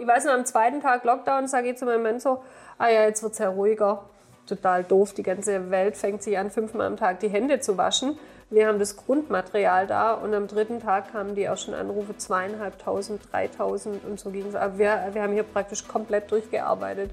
Ich 0.00 0.06
weiß 0.06 0.24
noch, 0.24 0.32
am 0.32 0.46
zweiten 0.46 0.80
Tag 0.80 1.04
Lockdown 1.04 1.46
sage 1.46 1.72
ich 1.72 1.76
zu 1.76 1.84
meinem 1.84 2.02
Mann 2.02 2.20
so, 2.20 2.42
ah 2.78 2.88
ja, 2.88 3.02
jetzt 3.02 3.22
wird 3.22 3.34
es 3.34 3.38
ja 3.38 3.50
ruhiger. 3.50 4.06
Total 4.46 4.82
doof, 4.82 5.12
die 5.12 5.22
ganze 5.22 5.70
Welt 5.70 5.94
fängt 5.94 6.22
sich 6.22 6.38
an, 6.38 6.50
fünfmal 6.50 6.86
am 6.86 6.96
Tag 6.96 7.20
die 7.20 7.28
Hände 7.28 7.60
zu 7.60 7.76
waschen. 7.76 8.18
Wir 8.48 8.66
haben 8.66 8.78
das 8.78 8.96
Grundmaterial 8.96 9.86
da 9.86 10.14
und 10.14 10.32
am 10.32 10.46
dritten 10.46 10.80
Tag 10.80 11.12
kamen 11.12 11.34
die 11.34 11.50
auch 11.50 11.58
schon 11.58 11.74
Anrufe, 11.74 12.16
zweieinhalbtausend, 12.16 13.30
dreitausend 13.30 14.02
und 14.06 14.18
so 14.18 14.30
ging 14.30 14.46
es. 14.46 14.54
Aber 14.54 14.78
wir, 14.78 15.10
wir 15.12 15.22
haben 15.22 15.34
hier 15.34 15.42
praktisch 15.42 15.86
komplett 15.86 16.30
durchgearbeitet. 16.30 17.10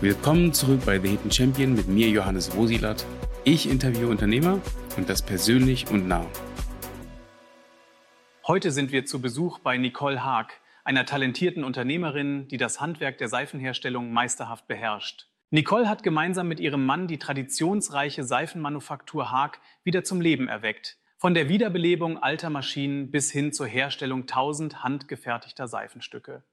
Willkommen 0.00 0.52
zurück 0.52 0.80
bei 0.84 0.98
The 0.98 1.10
Hidden 1.10 1.30
Champion 1.30 1.72
mit 1.76 1.86
mir, 1.86 2.08
Johannes 2.08 2.56
Wosilat. 2.56 3.06
Ich 3.44 3.70
interviewe 3.70 4.08
Unternehmer 4.08 4.58
und 4.96 5.08
das 5.08 5.22
persönlich 5.22 5.88
und 5.88 6.08
nah. 6.08 6.26
Heute 8.48 8.72
sind 8.72 8.90
wir 8.90 9.06
zu 9.06 9.22
Besuch 9.22 9.60
bei 9.60 9.78
Nicole 9.78 10.24
Haag, 10.24 10.52
einer 10.84 11.06
talentierten 11.06 11.64
Unternehmerin, 11.64 12.46
die 12.48 12.58
das 12.58 12.80
Handwerk 12.80 13.18
der 13.18 13.28
Seifenherstellung 13.28 14.12
meisterhaft 14.12 14.68
beherrscht. 14.68 15.28
Nicole 15.50 15.88
hat 15.88 16.02
gemeinsam 16.02 16.48
mit 16.48 16.60
ihrem 16.60 16.84
Mann 16.84 17.08
die 17.08 17.18
traditionsreiche 17.18 18.24
Seifenmanufaktur 18.24 19.30
Haag 19.30 19.60
wieder 19.82 20.04
zum 20.04 20.20
Leben 20.20 20.48
erweckt. 20.48 20.98
Von 21.16 21.32
der 21.32 21.48
Wiederbelebung 21.48 22.22
alter 22.22 22.50
Maschinen 22.50 23.10
bis 23.10 23.30
hin 23.30 23.52
zur 23.52 23.66
Herstellung 23.66 24.26
tausend 24.26 24.82
handgefertigter 24.82 25.68
Seifenstücke. 25.68 26.44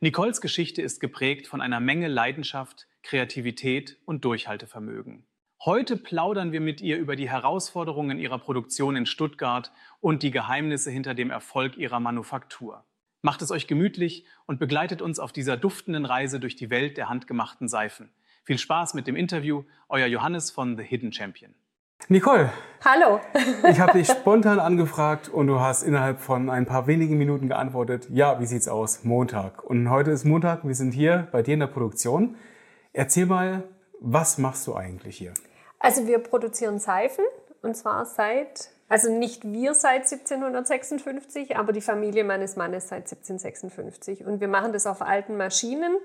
Nicoles 0.00 0.40
Geschichte 0.40 0.82
ist 0.82 1.00
geprägt 1.00 1.46
von 1.46 1.60
einer 1.60 1.80
Menge 1.80 2.08
Leidenschaft, 2.08 2.88
Kreativität 3.02 3.98
und 4.04 4.24
Durchhaltevermögen. 4.24 5.26
Heute 5.64 5.96
plaudern 5.96 6.50
wir 6.52 6.60
mit 6.60 6.80
ihr 6.80 6.98
über 6.98 7.14
die 7.14 7.30
Herausforderungen 7.30 8.18
ihrer 8.18 8.38
Produktion 8.38 8.96
in 8.96 9.06
Stuttgart 9.06 9.72
und 10.00 10.24
die 10.24 10.32
Geheimnisse 10.32 10.90
hinter 10.90 11.14
dem 11.14 11.30
Erfolg 11.30 11.76
ihrer 11.76 12.00
Manufaktur. 12.00 12.84
Macht 13.24 13.40
es 13.40 13.52
euch 13.52 13.68
gemütlich 13.68 14.24
und 14.46 14.58
begleitet 14.58 15.00
uns 15.00 15.20
auf 15.20 15.32
dieser 15.32 15.56
duftenden 15.56 16.04
Reise 16.04 16.40
durch 16.40 16.56
die 16.56 16.70
Welt 16.70 16.96
der 16.96 17.08
handgemachten 17.08 17.68
Seifen. 17.68 18.10
Viel 18.42 18.58
Spaß 18.58 18.94
mit 18.94 19.06
dem 19.06 19.14
Interview. 19.14 19.62
Euer 19.88 20.08
Johannes 20.08 20.50
von 20.50 20.76
The 20.76 20.82
Hidden 20.82 21.12
Champion. 21.12 21.54
Nicole. 22.08 22.50
Hallo. 22.84 23.20
ich 23.70 23.78
habe 23.78 23.92
dich 23.92 24.08
spontan 24.08 24.58
angefragt 24.58 25.28
und 25.28 25.46
du 25.46 25.60
hast 25.60 25.84
innerhalb 25.84 26.18
von 26.18 26.50
ein 26.50 26.66
paar 26.66 26.88
wenigen 26.88 27.16
Minuten 27.16 27.46
geantwortet, 27.46 28.08
ja, 28.10 28.40
wie 28.40 28.46
sieht's 28.46 28.66
aus? 28.66 29.04
Montag. 29.04 29.62
Und 29.62 29.88
heute 29.88 30.10
ist 30.10 30.24
Montag, 30.24 30.66
wir 30.66 30.74
sind 30.74 30.90
hier 30.90 31.28
bei 31.30 31.42
dir 31.42 31.54
in 31.54 31.60
der 31.60 31.68
Produktion. 31.68 32.34
Erzähl 32.92 33.26
mal, 33.26 33.62
was 34.00 34.36
machst 34.38 34.66
du 34.66 34.74
eigentlich 34.74 35.16
hier? 35.16 35.32
Also 35.78 36.08
wir 36.08 36.18
produzieren 36.18 36.80
Seifen 36.80 37.24
und 37.62 37.76
zwar 37.76 38.04
seit, 38.04 38.71
also 38.92 39.10
nicht 39.10 39.50
wir 39.50 39.72
seit 39.72 40.02
1756, 40.02 41.56
aber 41.56 41.72
die 41.72 41.80
Familie 41.80 42.24
meines 42.24 42.56
Mannes 42.56 42.88
seit 42.88 43.10
1756. 43.10 44.26
Und 44.26 44.42
wir 44.42 44.48
machen 44.48 44.74
das 44.74 44.86
auf 44.86 45.00
alten 45.00 45.38
Maschinen 45.38 45.96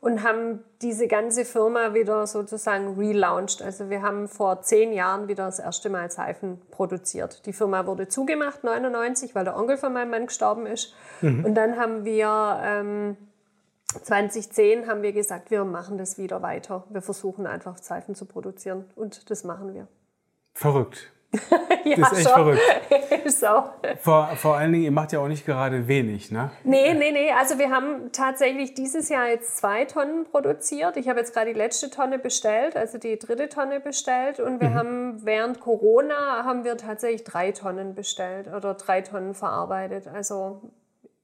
und 0.00 0.22
haben 0.22 0.62
diese 0.80 1.08
ganze 1.08 1.44
Firma 1.44 1.94
wieder 1.94 2.28
sozusagen 2.28 2.96
relaunched. 2.96 3.60
Also 3.60 3.90
wir 3.90 4.02
haben 4.02 4.28
vor 4.28 4.62
zehn 4.62 4.92
Jahren 4.92 5.26
wieder 5.26 5.46
das 5.46 5.58
erste 5.58 5.90
Mal 5.90 6.12
Seifen 6.12 6.62
produziert. 6.70 7.44
Die 7.44 7.52
Firma 7.52 7.86
wurde 7.86 8.06
zugemacht, 8.06 8.62
99, 8.62 9.34
weil 9.34 9.42
der 9.42 9.56
Onkel 9.56 9.76
von 9.76 9.92
meinem 9.92 10.10
Mann 10.10 10.26
gestorben 10.26 10.66
ist. 10.66 10.94
Mhm. 11.22 11.44
Und 11.44 11.54
dann 11.56 11.76
haben 11.76 12.04
wir 12.04 12.60
ähm, 12.62 13.16
2010 14.00 14.86
haben 14.86 15.02
wir 15.02 15.12
gesagt, 15.12 15.50
wir 15.50 15.64
machen 15.64 15.98
das 15.98 16.18
wieder 16.18 16.40
weiter. 16.40 16.84
Wir 16.88 17.02
versuchen 17.02 17.48
einfach 17.48 17.78
Seifen 17.78 18.14
zu 18.14 18.26
produzieren 18.26 18.84
und 18.94 19.28
das 19.28 19.42
machen 19.42 19.74
wir. 19.74 19.88
Verrückt. 20.54 21.10
ja, 21.84 21.96
das 21.96 22.12
ist 22.12 22.18
echt 22.18 22.28
schon. 22.28 22.34
verrückt. 22.34 22.60
so. 23.30 23.46
vor, 24.00 24.28
vor 24.36 24.56
allen 24.56 24.72
Dingen, 24.72 24.84
ihr 24.84 24.90
macht 24.90 25.12
ja 25.12 25.20
auch 25.20 25.28
nicht 25.28 25.44
gerade 25.44 25.86
wenig, 25.86 26.30
ne? 26.30 26.50
Nee, 26.64 26.94
nee, 26.94 27.12
nee. 27.12 27.30
Also 27.32 27.58
wir 27.58 27.70
haben 27.70 28.10
tatsächlich 28.12 28.72
dieses 28.74 29.10
Jahr 29.10 29.28
jetzt 29.28 29.58
zwei 29.58 29.84
Tonnen 29.84 30.24
produziert. 30.24 30.96
Ich 30.96 31.08
habe 31.08 31.18
jetzt 31.18 31.34
gerade 31.34 31.52
die 31.52 31.58
letzte 31.58 31.90
Tonne 31.90 32.18
bestellt, 32.18 32.76
also 32.76 32.96
die 32.96 33.18
dritte 33.18 33.50
Tonne 33.50 33.80
bestellt. 33.80 34.40
Und 34.40 34.60
wir 34.60 34.70
mhm. 34.70 34.74
haben 34.74 35.24
während 35.26 35.60
Corona 35.60 36.44
haben 36.44 36.64
wir 36.64 36.78
tatsächlich 36.78 37.24
drei 37.24 37.52
Tonnen 37.52 37.94
bestellt 37.94 38.48
oder 38.48 38.74
drei 38.74 39.02
Tonnen 39.02 39.34
verarbeitet. 39.34 40.08
Also 40.08 40.62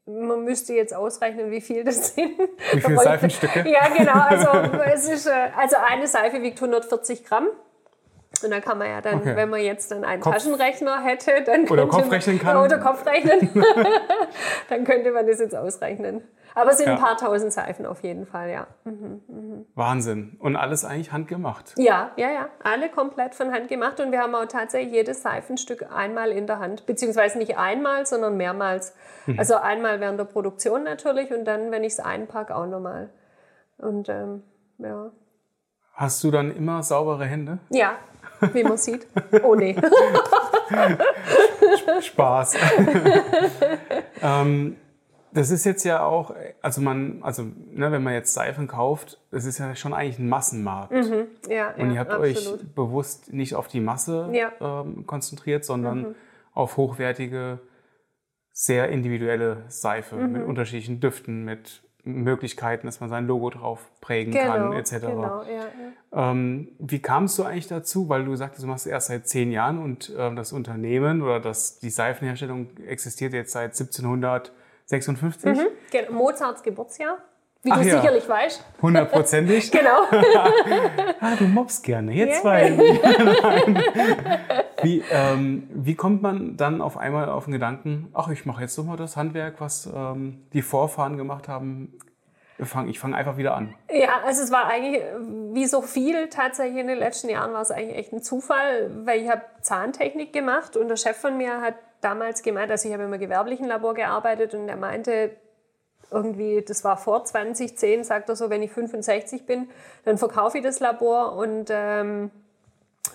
man 0.07 0.45
müsste 0.45 0.75
jetzt 0.75 0.95
ausrechnen, 0.95 1.51
wie 1.51 1.63
viel 1.63 1.83
das 1.83 2.15
sind. 2.15 2.39
Wie 2.73 2.81
viele 2.81 2.99
Seifenstücke? 3.03 3.65
Ja, 3.67 3.89
genau. 3.89 4.21
Also, 4.21 4.49
es 4.85 5.09
ist, 5.09 5.27
äh, 5.27 5.49
also 5.57 5.77
eine 5.77 6.07
Seife 6.07 6.43
wiegt 6.43 6.59
140 6.59 7.25
Gramm. 7.25 7.49
Und 8.43 8.51
dann 8.51 8.61
kann 8.61 8.79
man 8.79 8.89
ja 8.89 9.01
dann, 9.01 9.17
okay. 9.17 9.37
wenn 9.37 9.51
man 9.51 9.61
jetzt 9.61 9.91
dann 9.91 10.05
einen 10.05 10.21
Kopf. 10.21 10.35
Taschenrechner 10.35 11.03
hätte, 11.03 11.43
dann 11.45 11.69
oder 11.69 11.87
Kopf 11.87 12.11
rechnen 12.11 12.39
kann. 12.39 12.57
Oder 12.57 12.79
Kopf 12.79 13.07
rechnen, 13.07 13.51
dann 14.69 14.85
könnte 14.85 15.13
man 15.13 15.27
das 15.27 15.39
jetzt 15.39 15.55
ausrechnen. 15.55 16.23
Aber 16.57 16.71
es 16.71 16.79
sind 16.79 16.87
ja. 16.87 16.95
ein 16.95 17.01
paar 17.01 17.17
tausend 17.17 17.53
Seifen 17.53 17.85
auf 17.85 18.03
jeden 18.05 18.27
Fall, 18.27 18.51
ja. 18.51 18.67
Mhm, 18.85 19.23
mhm. 19.27 19.67
Wahnsinn. 19.75 20.37
Und 20.39 20.55
alles 20.55 20.85
eigentlich 20.85 21.11
handgemacht? 21.11 21.75
Ja, 21.77 22.13
ja, 22.17 22.31
ja. 22.31 22.49
Alle 22.63 22.89
komplett 22.91 23.35
von 23.35 23.53
Hand 23.53 23.69
gemacht. 23.69 23.99
Und 23.99 24.13
wir 24.13 24.21
haben 24.21 24.35
auch 24.37 24.47
tatsächlich 24.47 24.93
jedes 24.93 25.23
Seifenstück 25.23 25.91
einmal 25.93 26.31
in 26.31 26.47
der 26.47 26.61
Hand. 26.61 26.87
Beziehungsweise 26.87 27.39
nicht 27.39 27.59
einmal, 27.59 28.07
sondern 28.07 28.37
mehrmals. 28.37 28.95
Mhm. 29.27 29.39
Also 29.39 29.57
einmal 29.57 29.99
während 30.01 30.21
der 30.21 30.27
Produktion 30.27 30.85
natürlich 30.85 31.33
und 31.33 31.45
dann, 31.45 31.73
wenn 31.73 31.83
ich 31.83 31.95
es 31.95 32.01
einpacke, 32.01 32.55
auch 32.55 32.67
nochmal. 32.67 33.11
Und 33.79 34.09
ähm, 34.09 34.45
ja. 34.79 35.11
Hast 35.95 36.23
du 36.23 36.31
dann 36.31 36.55
immer 36.55 36.85
saubere 36.85 37.25
Hände? 37.25 37.59
Ja, 37.71 37.97
wie 38.53 38.63
man 38.63 38.77
sieht. 38.77 39.07
Oh 39.43 39.55
nee. 39.55 39.75
Spaß. 42.01 42.57
ähm, 44.23 44.77
das 45.33 45.51
ist 45.51 45.65
jetzt 45.65 45.85
ja 45.85 46.05
auch, 46.05 46.35
also 46.63 46.81
man, 46.81 47.21
also 47.23 47.43
ne, 47.43 47.91
wenn 47.91 48.03
man 48.03 48.15
jetzt 48.15 48.35
Seifen 48.35 48.69
kauft, 48.69 49.21
das 49.33 49.45
ist 49.45 49.59
ja 49.59 49.75
schon 49.75 49.93
eigentlich 49.93 50.21
ein 50.21 50.29
Massenmarkt. 50.29 50.93
Mhm. 50.93 51.27
Ja, 51.49 51.75
Und 51.77 51.93
ihr 51.93 51.99
habt 51.99 52.13
absolut. 52.13 52.61
euch 52.61 52.75
bewusst 52.75 53.33
nicht 53.33 53.57
auf 53.57 53.67
die 53.67 53.81
Masse 53.81 54.31
ja. 54.33 54.53
ähm, 54.61 55.07
konzentriert, 55.07 55.65
sondern 55.65 55.99
mhm. 55.99 56.15
auf 56.53 56.77
hochwertige, 56.77 57.59
sehr 58.53 58.91
individuelle 58.91 59.65
Seife 59.69 60.17
mhm. 60.17 60.33
mit 60.33 60.47
unterschiedlichen 60.47 61.01
Düften, 61.01 61.45
mit 61.45 61.84
Möglichkeiten, 62.05 62.87
dass 62.87 63.01
man 63.01 63.09
sein 63.09 63.27
Logo 63.27 63.51
drauf 63.51 63.91
prägen 64.01 64.33
genau, 64.33 64.53
kann, 64.53 64.73
etc. 64.75 64.93
Genau, 65.01 65.43
ja, 65.43 65.65
ja. 66.13 66.31
Ähm, 66.31 66.69
wie 66.79 67.01
kamst 67.01 67.39
du 67.39 67.45
eigentlich 67.45 67.67
dazu? 67.67 68.09
Weil 68.09 68.25
du 68.25 68.37
sagtest, 68.37 68.63
du 68.63 68.69
machst 68.69 68.87
es 68.87 68.93
erst 68.93 69.09
seit 69.09 69.27
zehn 69.27 69.51
Jahren 69.51 69.79
und 69.79 70.13
ähm, 70.17 70.37
das 70.37 70.53
Unternehmen 70.53 71.23
oder 71.23 71.41
das, 71.41 71.79
die 71.79 71.91
Seifenherstellung 71.91 72.69
existiert 72.87 73.33
jetzt 73.33 73.53
seit 73.53 73.73
1756. 73.73 75.57
Mhm, 75.57 75.67
genau. 75.91 76.13
Mozarts 76.13 76.63
Geburtsjahr. 76.63 77.19
Wie 77.65 77.73
Ach 77.73 77.81
du 77.81 77.89
ja. 77.89 77.97
sicherlich 77.97 78.29
weißt. 78.29 78.63
Hundertprozentig. 78.83 79.73
genau. 79.73 80.03
ah, 81.21 81.35
du 81.39 81.45
mobst 81.45 81.83
gerne. 81.83 82.13
Jetzt 82.13 82.45
yeah. 82.45 82.53
weiß 82.53 82.79
wie, 84.83 85.03
ähm, 85.11 85.67
wie 85.73 85.95
kommt 85.95 86.21
man 86.21 86.59
dann 86.59 86.83
auf 86.83 86.99
einmal 86.99 87.31
auf 87.31 87.45
den 87.45 87.55
Gedanken, 87.55 88.11
ach, 88.13 88.29
ich 88.29 88.45
mache 88.45 88.61
jetzt 88.61 88.77
doch 88.77 88.85
mal 88.85 88.99
das 88.99 89.17
Handwerk, 89.17 89.63
was 89.63 89.87
ähm, 89.87 90.45
die 90.53 90.61
Vorfahren 90.61 91.17
gemacht 91.17 91.49
haben. 91.49 91.99
Ich 92.59 92.69
fange 92.69 92.93
fang 92.93 93.15
einfach 93.15 93.39
wieder 93.39 93.57
an. 93.57 93.75
Ja, 93.91 94.21
also 94.27 94.43
es 94.43 94.53
war 94.53 94.67
eigentlich, 94.67 95.03
wie 95.55 95.65
so 95.65 95.81
viel 95.81 96.29
tatsächlich 96.29 96.79
in 96.79 96.87
den 96.87 96.99
letzten 96.99 97.31
Jahren, 97.31 97.55
war 97.55 97.63
es 97.63 97.71
eigentlich 97.71 97.97
echt 97.97 98.13
ein 98.13 98.23
Zufall, 98.23 98.91
weil 99.07 99.23
ich 99.23 99.31
habe 99.31 99.41
Zahntechnik 99.63 100.35
gemacht 100.35 100.77
und 100.77 100.89
der 100.89 100.97
Chef 100.97 101.17
von 101.17 101.39
mir 101.39 101.63
hat 101.63 101.77
damals 102.03 102.43
gemeint, 102.43 102.71
also 102.71 102.87
ich 102.87 102.95
habe 102.95 103.05
im 103.05 103.19
gewerblichen 103.19 103.67
Labor 103.67 103.95
gearbeitet 103.95 104.55
und 104.55 104.69
er 104.69 104.77
meinte, 104.77 105.31
irgendwie, 106.15 106.63
das 106.63 106.85
war 106.85 106.97
vor 106.97 107.25
2010, 107.25 108.05
sagt 108.05 108.29
er 108.29 108.37
so, 108.37 108.49
wenn 108.49 108.63
ich 108.63 108.71
65 108.71 109.45
bin, 109.45 109.69
dann 110.05 110.17
verkaufe 110.17 110.59
ich 110.59 110.65
das 110.65 110.81
Labor 110.81 111.37
und 111.37 111.69
ähm, 111.71 112.31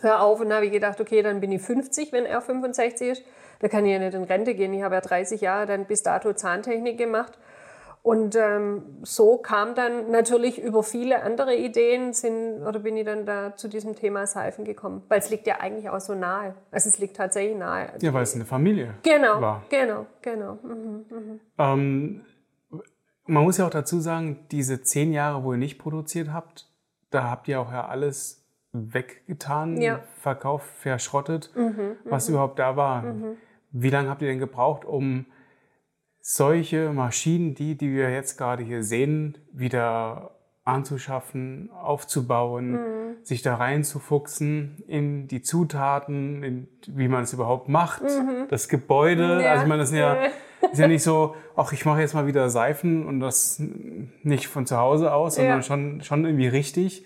hör 0.01 0.21
auf. 0.21 0.39
Und 0.39 0.49
dann 0.49 0.57
habe 0.57 0.65
ich 0.65 0.71
gedacht, 0.71 0.99
okay, 1.01 1.21
dann 1.21 1.39
bin 1.39 1.51
ich 1.51 1.61
50, 1.61 2.11
wenn 2.11 2.25
er 2.25 2.41
65 2.41 3.09
ist. 3.09 3.23
Da 3.59 3.67
kann 3.67 3.85
ich 3.85 3.91
ja 3.91 3.99
nicht 3.99 4.13
in 4.13 4.23
Rente 4.23 4.53
gehen. 4.53 4.73
Ich 4.73 4.83
habe 4.83 4.95
ja 4.95 5.01
30 5.01 5.41
Jahre 5.41 5.65
dann 5.65 5.85
bis 5.85 6.03
dato 6.03 6.33
Zahntechnik 6.33 6.97
gemacht. 6.97 7.37
Und 8.01 8.35
ähm, 8.37 8.81
so 9.03 9.37
kam 9.37 9.75
dann 9.75 10.09
natürlich 10.09 10.57
über 10.57 10.83
viele 10.83 11.21
andere 11.21 11.55
Ideen 11.55 12.13
sind, 12.13 12.65
oder 12.65 12.79
bin 12.79 12.95
ich 12.95 13.05
dann 13.05 13.25
da 13.25 13.55
zu 13.57 13.67
diesem 13.67 13.95
Thema 13.95 14.25
Seifen 14.25 14.63
gekommen. 14.63 15.03
Weil 15.09 15.19
es 15.19 15.29
liegt 15.29 15.45
ja 15.47 15.57
eigentlich 15.59 15.89
auch 15.89 15.99
so 15.99 16.15
nahe. 16.15 16.55
Also 16.71 16.89
es 16.89 16.97
liegt 16.97 17.17
tatsächlich 17.17 17.57
nahe. 17.57 17.89
Ja, 17.99 18.13
weil 18.13 18.23
es 18.23 18.35
eine 18.35 18.45
Familie 18.45 18.95
genau, 19.03 19.41
war. 19.41 19.63
Genau, 19.69 20.05
genau. 20.21 20.57
Mhm, 20.63 21.05
mhm. 21.09 21.39
Ähm, 21.57 22.21
man 23.29 23.43
muss 23.43 23.57
ja 23.57 23.65
auch 23.65 23.71
dazu 23.71 23.99
sagen, 23.99 24.45
diese 24.51 24.81
zehn 24.81 25.13
Jahre, 25.13 25.43
wo 25.43 25.53
ihr 25.53 25.57
nicht 25.57 25.77
produziert 25.79 26.33
habt, 26.33 26.69
da 27.11 27.29
habt 27.29 27.47
ihr 27.47 27.59
auch 27.59 27.71
ja 27.71 27.87
alles 27.87 28.45
weggetan, 28.71 29.81
ja. 29.81 30.01
verkauft, 30.21 30.67
verschrottet, 30.77 31.51
mhm, 31.55 31.95
was 32.05 32.27
mhm. 32.27 32.35
überhaupt 32.35 32.59
da 32.59 32.75
war. 32.75 33.01
Mhm. 33.01 33.37
Wie 33.71 33.89
lange 33.89 34.09
habt 34.09 34.21
ihr 34.21 34.27
denn 34.27 34.39
gebraucht, 34.39 34.85
um 34.85 35.25
solche 36.21 36.91
Maschinen, 36.91 37.55
die, 37.55 37.77
die 37.77 37.91
wir 37.91 38.11
jetzt 38.11 38.37
gerade 38.37 38.63
hier 38.63 38.83
sehen, 38.83 39.37
wieder 39.51 40.31
anzuschaffen, 40.65 41.71
aufzubauen, 41.71 42.71
mhm. 42.71 43.15
sich 43.23 43.41
da 43.41 43.55
reinzufuchsen 43.55 44.83
in 44.87 45.27
die 45.27 45.41
Zutaten, 45.41 46.43
in, 46.43 46.67
wie 46.87 47.07
man 47.07 47.23
es 47.23 47.33
überhaupt 47.33 47.69
macht, 47.69 48.03
mhm. 48.03 48.47
das 48.49 48.69
Gebäude. 48.69 49.41
Ja. 49.41 49.51
Also 49.51 49.63
ich 49.63 49.69
meine, 49.69 49.81
das 49.81 49.89
sind 49.89 49.99
ja 49.99 50.17
Ist 50.71 50.79
ja 50.79 50.87
nicht 50.87 51.03
so, 51.03 51.35
ach, 51.55 51.71
ich 51.71 51.85
mache 51.85 52.01
jetzt 52.01 52.13
mal 52.13 52.27
wieder 52.27 52.49
Seifen 52.49 53.05
und 53.05 53.19
das 53.19 53.61
nicht 54.23 54.47
von 54.47 54.65
zu 54.65 54.77
Hause 54.77 55.13
aus, 55.13 55.35
sondern 55.35 55.57
ja. 55.57 55.61
schon, 55.61 56.01
schon 56.01 56.25
irgendwie 56.25 56.47
richtig. 56.47 57.05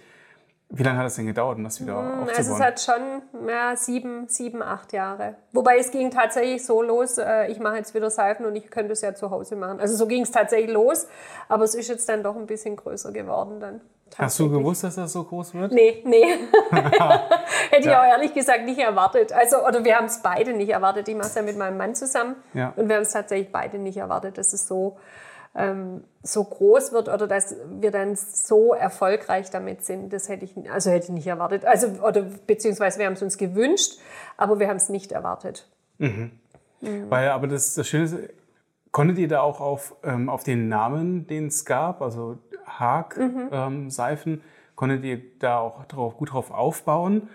Wie 0.76 0.82
lange 0.82 0.98
hat 0.98 1.06
es 1.06 1.16
denn 1.16 1.28
gedauert, 1.28 1.58
um 1.58 1.64
das 1.64 1.80
wieder 1.80 2.00
hm, 2.00 2.22
aufzubauen? 2.24 2.36
Also 2.36 2.54
es 2.56 2.60
hat 2.60 2.82
schon 2.82 3.48
ja, 3.48 3.76
sieben, 3.76 4.28
sieben, 4.28 4.64
acht 4.64 4.92
Jahre. 4.92 5.36
Wobei 5.52 5.78
es 5.78 5.92
ging 5.92 6.10
tatsächlich 6.10 6.66
so 6.66 6.82
los, 6.82 7.20
äh, 7.20 7.52
ich 7.52 7.60
mache 7.60 7.78
jetzt 7.78 7.94
wieder 7.94 8.10
Seifen 8.10 8.48
und 8.48 8.56
ich 8.56 8.72
könnte 8.72 8.94
es 8.94 9.02
ja 9.02 9.14
zu 9.14 9.30
Hause 9.30 9.56
machen. 9.56 9.80
Also 9.80 9.96
so 9.96 10.08
ging 10.08 10.24
es 10.24 10.32
tatsächlich 10.32 10.72
los, 10.72 11.08
aber 11.48 11.64
es 11.64 11.76
ist 11.76 11.90
jetzt 11.90 12.10
dann 12.10 12.24
doch 12.24 12.36
ein 12.36 12.48
bisschen 12.48 12.76
größer 12.76 13.12
geworden 13.12 13.60
dann. 13.60 13.82
Hast 14.18 14.40
du 14.40 14.50
gewusst, 14.50 14.84
dass 14.84 14.96
das 14.96 15.14
so 15.14 15.24
groß 15.24 15.54
wird? 15.54 15.72
Nee, 15.72 16.04
nee. 16.06 16.24
Hätte 17.70 17.90
ich 17.90 17.96
auch 17.96 18.06
ehrlich 18.06 18.34
gesagt 18.34 18.66
nicht 18.66 18.80
erwartet. 18.80 19.32
Also, 19.32 19.66
oder 19.66 19.84
wir 19.84 19.96
haben 19.96 20.06
es 20.06 20.22
beide 20.22 20.54
nicht 20.54 20.70
erwartet. 20.70 21.08
Ich 21.08 21.16
mache 21.16 21.28
es 21.28 21.36
ja 21.36 21.42
mit 21.42 21.58
meinem 21.58 21.78
Mann 21.78 21.96
zusammen. 21.96 22.36
Ja. 22.54 22.74
Und 22.76 22.88
wir 22.88 22.96
haben 22.96 23.04
es 23.04 23.12
tatsächlich 23.12 23.52
beide 23.52 23.78
nicht 23.78 23.98
erwartet, 23.98 24.38
dass 24.38 24.54
es 24.54 24.68
so, 24.68 24.98
ähm, 25.56 26.04
so 26.22 26.44
groß 26.44 26.92
wird 26.92 27.10
oder 27.10 27.28
dass 27.28 27.56
wir 27.80 27.92
dann 27.92 28.16
so 28.16 28.74
erfolgreich 28.74 29.50
damit 29.50 29.84
sind. 29.84 30.14
Das 30.14 30.30
hätte 30.30 30.46
ich, 30.46 30.54
also 30.72 30.92
hätte 30.92 31.06
ich 31.06 31.12
nicht 31.12 31.28
erwartet. 31.28 31.66
Also, 31.66 31.88
oder 32.04 32.24
beziehungsweise 32.46 33.00
wir 33.00 33.06
haben 33.06 33.14
es 33.14 33.22
uns 33.22 33.38
gewünscht, 33.38 34.00
aber 34.38 34.60
wir 34.60 34.68
haben 34.68 34.78
es 34.78 34.90
nicht 34.90 35.12
erwartet. 35.12 35.68
Mhm. 35.98 36.32
Mhm. 36.82 37.10
Weil, 37.10 37.30
aber 37.30 37.48
das, 37.48 37.76
das 37.76 37.88
Schöne 37.88 38.04
ist, 38.04 38.16
konntet 38.92 39.18
ihr 39.18 39.28
da 39.28 39.42
auch 39.42 39.60
auf, 39.60 39.96
ähm, 40.04 40.30
auf 40.30 40.44
den 40.44 40.70
Namen, 40.70 41.28
den 41.28 41.48
es 41.48 41.66
gab, 41.66 42.02
also 42.02 42.38
Haag-Seifen, 42.68 44.32
mhm. 44.32 44.38
ähm, 44.40 44.44
konntet 44.76 45.04
ihr 45.04 45.22
da 45.40 45.60
auch 45.60 45.86
drauf, 45.86 46.18
gut 46.18 46.34
drauf 46.34 46.52
aufbauen? 46.52 47.30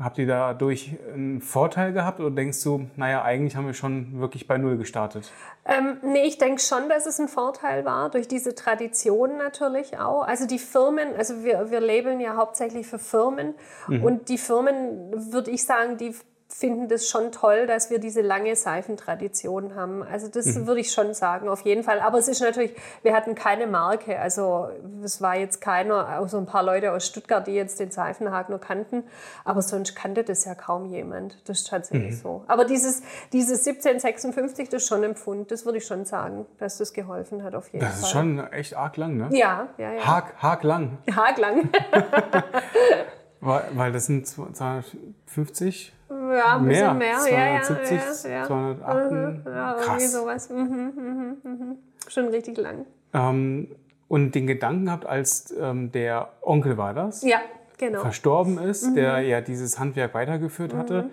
Habt 0.00 0.18
ihr 0.18 0.26
dadurch 0.26 0.96
einen 1.12 1.40
Vorteil 1.40 1.92
gehabt 1.92 2.18
oder 2.18 2.30
denkst 2.30 2.62
du, 2.64 2.88
naja, 2.96 3.22
eigentlich 3.22 3.56
haben 3.56 3.66
wir 3.66 3.74
schon 3.74 4.18
wirklich 4.20 4.48
bei 4.48 4.58
Null 4.58 4.76
gestartet? 4.76 5.30
Ähm, 5.64 5.98
nee, 6.02 6.24
ich 6.24 6.38
denke 6.38 6.60
schon, 6.60 6.88
dass 6.88 7.06
es 7.06 7.20
ein 7.20 7.28
Vorteil 7.28 7.84
war, 7.84 8.10
durch 8.10 8.26
diese 8.26 8.54
Tradition 8.54 9.36
natürlich 9.36 9.98
auch. 9.98 10.22
Also 10.22 10.46
die 10.46 10.58
Firmen, 10.58 11.14
also 11.16 11.44
wir, 11.44 11.70
wir 11.70 11.80
labeln 11.80 12.18
ja 12.20 12.36
hauptsächlich 12.36 12.86
für 12.86 12.98
Firmen 12.98 13.54
mhm. 13.86 14.02
und 14.02 14.28
die 14.28 14.38
Firmen, 14.38 15.32
würde 15.32 15.52
ich 15.52 15.64
sagen, 15.64 15.98
die 15.98 16.14
finden 16.54 16.88
das 16.88 17.08
schon 17.08 17.32
toll, 17.32 17.66
dass 17.66 17.90
wir 17.90 17.98
diese 17.98 18.20
lange 18.20 18.54
Seifentradition 18.56 19.74
haben. 19.74 20.02
Also 20.02 20.28
das 20.28 20.46
mhm. 20.46 20.66
würde 20.66 20.80
ich 20.80 20.92
schon 20.92 21.14
sagen, 21.14 21.48
auf 21.48 21.62
jeden 21.62 21.82
Fall. 21.82 21.98
Aber 22.00 22.18
es 22.18 22.28
ist 22.28 22.40
natürlich, 22.40 22.76
wir 23.02 23.14
hatten 23.14 23.34
keine 23.34 23.66
Marke. 23.66 24.18
Also 24.18 24.68
es 25.02 25.22
war 25.22 25.36
jetzt 25.36 25.60
keiner, 25.60 26.20
außer 26.20 26.38
ein 26.38 26.46
paar 26.46 26.62
Leute 26.62 26.92
aus 26.92 27.06
Stuttgart, 27.06 27.46
die 27.46 27.52
jetzt 27.52 27.80
den 27.80 27.90
Seifenhaken 27.90 28.60
kannten. 28.60 29.04
Aber 29.44 29.62
sonst 29.62 29.94
kannte 29.96 30.24
das 30.24 30.44
ja 30.44 30.54
kaum 30.54 30.86
jemand. 30.86 31.38
Das 31.46 31.60
ist 31.60 31.68
tatsächlich 31.68 32.12
mhm. 32.12 32.20
so. 32.22 32.44
Aber 32.46 32.64
dieses, 32.64 33.02
dieses 33.32 33.66
1756, 33.66 34.68
das 34.68 34.82
ist 34.82 34.88
schon 34.88 35.02
empfunden. 35.02 35.46
Das 35.48 35.64
würde 35.64 35.78
ich 35.78 35.86
schon 35.86 36.04
sagen, 36.04 36.46
dass 36.58 36.76
das 36.76 36.92
geholfen 36.92 37.42
hat, 37.42 37.54
auf 37.54 37.72
jeden 37.72 37.80
das 37.80 37.92
Fall. 37.92 38.00
Das 38.00 38.08
ist 38.08 38.12
schon 38.12 38.52
echt 38.52 38.76
arg 38.76 38.96
lang, 38.98 39.16
ne? 39.16 39.28
Ja, 39.32 39.68
ja, 39.78 39.92
ja. 39.94 40.06
Haag, 40.06 40.34
Haag 40.36 40.62
lang. 40.64 40.98
Haag 41.10 41.38
lang. 41.38 41.70
weil, 43.40 43.64
weil 43.72 43.92
das 43.92 44.06
sind 44.06 44.26
250 44.26 45.94
ja, 46.32 46.56
ein 46.56 46.66
bisschen 46.66 46.98
mehr. 46.98 47.18
270, 47.18 48.24
ja, 48.24 48.30
ja, 48.30 48.36
ja. 48.38 48.44
208. 48.46 49.10
Mhm, 49.10 49.42
ja, 49.46 49.72
Krass. 49.72 49.86
irgendwie 49.86 50.06
sowas. 50.06 50.50
Mhm, 50.50 50.92
mhm, 50.94 51.36
mhm. 51.42 51.78
Schon 52.08 52.28
richtig 52.28 52.56
lang. 52.58 52.86
Ähm, 53.12 53.68
und 54.08 54.34
den 54.34 54.46
Gedanken 54.46 54.90
habt, 54.90 55.06
als 55.06 55.54
ähm, 55.58 55.90
der 55.92 56.32
Onkel 56.42 56.76
war 56.76 56.94
das, 56.94 57.22
ja, 57.22 57.40
genau. 57.78 58.00
verstorben 58.00 58.58
ist, 58.58 58.90
mhm. 58.90 58.94
der 58.94 59.20
ja 59.20 59.40
dieses 59.40 59.78
Handwerk 59.78 60.14
weitergeführt 60.14 60.74
hatte, 60.74 61.04
mhm. 61.04 61.10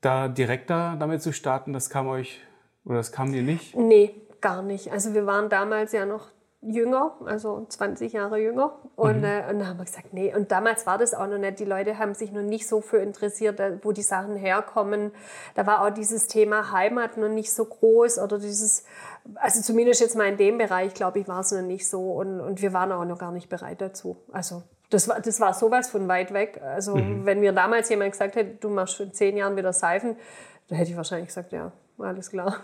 da 0.00 0.28
direkt 0.28 0.70
da 0.70 0.96
damit 0.96 1.22
zu 1.22 1.32
starten, 1.32 1.72
das 1.72 1.90
kam 1.90 2.06
euch, 2.06 2.40
oder 2.84 2.98
das 2.98 3.12
kam 3.12 3.32
dir 3.32 3.42
nicht? 3.42 3.74
Nee, 3.76 4.14
gar 4.40 4.62
nicht. 4.62 4.92
Also 4.92 5.14
wir 5.14 5.26
waren 5.26 5.48
damals 5.48 5.92
ja 5.92 6.06
noch 6.06 6.28
jünger, 6.66 7.14
also 7.24 7.64
20 7.68 8.12
Jahre 8.12 8.38
jünger. 8.38 8.76
Und, 8.96 9.18
mhm. 9.18 9.24
äh, 9.24 9.50
und 9.50 9.58
dann 9.58 9.68
haben 9.68 9.78
wir 9.78 9.84
gesagt, 9.84 10.12
nee. 10.12 10.34
Und 10.34 10.50
damals 10.50 10.86
war 10.86 10.98
das 10.98 11.14
auch 11.14 11.26
noch 11.26 11.38
nicht. 11.38 11.58
Die 11.58 11.64
Leute 11.64 11.98
haben 11.98 12.14
sich 12.14 12.32
noch 12.32 12.42
nicht 12.42 12.68
so 12.68 12.80
für 12.80 12.98
interessiert, 12.98 13.60
wo 13.82 13.92
die 13.92 14.02
Sachen 14.02 14.36
herkommen. 14.36 15.12
Da 15.54 15.66
war 15.66 15.84
auch 15.84 15.90
dieses 15.90 16.26
Thema 16.26 16.72
Heimat 16.72 17.16
noch 17.16 17.28
nicht 17.28 17.52
so 17.52 17.64
groß 17.64 18.18
oder 18.18 18.38
dieses, 18.38 18.84
also 19.36 19.62
zumindest 19.62 20.00
jetzt 20.00 20.16
mal 20.16 20.28
in 20.28 20.36
dem 20.36 20.58
Bereich, 20.58 20.94
glaube 20.94 21.20
ich, 21.20 21.28
war 21.28 21.40
es 21.40 21.52
noch 21.52 21.62
nicht 21.62 21.88
so. 21.88 22.12
Und, 22.12 22.40
und 22.40 22.62
wir 22.62 22.72
waren 22.72 22.92
auch 22.92 23.04
noch 23.04 23.18
gar 23.18 23.32
nicht 23.32 23.48
bereit 23.48 23.80
dazu. 23.80 24.16
Also 24.32 24.62
das 24.90 25.08
war, 25.08 25.20
das 25.20 25.40
war 25.40 25.54
sowas 25.54 25.88
von 25.88 26.08
weit 26.08 26.32
weg. 26.32 26.60
Also 26.62 26.96
mhm. 26.96 27.24
wenn 27.26 27.40
mir 27.40 27.52
damals 27.52 27.88
jemand 27.88 28.12
gesagt 28.12 28.36
hätte, 28.36 28.56
du 28.56 28.68
machst 28.68 29.00
in 29.00 29.12
zehn 29.12 29.36
Jahren 29.36 29.56
wieder 29.56 29.72
Seifen, 29.72 30.16
dann 30.68 30.78
hätte 30.78 30.90
ich 30.90 30.96
wahrscheinlich 30.96 31.28
gesagt, 31.28 31.52
ja, 31.52 31.72
alles 31.98 32.30
klar. 32.30 32.60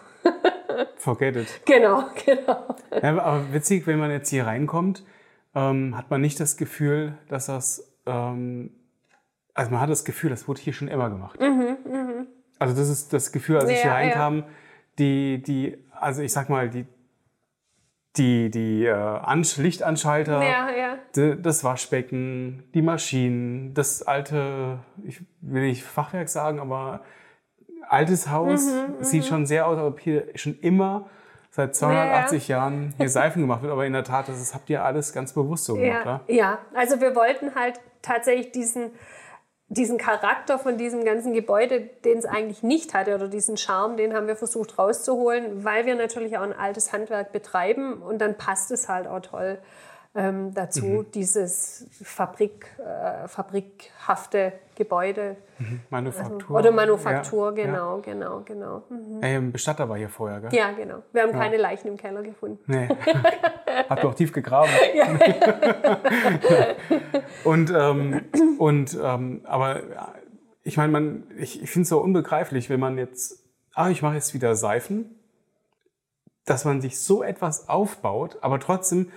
Forget 0.97 1.37
it. 1.37 1.61
Genau, 1.67 2.05
genau. 2.25 2.77
Ja, 3.03 3.11
aber 3.11 3.53
witzig, 3.53 3.87
wenn 3.87 3.99
man 3.99 4.11
jetzt 4.11 4.31
hier 4.31 4.47
reinkommt, 4.47 5.05
ähm, 5.55 5.97
hat 5.97 6.11
man 6.11 6.21
nicht 6.21 6.39
das 6.41 6.57
Gefühl, 6.57 7.19
dass 7.29 7.47
das, 7.47 7.93
ähm, 8.07 8.71
also 9.55 9.71
man 9.71 9.81
hat 9.81 9.91
das 9.91 10.05
Gefühl, 10.05 10.31
das 10.31 10.49
wurde 10.49 10.61
hier 10.61 10.73
schon 10.73 10.89
immer 10.89 11.11
gemacht. 11.11 11.41
Mhm, 11.41 11.77
mh. 11.85 12.27
Also 12.59 12.75
das 12.77 12.89
ist 12.89 13.13
das 13.13 13.33
Gefühl, 13.33 13.59
als 13.59 13.69
ich 13.69 13.79
ja, 13.79 13.83
hier 13.83 13.93
reinkam, 13.93 14.37
ja. 14.39 14.45
die, 14.99 15.43
die, 15.43 15.85
also 15.99 16.23
ich 16.23 16.33
sag 16.33 16.49
mal, 16.49 16.71
die, 16.71 16.87
die, 18.17 18.51
die 18.51 18.85
äh, 18.87 19.63
Lichtanschalter, 19.63 20.43
ja, 20.43 20.71
ja. 20.71 20.99
Die, 21.17 21.41
das 21.41 21.65
Waschbecken, 21.65 22.63
die 22.75 22.83
Maschinen, 22.83 23.75
das 23.75 24.03
alte, 24.03 24.79
ich 25.03 25.21
will 25.41 25.63
nicht 25.63 25.83
Fachwerk 25.83 26.29
sagen, 26.29 26.61
aber 26.61 27.03
altes 27.89 28.31
Haus. 28.31 28.67
Mhm, 28.67 28.97
mhm, 28.99 29.05
Sieht 29.05 29.27
schon 29.27 29.47
sehr 29.47 29.67
aus, 29.67 29.79
als 29.79 29.87
ob 29.87 30.01
hier 30.01 30.27
schon 30.35 30.59
immer 30.61 31.07
seit 31.51 31.77
280 31.77 32.49
ja, 32.49 32.57
Jahren 32.57 32.95
hier 32.97 33.09
Seifen 33.09 33.43
gemacht 33.43 33.63
wird. 33.63 33.73
Aber 33.73 33.87
in 33.87 33.93
der 33.93 34.05
Tat, 34.05 34.29
das 34.29 34.41
ist, 34.41 34.55
habt 34.55 34.71
ihr 34.71 34.83
alles 34.85 35.13
ganz 35.13 35.33
bewusst 35.33 35.67
so 35.67 35.75
gemacht, 35.75 36.07
ja, 36.07 36.21
ja, 36.29 36.59
also 36.75 37.01
wir 37.01 37.15
wollten 37.15 37.55
halt 37.55 37.79
tatsächlich 38.01 38.53
diesen, 38.53 38.91
diesen 39.69 39.99
Charakter 39.99 40.59
von 40.59 40.79
diesem 40.79 41.05
ganzen 41.05 41.35
Gebäude, 41.35 41.81
den 42.05 42.19
es 42.19 42.25
eigentlich 42.25 42.63
nicht 42.63 42.95
hatte, 42.95 43.15
oder 43.15 43.29
diesen 43.29 43.59
Charme, 43.59 43.99
den 43.99 44.15
haben 44.15 44.27
wir 44.27 44.37
versucht 44.37 44.79
rauszuholen, 44.79 45.63
weil 45.63 45.85
wir 45.85 45.95
natürlich 45.95 46.39
auch 46.39 46.43
ein 46.43 46.59
altes 46.59 46.93
Handwerk 46.93 47.33
betreiben 47.33 48.01
und 48.03 48.19
dann 48.19 48.37
passt 48.39 48.71
es 48.71 48.89
halt 48.89 49.07
auch 49.07 49.21
toll 49.21 49.59
ähm, 50.15 50.53
dazu 50.53 50.85
mhm. 50.85 51.11
dieses 51.11 51.87
Fabrik, 52.03 52.67
äh, 52.79 53.27
fabrikhafte 53.29 54.53
Gebäude. 54.75 55.37
Mhm. 55.59 55.81
Manufaktur. 55.89 56.37
Also, 56.37 56.55
oder 56.55 56.71
Manufaktur, 56.71 57.57
ja, 57.57 57.65
genau, 57.65 57.97
ja. 57.97 58.03
genau, 58.03 58.43
genau. 58.45 58.83
Mhm. 58.91 59.21
Ähm, 59.23 59.53
Bestatter 59.53 59.89
war 59.89 59.97
hier 59.97 60.11
vorher, 60.11 60.41
gell? 60.41 60.55
Ja, 60.55 60.73
genau. 60.73 61.03
Wir 61.13 61.23
haben 61.23 61.33
ja. 61.33 61.39
keine 61.39 61.57
Leichen 61.57 61.89
im 61.89 61.97
Keller 61.97 62.23
gefunden. 62.23 62.59
Nee. 62.67 62.89
Habt 63.89 64.05
ihr 64.05 64.09
auch 64.09 64.15
tief 64.15 64.33
gegraben? 64.33 64.71
Ja. 64.95 65.07
und, 67.45 67.73
ähm, 67.75 68.21
und 68.59 68.99
ähm, 69.03 69.41
aber 69.45 69.81
ich 70.63 70.77
meine, 70.77 70.93
man, 70.93 71.25
ich, 71.39 71.63
ich 71.63 71.71
finde 71.71 71.85
es 71.85 71.89
so 71.89 72.01
unbegreiflich, 72.01 72.69
wenn 72.69 72.81
man 72.81 72.99
jetzt, 72.99 73.43
ah, 73.75 73.89
ich 73.89 74.03
mache 74.03 74.15
jetzt 74.15 74.35
wieder 74.35 74.55
Seifen 74.55 75.22
dass 76.45 76.65
man 76.65 76.81
sich 76.81 76.99
so 76.99 77.23
etwas 77.23 77.69
aufbaut, 77.69 78.39
aber 78.41 78.59
trotzdem 78.59 79.11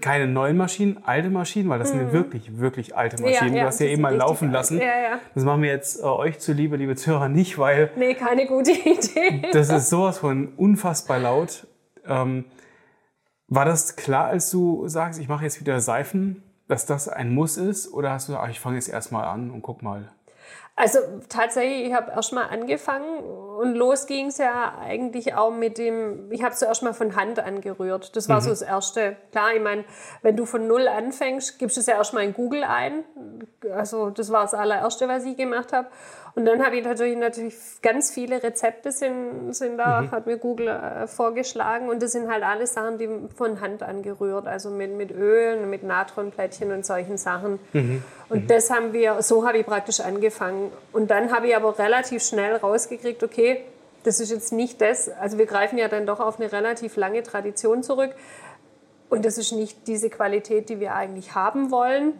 keine 0.00 0.26
neuen 0.26 0.56
Maschinen, 0.56 1.02
alte 1.04 1.30
Maschinen, 1.30 1.68
weil 1.68 1.78
das 1.78 1.92
mhm. 1.92 1.98
sind 1.98 2.12
wirklich, 2.12 2.58
wirklich 2.58 2.96
alte 2.96 3.20
Maschinen. 3.20 3.52
Ja, 3.52 3.56
ja, 3.56 3.62
du 3.62 3.66
hast 3.66 3.80
ja 3.80 3.86
eben 3.86 4.02
mal 4.02 4.14
laufen 4.14 4.50
lassen. 4.50 4.78
Ja, 4.78 4.84
ja. 4.84 5.20
Das 5.34 5.44
machen 5.44 5.62
wir 5.62 5.70
jetzt 5.70 6.00
äh, 6.00 6.04
euch 6.04 6.38
zuliebe, 6.38 6.76
liebe 6.76 6.96
Zuhörer, 6.96 7.28
nicht, 7.28 7.58
weil... 7.58 7.90
Nee, 7.96 8.14
keine 8.14 8.46
gute 8.46 8.72
Idee. 8.72 9.48
das 9.52 9.70
ist 9.70 9.90
sowas 9.90 10.18
von 10.18 10.54
unfassbar 10.56 11.18
laut. 11.18 11.66
Ähm, 12.06 12.44
war 13.48 13.64
das 13.64 13.96
klar, 13.96 14.26
als 14.26 14.50
du 14.50 14.86
sagst, 14.86 15.20
ich 15.20 15.28
mache 15.28 15.44
jetzt 15.44 15.60
wieder 15.60 15.80
Seifen, 15.80 16.42
dass 16.68 16.86
das 16.86 17.08
ein 17.08 17.34
Muss 17.34 17.56
ist? 17.56 17.92
Oder 17.92 18.12
hast 18.12 18.28
du 18.28 18.32
gesagt, 18.32 18.46
ach, 18.46 18.50
ich 18.50 18.60
fange 18.60 18.76
jetzt 18.76 18.88
erstmal 18.88 19.24
an 19.24 19.50
und 19.50 19.62
guck 19.62 19.82
mal? 19.82 20.12
Also 20.76 20.98
tatsächlich, 21.28 21.88
ich 21.88 21.94
habe 21.94 22.10
erst 22.12 22.32
mal 22.32 22.46
angefangen 22.46 23.18
und 23.18 23.74
los 23.74 24.06
ging 24.06 24.28
es 24.28 24.38
ja 24.38 24.78
eigentlich 24.80 25.34
auch 25.34 25.50
mit 25.50 25.76
dem, 25.76 26.32
ich 26.32 26.42
habe 26.42 26.54
zuerst 26.54 26.82
mal 26.82 26.94
von 26.94 27.16
Hand 27.16 27.38
angerührt. 27.38 28.16
Das 28.16 28.28
war 28.30 28.36
mhm. 28.36 28.44
so 28.44 28.50
das 28.50 28.62
Erste. 28.62 29.16
Klar, 29.30 29.54
ich 29.54 29.60
meine, 29.60 29.84
wenn 30.22 30.36
du 30.36 30.46
von 30.46 30.66
Null 30.66 30.88
anfängst, 30.88 31.58
gibst 31.58 31.76
du 31.76 31.80
es 31.80 31.86
ja 31.86 31.96
erst 31.96 32.14
mal 32.14 32.24
in 32.24 32.32
Google 32.32 32.64
ein. 32.64 33.04
Also 33.70 34.08
das 34.08 34.32
war 34.32 34.42
das 34.42 34.54
allererste, 34.54 35.06
was 35.08 35.24
ich 35.24 35.36
gemacht 35.36 35.72
habe. 35.74 35.88
Und 36.34 36.44
dann 36.44 36.64
habe 36.64 36.76
ich 36.76 36.84
natürlich, 36.84 37.16
natürlich 37.16 37.54
ganz 37.82 38.10
viele 38.10 38.42
Rezepte 38.42 38.92
sind, 38.92 39.52
sind 39.54 39.78
da, 39.78 40.02
mhm. 40.02 40.10
hat 40.10 40.26
mir 40.26 40.36
Google 40.36 40.68
äh, 40.68 41.06
vorgeschlagen. 41.06 41.88
Und 41.88 42.02
das 42.02 42.12
sind 42.12 42.30
halt 42.30 42.44
alle 42.44 42.66
Sachen, 42.66 42.98
die 42.98 43.08
von 43.34 43.60
Hand 43.60 43.82
angerührt, 43.82 44.46
also 44.46 44.70
mit, 44.70 44.92
mit 44.92 45.10
Ölen, 45.10 45.68
mit 45.70 45.82
Natronplättchen 45.82 46.72
und 46.72 46.86
solchen 46.86 47.16
Sachen. 47.16 47.58
Mhm. 47.72 48.02
Und 48.28 48.44
mhm. 48.44 48.46
das 48.46 48.70
haben 48.70 48.92
wir, 48.92 49.22
so 49.22 49.46
habe 49.46 49.58
ich 49.58 49.66
praktisch 49.66 50.00
angefangen. 50.00 50.70
Und 50.92 51.10
dann 51.10 51.32
habe 51.32 51.48
ich 51.48 51.56
aber 51.56 51.78
relativ 51.78 52.22
schnell 52.22 52.56
rausgekriegt, 52.56 53.22
okay, 53.22 53.64
das 54.04 54.20
ist 54.20 54.30
jetzt 54.30 54.52
nicht 54.52 54.80
das, 54.80 55.08
also 55.08 55.36
wir 55.36 55.46
greifen 55.46 55.78
ja 55.78 55.88
dann 55.88 56.06
doch 56.06 56.20
auf 56.20 56.40
eine 56.40 56.50
relativ 56.50 56.96
lange 56.96 57.22
Tradition 57.22 57.82
zurück. 57.82 58.14
Und 59.10 59.24
das 59.24 59.38
ist 59.38 59.52
nicht 59.52 59.88
diese 59.88 60.08
Qualität, 60.08 60.68
die 60.68 60.80
wir 60.80 60.94
eigentlich 60.94 61.34
haben 61.34 61.70
wollen. 61.70 62.14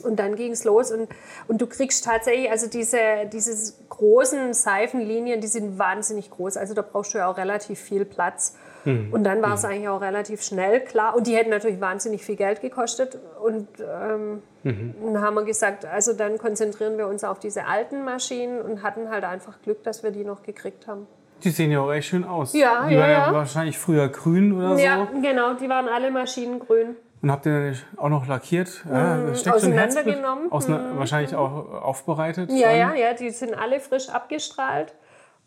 Und 0.00 0.16
dann 0.16 0.36
ging 0.36 0.52
es 0.52 0.64
los 0.64 0.90
und, 0.90 1.08
und 1.48 1.60
du 1.60 1.66
kriegst 1.66 2.04
tatsächlich, 2.04 2.50
also 2.50 2.68
diese 2.68 2.98
diese 3.32 3.74
großen 3.88 4.54
Seifenlinien, 4.54 5.40
die 5.40 5.46
sind 5.46 5.78
wahnsinnig 5.78 6.30
groß. 6.30 6.56
Also 6.56 6.74
da 6.74 6.82
brauchst 6.82 7.14
du 7.14 7.18
ja 7.18 7.30
auch 7.30 7.36
relativ 7.36 7.78
viel 7.78 8.04
Platz. 8.04 8.56
Mhm. 8.84 9.12
Und 9.12 9.24
dann 9.24 9.42
war 9.42 9.54
es 9.54 9.64
eigentlich 9.64 9.88
auch 9.88 10.00
relativ 10.00 10.42
schnell 10.42 10.80
klar. 10.80 11.16
Und 11.16 11.26
die 11.26 11.36
hätten 11.36 11.50
natürlich 11.50 11.80
wahnsinnig 11.80 12.24
viel 12.24 12.36
Geld 12.36 12.60
gekostet. 12.60 13.18
Und 13.42 13.68
ähm, 13.80 14.42
mhm. 14.62 14.94
dann 15.04 15.22
haben 15.22 15.34
wir 15.34 15.44
gesagt, 15.44 15.84
also 15.84 16.12
dann 16.12 16.38
konzentrieren 16.38 16.96
wir 16.98 17.06
uns 17.06 17.24
auf 17.24 17.38
diese 17.38 17.66
alten 17.66 18.04
Maschinen 18.04 18.60
und 18.60 18.82
hatten 18.82 19.10
halt 19.10 19.24
einfach 19.24 19.60
Glück, 19.62 19.82
dass 19.84 20.02
wir 20.02 20.10
die 20.10 20.24
noch 20.24 20.42
gekriegt 20.42 20.86
haben. 20.86 21.06
Die 21.42 21.50
sehen 21.50 21.70
ja 21.70 21.80
auch 21.80 21.92
echt 21.92 22.08
schön 22.08 22.24
aus. 22.24 22.52
Ja, 22.52 22.86
die 22.86 22.94
ja, 22.94 23.00
waren 23.00 23.10
ja. 23.10 23.26
ja 23.28 23.32
wahrscheinlich 23.32 23.78
früher 23.78 24.08
grün 24.08 24.52
oder 24.56 24.76
so. 24.76 24.82
Ja, 24.82 25.08
genau, 25.22 25.54
die 25.54 25.68
waren 25.68 25.88
alle 25.88 26.10
Maschinen 26.10 26.58
grün. 26.58 26.96
Und 27.22 27.30
habt 27.30 27.44
ihr 27.46 27.74
auch 27.98 28.08
noch 28.08 28.26
lackiert? 28.26 28.82
Ja, 28.90 29.14
Mhm, 29.16 29.20
schon 29.20 29.28
Herzblut. 29.34 29.54
auseinandergenommen. 29.54 30.50
Ausna 30.52 30.80
Wahrscheinlich 30.96 31.34
auch 31.34 31.82
aufbereitet. 31.82 32.50
Ja, 32.50 32.68
dann. 32.68 32.78
ja, 32.78 32.94
ja, 32.94 33.14
die 33.14 33.28
sind 33.30 33.54
alle 33.54 33.78
frisch 33.80 34.08
abgestrahlt 34.08 34.94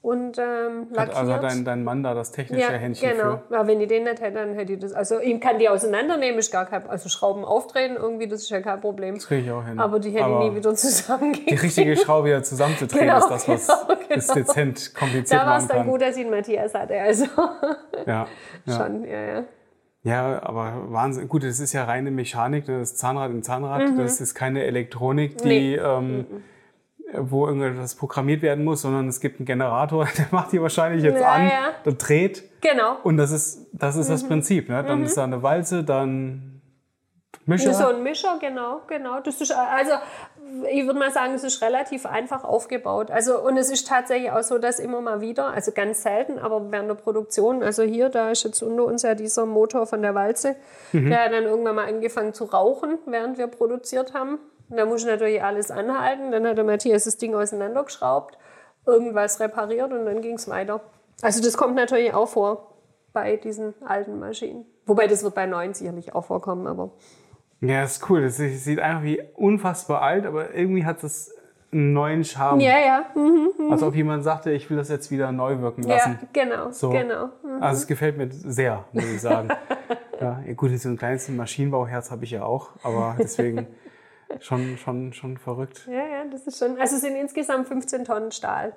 und 0.04 0.38
ähm, 0.38 0.88
Hat 0.92 0.96
lackiert. 0.98 1.16
also 1.18 1.38
dein, 1.38 1.66
dein 1.66 1.84
Mann 1.84 2.04
da 2.04 2.14
das 2.14 2.32
technische 2.32 2.62
ja, 2.62 2.78
Händchen 2.78 3.10
genau. 3.18 3.40
für. 3.48 3.54
Ja, 3.56 3.66
wenn 3.66 3.82
ich 3.82 3.88
den 3.88 4.04
nicht 4.04 4.22
hätte, 4.22 4.34
dann 4.38 4.54
hätte 4.54 4.74
ich 4.74 4.80
das. 4.80 4.94
Also 4.94 5.20
ihm 5.20 5.40
kann 5.40 5.58
die 5.58 5.68
auseinandernehmen, 5.68 6.38
ist 6.38 6.52
gar 6.52 6.66
kein 6.68 6.88
Also 6.88 7.10
Schrauben 7.10 7.44
auftreten, 7.44 7.96
irgendwie, 7.96 8.28
das 8.28 8.42
ist 8.44 8.50
ja 8.52 8.62
kein 8.62 8.80
Problem. 8.80 9.16
Das 9.16 9.26
kriege 9.26 9.42
ich 9.42 9.52
auch 9.52 9.66
hin. 9.66 9.80
Aber 9.80 10.00
die 10.00 10.12
hätte 10.12 10.30
ich 10.30 10.50
nie 10.52 10.56
wieder 10.56 10.76
zusammengekriegt. 10.76 11.50
Die 11.50 11.56
richtige 11.56 11.98
Schraube 11.98 12.28
wieder 12.28 12.44
zusammenzudrehen 12.44 13.06
Genau, 13.08 13.18
ist 13.18 13.30
das, 13.30 13.48
was 13.48 13.68
genau, 13.68 13.96
genau. 13.96 14.16
es 14.16 14.28
dezent 14.28 14.94
kompliziert 14.94 15.42
Da 15.42 15.48
war 15.48 15.58
es 15.58 15.68
dann 15.68 15.88
gut, 15.88 16.02
dass 16.04 16.18
ich 16.18 16.22
einen 16.22 16.30
Matthias 16.36 16.74
hatte. 16.76 17.02
Also 17.02 17.26
Ja, 18.06 18.28
ja. 18.66 18.78
schon, 18.78 19.06
ja, 19.06 19.22
ja. 19.22 19.44
Ja, 20.04 20.42
aber 20.44 20.92
Wahnsinn. 20.92 21.28
Gut, 21.30 21.44
das 21.44 21.60
ist 21.60 21.74
ja 21.74 21.86
reine 21.86 22.12
Mechanik, 22.12 22.68
ne, 22.68 22.80
das 22.80 22.96
Zahnrad 22.96 23.32
im 23.32 23.42
Zahnrad. 23.44 23.82
Das 23.98 24.20
ist 24.22 24.36
keine 24.36 24.64
Elektronik, 24.64 25.38
die, 25.40 25.46
Mhm. 25.46 25.50
Nee. 25.50 25.76
ähm, 25.76 26.26
wo 27.16 27.46
irgendwas 27.48 27.94
programmiert 27.96 28.42
werden 28.42 28.64
muss, 28.64 28.82
sondern 28.82 29.08
es 29.08 29.20
gibt 29.20 29.40
einen 29.40 29.46
Generator, 29.46 30.06
der 30.18 30.26
macht 30.32 30.52
die 30.52 30.62
wahrscheinlich 30.62 31.04
jetzt 31.04 31.22
Ja, 31.22 31.32
an, 31.34 31.44
ja. 31.46 31.70
der 31.86 31.94
dreht 31.94 32.44
Genau. 32.62 32.98
und 33.04 33.18
das 33.18 33.32
ist 33.32 33.68
das, 33.72 33.96
ist 33.96 34.08
Mhm. 34.08 34.12
das 34.14 34.28
Prinzip. 34.28 34.70
Ne? 34.70 34.84
Dann 34.84 35.04
ist 35.04 35.16
da 35.16 35.24
eine 35.24 35.44
Walze, 35.44 35.84
dann 35.84 36.53
Mischer. 37.46 37.74
So 37.74 37.88
ein 37.88 38.04
Mischer, 38.04 38.38
genau, 38.40 38.82
genau. 38.88 39.20
Das 39.20 39.42
ist, 39.42 39.52
also, 39.52 39.94
ich 40.72 40.86
würde 40.86 40.98
mal 40.98 41.12
sagen, 41.12 41.34
es 41.34 41.44
ist 41.44 41.62
relativ 41.62 42.06
einfach 42.06 42.44
aufgebaut. 42.44 43.12
Also, 43.12 43.42
und 43.42 43.58
es 43.58 43.70
ist 43.70 43.88
tatsächlich 43.88 44.32
auch 44.32 44.44
so, 44.44 44.58
dass 44.58 44.80
immer 44.80 45.02
mal 45.02 45.20
wieder, 45.20 45.48
also 45.48 45.72
ganz 45.72 46.04
selten, 46.04 46.40
aber 46.40 46.72
während 46.72 46.90
der 46.90 46.96
Produktion, 46.96 47.62
also 47.62 47.84
hier, 47.84 48.10
da 48.10 48.32
ist 48.32 48.44
jetzt 48.44 48.62
unter 48.62 48.86
uns 48.86 49.02
ja 49.02 49.14
dieser 49.16 49.46
Motor 49.46 49.88
von 49.88 50.02
der 50.02 50.16
Walze, 50.16 50.56
der 50.94 51.26
hat 51.26 51.34
dann 51.34 51.44
irgendwann 51.44 51.76
mal 51.76 51.88
angefangen 51.88 52.34
zu 52.34 52.46
rauchen, 52.46 52.98
während 53.06 53.38
wir 53.38 53.48
produziert 53.48 54.14
haben. 54.14 54.40
Und 54.70 54.78
da 54.78 54.86
muss 54.86 55.02
ich 55.02 55.08
natürlich 55.08 55.44
alles 55.44 55.70
anhalten. 55.70 56.32
Dann 56.32 56.48
hat 56.48 56.58
der 56.58 56.64
Matthias 56.64 57.04
das 57.04 57.18
Ding 57.18 57.36
auseinandergeschraubt, 57.36 58.38
irgendwas 58.86 59.40
repariert 59.42 59.92
und 59.92 60.06
dann 60.06 60.22
ging 60.22 60.36
es 60.36 60.48
weiter. 60.48 60.82
Also, 61.22 61.44
das 61.44 61.58
kommt 61.58 61.76
natürlich 61.76 62.14
auch 62.14 62.30
vor 62.30 62.70
bei 63.12 63.36
diesen 63.36 63.74
alten 63.86 64.20
Maschinen. 64.20 64.66
Wobei 64.86 65.08
das 65.08 65.24
wird 65.24 65.36
bei 65.36 65.46
neuen 65.46 65.74
sicherlich 65.74 66.16
auch 66.16 66.26
vorkommen, 66.26 66.68
aber. 66.68 66.92
Ja, 67.66 67.84
ist 67.84 68.10
cool. 68.10 68.22
Das 68.22 68.38
sieht 68.38 68.80
einfach 68.80 69.04
wie 69.04 69.22
unfassbar 69.36 70.02
alt, 70.02 70.26
aber 70.26 70.54
irgendwie 70.54 70.86
hat 70.86 71.04
es 71.04 71.34
einen 71.72 71.94
neuen 71.94 72.24
Charme. 72.24 72.60
Ja, 72.60 72.78
ja. 72.80 73.06
Mhm. 73.16 73.72
Als 73.72 73.82
ob 73.84 73.96
jemand 73.96 74.24
sagte, 74.24 74.52
ich 74.52 74.70
will 74.70 74.78
das 74.78 74.90
jetzt 74.90 75.10
wieder 75.12 75.32
neu 75.32 75.60
wirken 75.60 75.84
Ja, 75.84 75.96
lassen. 75.96 76.20
genau, 76.34 76.72
So. 76.72 76.90
genau. 76.90 77.28
Mhm. 77.44 77.62
Also 77.64 77.82
es 77.82 77.88
gefällt 77.88 78.18
mir 78.18 78.28
sehr, 78.32 78.86
muss 78.92 79.06
ich 79.06 79.22
sagen. 79.22 79.50
ja, 80.22 80.42
ja, 80.46 80.54
gut, 80.54 80.78
so 80.78 80.90
ein 80.90 80.98
kleines 80.98 81.28
Maschinenbauherz 81.30 82.12
habe 82.12 82.26
ich 82.26 82.32
ja 82.32 82.44
auch, 82.44 82.70
aber 82.84 83.16
deswegen 83.18 83.68
schon, 84.40 84.78
schon, 84.78 85.14
schon 85.14 85.38
verrückt. 85.38 85.88
Ja, 85.88 85.94
ja, 86.06 86.26
das 86.32 86.46
ist 86.46 86.60
schon. 86.60 86.78
Also 86.80 86.96
es 86.96 87.02
sind 87.02 87.16
insgesamt 87.16 87.68
15 87.68 88.06
Tonnen 88.06 88.32
Stahl. 88.32 88.74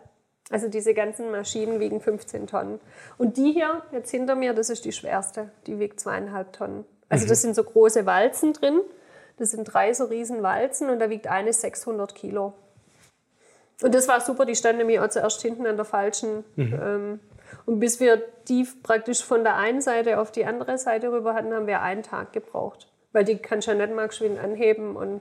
Also 0.50 0.68
diese 0.68 0.94
ganzen 0.94 1.32
Maschinen 1.32 1.80
wiegen 1.80 2.00
15 2.00 2.46
Tonnen. 2.46 2.78
Und 3.18 3.36
die 3.36 3.50
hier, 3.52 3.82
jetzt 3.90 4.12
hinter 4.12 4.36
mir, 4.36 4.54
das 4.54 4.70
ist 4.70 4.84
die 4.84 4.92
schwerste. 4.92 5.50
Die 5.66 5.80
wiegt 5.80 5.98
zweieinhalb 5.98 6.52
Tonnen. 6.52 6.84
Also 7.08 7.26
das 7.26 7.42
sind 7.42 7.54
so 7.54 7.62
große 7.62 8.06
Walzen 8.06 8.52
drin. 8.52 8.80
Das 9.38 9.50
sind 9.50 9.64
drei 9.64 9.92
so 9.92 10.04
riesen 10.04 10.42
Walzen 10.42 10.88
und 10.90 10.98
da 10.98 11.10
wiegt 11.10 11.26
eine 11.26 11.52
600 11.52 12.14
Kilo. 12.14 12.54
Und 13.82 13.94
das 13.94 14.08
war 14.08 14.20
super, 14.20 14.46
die 14.46 14.56
stand 14.56 14.78
nämlich 14.78 14.98
auch 15.00 15.08
zuerst 15.08 15.42
hinten 15.42 15.66
an 15.66 15.76
der 15.76 15.84
falschen. 15.84 16.44
Ähm, 16.56 17.20
und 17.66 17.78
bis 17.78 18.00
wir 18.00 18.22
die 18.48 18.66
praktisch 18.82 19.22
von 19.22 19.44
der 19.44 19.56
einen 19.56 19.80
Seite 19.80 20.18
auf 20.18 20.32
die 20.32 20.46
andere 20.46 20.78
Seite 20.78 21.12
rüber 21.12 21.34
hatten, 21.34 21.52
haben 21.52 21.66
wir 21.66 21.82
einen 21.82 22.02
Tag 22.02 22.32
gebraucht. 22.32 22.88
Weil 23.12 23.24
die 23.24 23.36
kannst 23.36 23.68
du 23.68 23.72
ja 23.72 23.76
nicht 23.76 23.94
mal 23.94 24.08
geschwind 24.08 24.38
anheben 24.38 24.96
und 24.96 25.20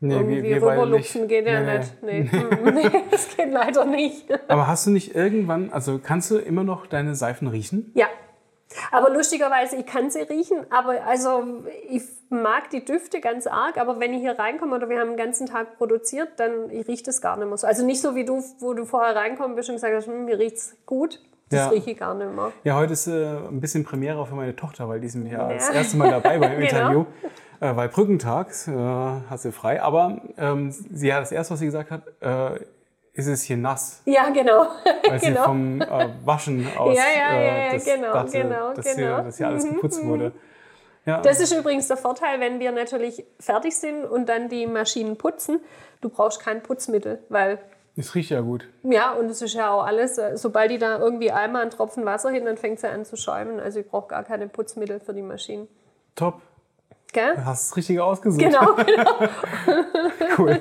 Nee, 0.00 0.14
irgendwie 0.14 0.42
beide 0.42 0.62
rüberlupfen 0.62 1.26
geht 1.26 1.46
ja 1.46 1.60
Nee, 1.60 1.78
nicht. 1.78 2.02
Nee. 2.02 2.30
Nee, 2.72 2.90
das 3.10 3.36
geht 3.36 3.50
leider 3.50 3.84
nicht. 3.84 4.26
Aber 4.48 4.68
hast 4.68 4.86
du 4.86 4.90
nicht 4.90 5.16
irgendwann, 5.16 5.70
also 5.72 5.98
kannst 5.98 6.30
du 6.30 6.38
immer 6.38 6.62
noch 6.62 6.86
deine 6.86 7.16
Seifen 7.16 7.48
riechen? 7.48 7.90
Ja. 7.94 8.06
Aber 8.92 9.10
lustigerweise, 9.10 9.76
ich 9.76 9.86
kann 9.86 10.10
sie 10.10 10.20
riechen, 10.20 10.66
aber 10.70 11.02
also 11.06 11.64
ich 11.88 12.02
mag 12.28 12.68
die 12.70 12.84
Düfte 12.84 13.20
ganz 13.20 13.46
arg, 13.46 13.78
aber 13.78 13.98
wenn 13.98 14.12
ich 14.12 14.20
hier 14.20 14.38
reinkomme 14.38 14.76
oder 14.76 14.88
wir 14.88 14.98
haben 15.00 15.08
den 15.10 15.16
ganzen 15.16 15.46
Tag 15.46 15.78
produziert, 15.78 16.28
dann 16.36 16.68
ich 16.70 16.86
rieche 16.86 17.04
das 17.04 17.20
gar 17.22 17.36
nicht 17.38 17.48
mehr 17.48 17.56
so. 17.56 17.66
Also 17.66 17.84
nicht 17.86 18.00
so 18.02 18.14
wie 18.14 18.24
du, 18.24 18.42
wo 18.60 18.74
du 18.74 18.84
vorher 18.84 19.16
reinkommen 19.16 19.56
bist 19.56 19.68
und 19.70 19.76
gesagt 19.76 19.94
hast, 19.94 20.06
hm, 20.06 20.26
mir 20.26 20.38
riecht's 20.38 20.76
gut. 20.84 21.20
Das 21.50 21.60
Ja. 21.60 21.68
rieche 21.70 21.92
ich 21.92 21.98
gar 21.98 22.14
nicht 22.14 22.30
mehr. 22.34 22.52
Ja, 22.64 22.76
heute 22.76 22.92
ist 22.92 23.06
äh, 23.06 23.36
ein 23.48 23.60
bisschen 23.62 23.82
Premiere 23.84 24.26
für 24.26 24.34
meine 24.34 24.54
Tochter, 24.54 24.86
weil 24.86 25.00
die 25.00 25.06
ist 25.06 25.14
ja 25.16 25.50
Ja. 25.50 25.72
erste 25.72 25.96
Mal 25.96 26.10
dabei 26.10 26.38
beim 26.38 26.50
Genau. 26.58 26.62
Interview. 26.62 27.04
Äh, 27.60 27.74
weil 27.74 27.88
Brückentag 27.88 28.48
äh, 28.68 28.70
hat 29.30 29.40
sie 29.40 29.50
frei. 29.50 29.80
Aber 29.82 30.20
ähm, 30.36 30.70
sie 30.70 31.12
hat 31.14 31.22
das 31.22 31.32
erste, 31.32 31.54
was 31.54 31.60
sie 31.60 31.64
gesagt 31.66 31.90
hat, 31.90 32.02
äh, 32.20 32.60
ist 33.18 33.26
es 33.26 33.42
hier 33.42 33.56
nass. 33.56 34.00
Ja, 34.04 34.30
genau. 34.30 34.68
Weil 35.06 35.18
sie 35.18 35.26
genau. 35.32 35.44
vom 35.44 35.80
äh, 35.80 36.08
Waschen 36.24 36.66
aus 36.78 36.96
Ja, 36.96 37.02
ja, 37.02 37.40
ja, 37.40 37.56
ja, 37.64 37.72
das 37.72 37.84
genau, 37.84 38.12
dachte, 38.12 38.42
genau, 38.42 38.72
dass, 38.72 38.84
genau. 38.84 38.96
Hier, 38.96 39.22
dass 39.24 39.36
hier 39.36 39.48
alles 39.48 39.68
geputzt 39.68 40.04
wurde. 40.04 40.32
Ja, 41.04 41.20
Das 41.20 41.40
ist 41.40 41.52
übrigens 41.52 41.88
der 41.88 41.96
Vorteil, 41.96 42.38
wenn 42.38 42.60
wir 42.60 42.70
natürlich 42.70 43.24
fertig 43.40 43.76
sind 43.76 44.04
und 44.04 44.28
dann 44.28 44.48
die 44.48 44.66
Maschinen 44.66 45.16
putzen. 45.16 45.60
Du 46.00 46.10
brauchst 46.10 46.40
kein 46.40 46.62
Putzmittel, 46.62 47.18
weil 47.28 47.58
es 47.96 48.14
riecht 48.14 48.30
ja 48.30 48.40
gut. 48.40 48.68
Ja, 48.84 49.12
und 49.14 49.26
es 49.28 49.42
ist 49.42 49.54
ja 49.54 49.72
auch 49.72 49.84
alles, 49.84 50.18
äh, 50.18 50.36
sobald 50.36 50.70
die 50.70 50.78
da 50.78 50.98
irgendwie 50.98 51.32
einmal 51.32 51.62
einen 51.62 51.72
Tropfen 51.72 52.04
Wasser 52.04 52.30
hin, 52.30 52.44
dann 52.44 52.56
fängt 52.56 52.78
sie 52.78 52.88
an 52.88 53.04
zu 53.04 53.16
schäumen. 53.16 53.58
Also 53.58 53.80
ich 53.80 53.88
brauche 53.88 54.06
gar 54.06 54.22
keine 54.22 54.46
Putzmittel 54.46 55.00
für 55.00 55.12
die 55.12 55.22
Maschinen. 55.22 55.66
Top. 56.14 56.40
Gell? 57.12 57.34
Du 57.36 57.44
hast 57.46 57.70
das 57.70 57.76
Richtige 57.76 58.04
ausgesucht. 58.04 58.42
Genau. 58.44 58.76
Cool. 60.38 60.60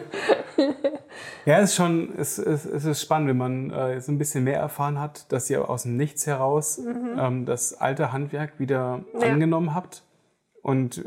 ja, 1.46 1.58
es 1.60 1.72
ist 1.72 1.76
schon, 1.76 2.14
es, 2.18 2.38
es, 2.38 2.66
es 2.66 2.86
ist 2.86 3.02
spannend, 3.02 3.30
wenn 3.30 3.38
man 3.38 3.72
äh, 3.72 4.00
so 4.02 4.12
ein 4.12 4.18
bisschen 4.18 4.44
mehr 4.44 4.60
erfahren 4.60 5.00
hat, 5.00 5.32
dass 5.32 5.50
ihr 5.50 5.70
aus 5.70 5.84
dem 5.84 5.98
Nichts 5.98 6.26
heraus 6.26 6.80
ähm, 6.80 7.46
das 7.46 7.74
alte 7.80 8.12
Handwerk 8.14 8.60
wieder 8.60 8.98
Mhm. 9.14 9.22
Ja. 9.22 9.28
angenommen 9.30 9.76
habt 9.76 10.04
und 10.62 11.04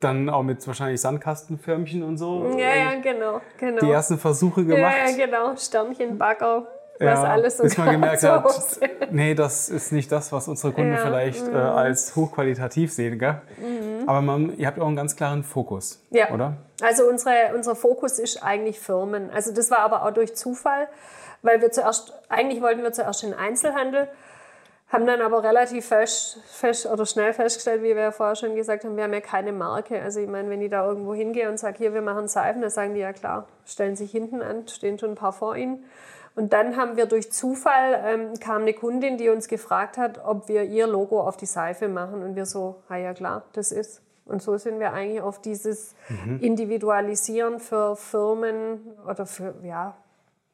dann 0.00 0.28
auch 0.28 0.42
mit 0.42 0.66
wahrscheinlich 0.66 1.00
Sandkastenförmchen 1.00 2.02
und 2.02 2.18
so 2.18 2.44
Ja, 2.58 2.68
äh, 2.68 2.84
ja, 2.84 3.00
genau. 3.00 3.40
genau. 3.58 3.80
die 3.80 3.90
ersten 3.90 4.18
Versuche 4.18 4.60
ja, 4.62 4.74
gemacht. 4.76 4.94
ja, 5.18 5.26
genau. 5.26 5.56
Sternchen, 5.56 6.18
Bagger, 6.18 6.66
was 6.98 7.18
Ja, 7.20 7.22
alles 7.24 7.56
so 7.56 7.62
bis 7.64 7.76
man 7.78 7.90
gemerkt 7.90 8.22
hat, 8.22 8.44
nee, 9.10 9.34
das 9.34 9.68
ist 9.68 9.92
nicht 9.92 10.10
das, 10.10 10.32
was 10.32 10.48
unsere 10.48 10.72
Kunden 10.72 10.92
Ja, 10.92 10.98
Mhm. 10.98 11.02
vielleicht 11.04 11.48
äh, 11.48 11.52
als 11.56 12.16
hochqualitativ 12.16 12.92
sehen. 12.92 13.18
Gell? 13.18 13.40
Aber 14.06 14.20
man, 14.22 14.56
ihr 14.56 14.66
habt 14.66 14.78
auch 14.80 14.86
einen 14.86 14.96
ganz 14.96 15.16
klaren 15.16 15.42
Fokus, 15.44 16.02
Ja. 16.10 16.30
oder? 16.30 16.54
Also 16.82 17.04
unsere, 17.08 17.54
unser 17.54 17.74
Fokus 17.74 18.18
ist 18.18 18.42
eigentlich 18.42 18.78
Firmen. 18.80 19.30
Also 19.30 19.52
das 19.52 19.70
war 19.70 19.78
aber 19.80 20.04
auch 20.04 20.10
durch 20.12 20.34
Zufall, 20.36 20.88
weil 21.42 21.60
wir 21.60 21.70
zuerst, 21.70 22.12
eigentlich 22.28 22.60
wollten 22.62 22.82
wir 22.82 22.92
zuerst 22.92 23.22
in 23.24 23.30
den 23.30 23.38
Einzelhandel, 23.38 24.08
haben 24.88 25.04
dann 25.06 25.20
aber 25.20 25.42
relativ 25.42 25.86
fest, 25.86 26.38
fest 26.46 26.86
oder 26.86 27.06
schnell 27.06 27.32
festgestellt, 27.32 27.82
wie 27.82 27.94
wir 27.94 28.02
ja 28.02 28.12
vorher 28.12 28.36
schon 28.36 28.54
gesagt 28.54 28.84
haben, 28.84 28.96
wir 28.96 29.04
haben 29.04 29.12
ja 29.12 29.20
keine 29.20 29.52
Marke. 29.52 30.00
Also 30.00 30.20
ich 30.20 30.28
meine, 30.28 30.48
wenn 30.48 30.62
ich 30.62 30.70
da 30.70 30.86
irgendwo 30.86 31.12
hingehe 31.12 31.48
und 31.48 31.58
sage, 31.58 31.78
hier, 31.78 31.92
wir 31.92 32.02
machen 32.02 32.28
Seifen, 32.28 32.62
dann 32.62 32.70
sagen 32.70 32.94
die 32.94 33.00
ja 33.00 33.12
klar, 33.12 33.48
stellen 33.64 33.96
sich 33.96 34.12
hinten 34.12 34.42
an, 34.42 34.68
stehen 34.68 34.98
schon 34.98 35.10
ein 35.10 35.16
paar 35.16 35.32
vor 35.32 35.56
ihnen. 35.56 35.84
Und 36.36 36.52
dann 36.52 36.76
haben 36.76 36.96
wir 36.96 37.06
durch 37.06 37.32
Zufall, 37.32 38.00
ähm, 38.04 38.38
kam 38.38 38.62
eine 38.62 38.74
Kundin, 38.74 39.16
die 39.16 39.30
uns 39.30 39.48
gefragt 39.48 39.96
hat, 39.96 40.24
ob 40.24 40.48
wir 40.48 40.64
ihr 40.64 40.86
Logo 40.86 41.20
auf 41.20 41.36
die 41.36 41.46
Seife 41.46 41.88
machen. 41.88 42.22
Und 42.22 42.36
wir 42.36 42.46
so, 42.46 42.76
ah 42.88 42.96
ja 42.96 43.14
klar, 43.14 43.42
das 43.54 43.72
ist. 43.72 44.02
Und 44.26 44.42
so 44.42 44.56
sind 44.58 44.78
wir 44.78 44.92
eigentlich 44.92 45.22
auf 45.22 45.40
dieses 45.40 45.94
Individualisieren 46.40 47.60
für 47.60 47.96
Firmen 47.96 48.80
oder 49.08 49.24
für, 49.24 49.54
ja, 49.62 49.96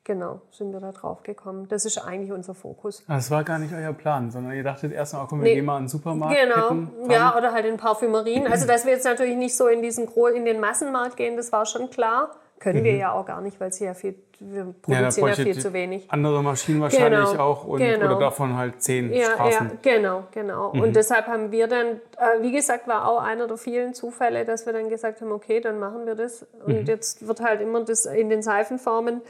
genau, 0.05 0.41
sind 0.51 0.73
wir 0.73 0.81
da 0.81 0.93
drauf 0.93 1.23
gekommen. 1.23 1.69
Das 1.69 1.85
ist 1.85 1.99
eigentlich 1.99 2.33
unser 2.33 2.55
Fokus. 2.55 3.05
Das 3.07 3.31
war 3.31 3.45
gar 3.45 3.59
nicht 3.59 3.73
euer 3.75 3.93
Plan, 3.93 4.31
sondern 4.31 4.53
ihr 4.55 4.63
dachtet 4.65 4.93
erstmal, 4.93 5.27
komm, 5.27 5.41
wir 5.41 5.49
Nee. 5.49 5.55
gehen 5.57 5.65
mal 5.65 5.77
in 5.79 5.85
den 5.85 5.89
Supermarkt. 5.89 6.37
Genau, 6.37 6.69
Ketten 6.69 7.11
ja, 7.11 7.37
oder 7.37 7.53
halt 7.53 7.67
in 7.67 7.77
Parfümerien. 7.77 8.47
Also, 8.47 8.67
dass 8.67 8.85
wir 8.85 8.93
jetzt 8.93 9.05
natürlich 9.05 9.37
nicht 9.37 9.57
so 9.57 9.69
in 9.69 9.83
diesen 9.83 10.09
in 10.35 10.45
den 10.45 10.61
Massenmarkt 10.61 11.17
gehen, 11.17 11.37
das 11.37 11.53
war 11.53 11.67
schon 11.67 11.91
klar. 11.91 12.31
Können 12.63 12.81
mhm. 12.81 12.85
wir 12.85 12.97
ja 12.97 13.13
auch 13.13 13.27
gar 13.27 13.41
nicht, 13.41 13.59
weil 13.61 13.73
sie 13.73 13.85
ja 13.85 13.95
viel, 13.95 14.15
wir 14.39 14.73
produzieren 14.81 15.29
ja, 15.29 15.35
ja 15.35 15.43
viel 15.43 15.59
zu 15.59 15.73
wenig. 15.73 16.11
Andere 16.11 16.43
Maschinen 16.43 16.81
wahrscheinlich 16.81 17.31
genau, 17.33 17.43
auch 17.43 17.65
und, 17.65 17.81
genau. 17.81 18.07
oder 18.07 18.19
davon 18.21 18.57
halt 18.57 18.81
zehn 18.81 19.13
ja, 19.13 19.33
Straßen. 19.33 19.67
Ja, 19.69 19.77
genau, 19.83 20.23
genau. 20.31 20.73
Mhm. 20.73 20.81
Und 20.81 20.97
deshalb 20.97 21.27
haben 21.27 21.51
wir 21.51 21.67
dann, 21.67 21.87
äh, 21.89 22.41
wie 22.41 22.53
gesagt, 22.53 22.87
war 22.87 23.09
auch 23.09 23.21
einer 23.21 23.49
der 23.49 23.57
vielen 23.57 23.95
Zufälle, 23.95 24.45
dass 24.45 24.65
wir 24.65 24.73
dann 24.73 24.89
gesagt 24.89 25.21
haben, 25.21 25.33
okay, 25.33 25.61
dann 25.61 25.81
machen 25.81 26.07
wir 26.07 26.15
das. 26.15 26.47
Und 26.65 26.83
mhm. 26.83 26.87
jetzt 26.87 27.27
wird 27.27 27.41
halt 27.41 27.61
immer 27.61 27.85
das 27.85 28.07
in 28.07 28.31
den 28.31 28.43
Seifenformen 28.43 29.23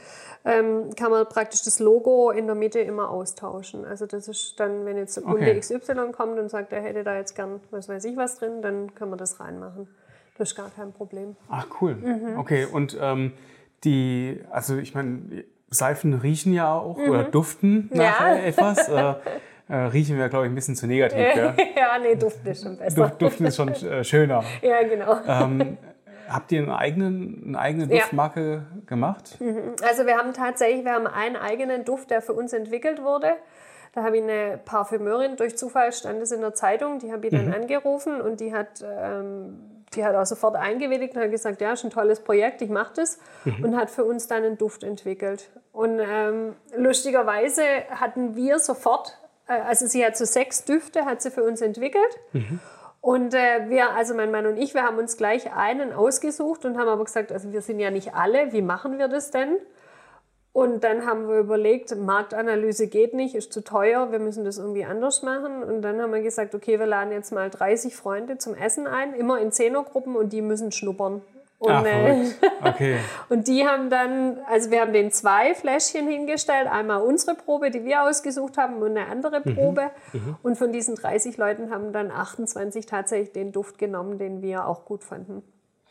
ähm, 0.45 0.93
kann 0.95 1.11
man 1.11 1.27
praktisch 1.27 1.63
das 1.63 1.79
Logo 1.79 2.31
in 2.31 2.47
der 2.47 2.55
Mitte 2.55 2.79
immer 2.79 3.09
austauschen. 3.09 3.85
Also 3.85 4.05
das 4.05 4.27
ist 4.27 4.59
dann, 4.59 4.85
wenn 4.85 4.97
jetzt 4.97 5.21
Kunde 5.23 5.49
okay. 5.49 5.59
XY 5.59 6.11
kommt 6.11 6.37
und 6.37 6.49
sagt, 6.49 6.73
er 6.73 6.81
hätte 6.81 7.03
da 7.03 7.15
jetzt 7.15 7.35
gern, 7.35 7.61
was 7.71 7.87
weiß 7.87 8.03
ich 8.05 8.17
was 8.17 8.39
drin, 8.39 8.61
dann 8.61 8.93
können 8.93 9.11
wir 9.11 9.17
das 9.17 9.39
reinmachen. 9.39 9.87
Das 10.37 10.49
ist 10.49 10.55
gar 10.55 10.69
kein 10.69 10.93
Problem. 10.93 11.35
Ach 11.49 11.67
cool. 11.81 11.95
Mhm. 11.95 12.37
Okay, 12.37 12.65
und 12.65 12.97
ähm, 12.99 13.33
die, 13.83 14.41
also 14.49 14.77
ich 14.77 14.95
meine, 14.95 15.45
Seifen 15.69 16.13
riechen 16.13 16.53
ja 16.53 16.73
auch 16.73 16.97
mhm. 16.97 17.09
oder 17.09 17.23
duften 17.23 17.89
nachher 17.93 18.37
ja. 18.37 18.43
etwas. 18.45 18.89
Äh, 18.89 19.13
äh, 19.69 19.75
riechen 19.75 20.17
wir, 20.17 20.27
glaube 20.29 20.45
ich, 20.45 20.51
ein 20.51 20.55
bisschen 20.55 20.75
zu 20.75 20.87
negativ. 20.87 21.19
ja, 21.19 21.55
ja 21.75 21.97
nee, 22.01 22.15
duften 22.15 22.51
ist 22.51 22.63
schon 22.63 22.77
besser. 22.77 23.09
duften 23.17 23.45
ist 23.45 23.55
schon 23.55 23.69
äh, 23.69 24.03
schöner. 24.03 24.43
ja, 24.61 24.83
genau. 24.83 25.17
Ähm, 25.25 25.77
habt 26.29 26.51
ihr 26.51 26.61
einen 26.61 26.71
eigenen, 26.71 27.43
eine 27.47 27.59
eigene 27.59 27.87
Duftmarke 27.87 28.65
ja. 28.75 28.81
gemacht? 28.85 29.39
Mhm. 29.39 29.75
Also 29.87 30.05
wir 30.05 30.17
haben 30.17 30.33
tatsächlich, 30.33 30.83
wir 30.83 30.91
haben 30.91 31.07
einen 31.07 31.37
eigenen 31.37 31.85
Duft, 31.85 32.11
der 32.11 32.21
für 32.21 32.33
uns 32.33 32.53
entwickelt 32.53 33.01
wurde. 33.01 33.33
Da 33.93 34.03
habe 34.03 34.17
ich 34.17 34.23
eine 34.23 34.59
Parfümeurin, 34.63 35.37
durch 35.37 35.55
Zufall 35.57 35.93
stand 35.93 36.21
es 36.21 36.31
in 36.31 36.41
der 36.41 36.53
Zeitung, 36.53 36.99
die 36.99 37.11
habe 37.11 37.27
ich 37.27 37.31
dann 37.31 37.47
mhm. 37.47 37.53
angerufen 37.53 38.21
und 38.21 38.39
die 38.39 38.53
hat 38.53 38.83
ähm, 38.83 39.59
die 39.95 40.05
hat 40.05 40.15
auch 40.15 40.25
sofort 40.25 40.55
eingewilligt 40.55 41.15
und 41.15 41.21
hat 41.21 41.31
gesagt, 41.31 41.61
ja, 41.61 41.73
ist 41.73 41.83
ein 41.83 41.89
tolles 41.89 42.19
Projekt, 42.19 42.61
ich 42.61 42.69
mache 42.69 42.93
das. 42.95 43.19
Mhm. 43.45 43.63
Und 43.63 43.77
hat 43.77 43.89
für 43.89 44.05
uns 44.05 44.27
dann 44.27 44.43
einen 44.43 44.57
Duft 44.57 44.83
entwickelt. 44.83 45.49
Und 45.71 45.99
ähm, 45.99 46.55
lustigerweise 46.75 47.63
hatten 47.89 48.35
wir 48.35 48.59
sofort, 48.59 49.17
äh, 49.47 49.53
also 49.53 49.87
sie 49.87 50.05
hat 50.05 50.17
so 50.17 50.25
sechs 50.25 50.65
Düfte, 50.65 51.05
hat 51.05 51.21
sie 51.21 51.31
für 51.31 51.43
uns 51.43 51.61
entwickelt. 51.61 52.19
Mhm. 52.31 52.59
Und 53.01 53.33
äh, 53.33 53.69
wir, 53.69 53.91
also 53.91 54.13
mein 54.15 54.31
Mann 54.31 54.45
und 54.45 54.55
ich, 54.55 54.73
wir 54.73 54.83
haben 54.83 54.97
uns 54.97 55.17
gleich 55.17 55.53
einen 55.53 55.91
ausgesucht 55.91 56.63
und 56.63 56.77
haben 56.77 56.87
aber 56.87 57.03
gesagt, 57.03 57.33
also 57.33 57.51
wir 57.51 57.61
sind 57.61 57.79
ja 57.79 57.91
nicht 57.91 58.15
alle, 58.15 58.53
wie 58.53 58.61
machen 58.61 58.97
wir 58.97 59.09
das 59.09 59.29
denn? 59.29 59.57
Und 60.53 60.83
dann 60.83 61.07
haben 61.07 61.27
wir 61.27 61.39
überlegt, 61.39 61.95
Marktanalyse 61.97 62.87
geht 62.87 63.15
nicht, 63.15 63.33
ist 63.33 63.51
zu 63.51 63.63
teuer, 63.63 64.11
wir 64.11 64.19
müssen 64.19 64.45
das 64.45 64.59
irgendwie 64.59 64.85
anders 64.85 65.23
machen. 65.23 65.63
Und 65.63 65.81
dann 65.81 65.99
haben 65.99 66.13
wir 66.13 66.21
gesagt, 66.21 66.53
okay, 66.53 66.77
wir 66.77 66.85
laden 66.85 67.11
jetzt 67.11 67.31
mal 67.31 67.49
30 67.49 67.95
Freunde 67.95 68.37
zum 68.37 68.53
Essen 68.53 68.85
ein, 68.85 69.15
immer 69.15 69.39
in 69.39 69.51
Zehnergruppen 69.51 70.15
und 70.15 70.31
die 70.31 70.43
müssen 70.43 70.71
schnuppern. 70.71 71.23
Und, 71.57 71.71
Ach, 71.71 71.85
äh, 71.85 72.25
okay. 72.61 72.97
und 73.29 73.47
die 73.47 73.65
haben 73.65 73.89
dann, 73.89 74.37
also 74.47 74.69
wir 74.69 74.81
haben 74.81 74.93
den 74.93 75.11
zwei 75.11 75.55
Fläschchen 75.55 76.07
hingestellt, 76.07 76.67
einmal 76.69 77.01
unsere 77.01 77.35
Probe, 77.35 77.71
die 77.71 77.83
wir 77.83 78.03
ausgesucht 78.03 78.57
haben, 78.57 78.75
und 78.77 78.97
eine 78.97 79.07
andere 79.07 79.41
mhm. 79.43 79.55
Probe. 79.55 79.89
Mhm. 80.11 80.35
Und 80.43 80.57
von 80.57 80.71
diesen 80.71 80.95
30 80.95 81.37
Leuten 81.37 81.71
haben 81.71 81.93
dann 81.93 82.11
28 82.11 82.85
tatsächlich 82.85 83.31
den 83.31 83.53
Duft 83.53 83.79
genommen, 83.79 84.19
den 84.19 84.43
wir 84.43 84.67
auch 84.67 84.85
gut 84.85 85.03
fanden. 85.03 85.41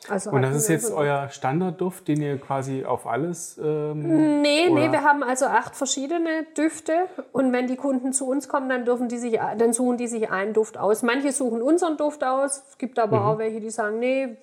Also 0.08 0.30
und 0.30 0.42
das 0.42 0.56
ist 0.56 0.68
jetzt 0.68 0.90
euer 0.92 1.28
Standardduft, 1.28 2.08
den 2.08 2.20
ihr 2.20 2.38
quasi 2.38 2.84
auf 2.84 3.06
alles. 3.06 3.56
Ähm, 3.62 4.42
nee, 4.42 4.68
oder? 4.68 4.74
nee, 4.74 4.90
wir 4.90 5.04
haben 5.04 5.22
also 5.22 5.46
acht 5.46 5.76
verschiedene 5.76 6.44
Düfte 6.56 6.92
und 7.30 7.52
wenn 7.52 7.68
die 7.68 7.76
Kunden 7.76 8.12
zu 8.12 8.26
uns 8.26 8.48
kommen, 8.48 8.68
dann 8.68 8.84
dürfen 8.84 9.08
die 9.08 9.18
sich, 9.18 9.38
dann 9.58 9.72
suchen 9.72 9.98
die 9.98 10.08
sich 10.08 10.28
einen 10.30 10.54
Duft 10.54 10.76
aus. 10.76 11.02
Manche 11.02 11.30
suchen 11.30 11.62
unseren 11.62 11.96
Duft 11.96 12.24
aus. 12.24 12.64
Es 12.68 12.78
gibt 12.78 12.98
aber 12.98 13.20
mhm. 13.20 13.26
auch 13.26 13.38
welche, 13.38 13.60
die 13.60 13.70
sagen, 13.70 14.00
nee, 14.00 14.36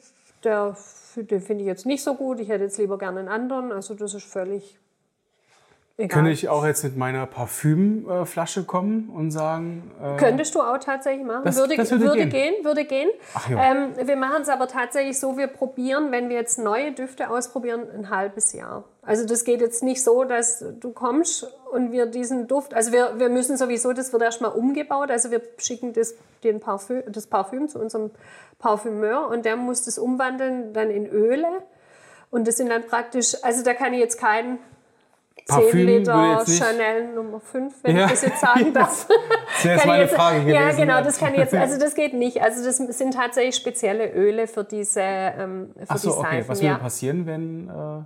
der, 0.45 0.77
den 1.15 1.41
finde 1.41 1.63
ich 1.63 1.67
jetzt 1.67 1.85
nicht 1.85 2.03
so 2.03 2.15
gut. 2.15 2.39
Ich 2.39 2.47
hätte 2.47 2.63
jetzt 2.63 2.77
lieber 2.77 2.97
gerne 2.97 3.19
einen 3.19 3.27
anderen. 3.27 3.73
Also 3.73 3.95
das 3.95 4.13
ist 4.13 4.25
völlig 4.25 4.79
Egal. 5.99 6.15
Könnte 6.15 6.31
ich 6.31 6.47
auch 6.47 6.65
jetzt 6.65 6.85
mit 6.85 6.95
meiner 6.95 7.25
Parfümflasche 7.25 8.63
kommen 8.63 9.09
und 9.13 9.31
sagen. 9.31 9.91
Äh, 10.01 10.15
Könntest 10.15 10.55
du 10.55 10.61
auch 10.61 10.77
tatsächlich 10.77 11.27
machen. 11.27 11.41
Das, 11.43 11.57
würde, 11.57 11.75
das 11.75 11.91
würde, 11.91 12.05
würde 12.05 12.27
gehen. 12.27 12.29
gehen. 12.29 12.63
würde 12.63 12.85
gehen. 12.85 13.09
Ach, 13.33 13.49
ja. 13.49 13.61
ähm, 13.61 13.89
wir 14.07 14.15
machen 14.15 14.41
es 14.41 14.47
aber 14.47 14.69
tatsächlich 14.69 15.19
so, 15.19 15.37
wir 15.37 15.47
probieren, 15.47 16.09
wenn 16.11 16.29
wir 16.29 16.37
jetzt 16.37 16.57
neue 16.57 16.93
Düfte 16.93 17.29
ausprobieren, 17.29 17.81
ein 17.93 18.09
halbes 18.09 18.53
Jahr. 18.53 18.85
Also 19.01 19.25
das 19.25 19.43
geht 19.43 19.59
jetzt 19.59 19.83
nicht 19.83 20.01
so, 20.01 20.23
dass 20.23 20.63
du 20.79 20.93
kommst 20.93 21.45
und 21.69 21.91
wir 21.91 22.05
diesen 22.05 22.47
Duft, 22.47 22.73
also 22.73 22.93
wir, 22.93 23.19
wir 23.19 23.27
müssen 23.27 23.57
sowieso, 23.57 23.91
das 23.91 24.13
wird 24.13 24.23
erstmal 24.23 24.51
umgebaut, 24.51 25.11
also 25.11 25.31
wir 25.31 25.41
schicken 25.57 25.91
das, 25.91 26.15
den 26.45 26.61
Parfüm, 26.61 27.03
das 27.07 27.27
Parfüm 27.27 27.67
zu 27.67 27.77
unserem 27.77 28.11
Parfümeur 28.57 29.27
und 29.27 29.43
der 29.43 29.57
muss 29.57 29.83
das 29.83 29.97
umwandeln 29.97 30.71
dann 30.71 30.91
in 30.91 31.07
Öle. 31.07 31.47
Und 32.31 32.47
das 32.47 32.55
sind 32.55 32.69
dann 32.69 32.85
praktisch, 32.87 33.35
also 33.43 33.63
da 33.63 33.73
kann 33.73 33.91
ich 33.93 33.99
jetzt 33.99 34.17
keinen 34.17 34.59
10 35.45 35.85
Liter 35.85 36.45
Chanel 36.45 37.13
Nummer 37.13 37.39
5, 37.39 37.83
wenn 37.83 37.97
ja. 37.97 38.05
ich 38.05 38.11
das 38.11 38.21
jetzt 38.23 38.41
sagen 38.41 38.73
darf. 38.73 39.07
das 39.07 39.65
wäre 39.65 39.75
jetzt 39.75 39.85
meine 39.85 40.03
jetzt, 40.03 40.15
Frage 40.15 40.39
gewesen. 40.41 40.55
Ja, 40.55 40.71
genau, 40.71 41.03
das 41.03 41.17
kann 41.17 41.35
jetzt, 41.35 41.53
also 41.55 41.79
das 41.79 41.95
geht 41.95 42.13
nicht. 42.13 42.41
Also 42.41 42.63
das 42.63 42.77
sind 42.77 43.13
tatsächlich 43.13 43.55
spezielle 43.55 44.11
Öle 44.11 44.47
für 44.47 44.63
diese 44.63 45.01
ähm, 45.01 45.73
für 45.77 45.85
Ach 45.87 45.97
so, 45.97 46.17
okay. 46.17 46.43
Was 46.47 46.61
würde 46.61 46.75
passieren, 46.75 47.25
wenn... 47.25 47.69
Äh 47.69 48.03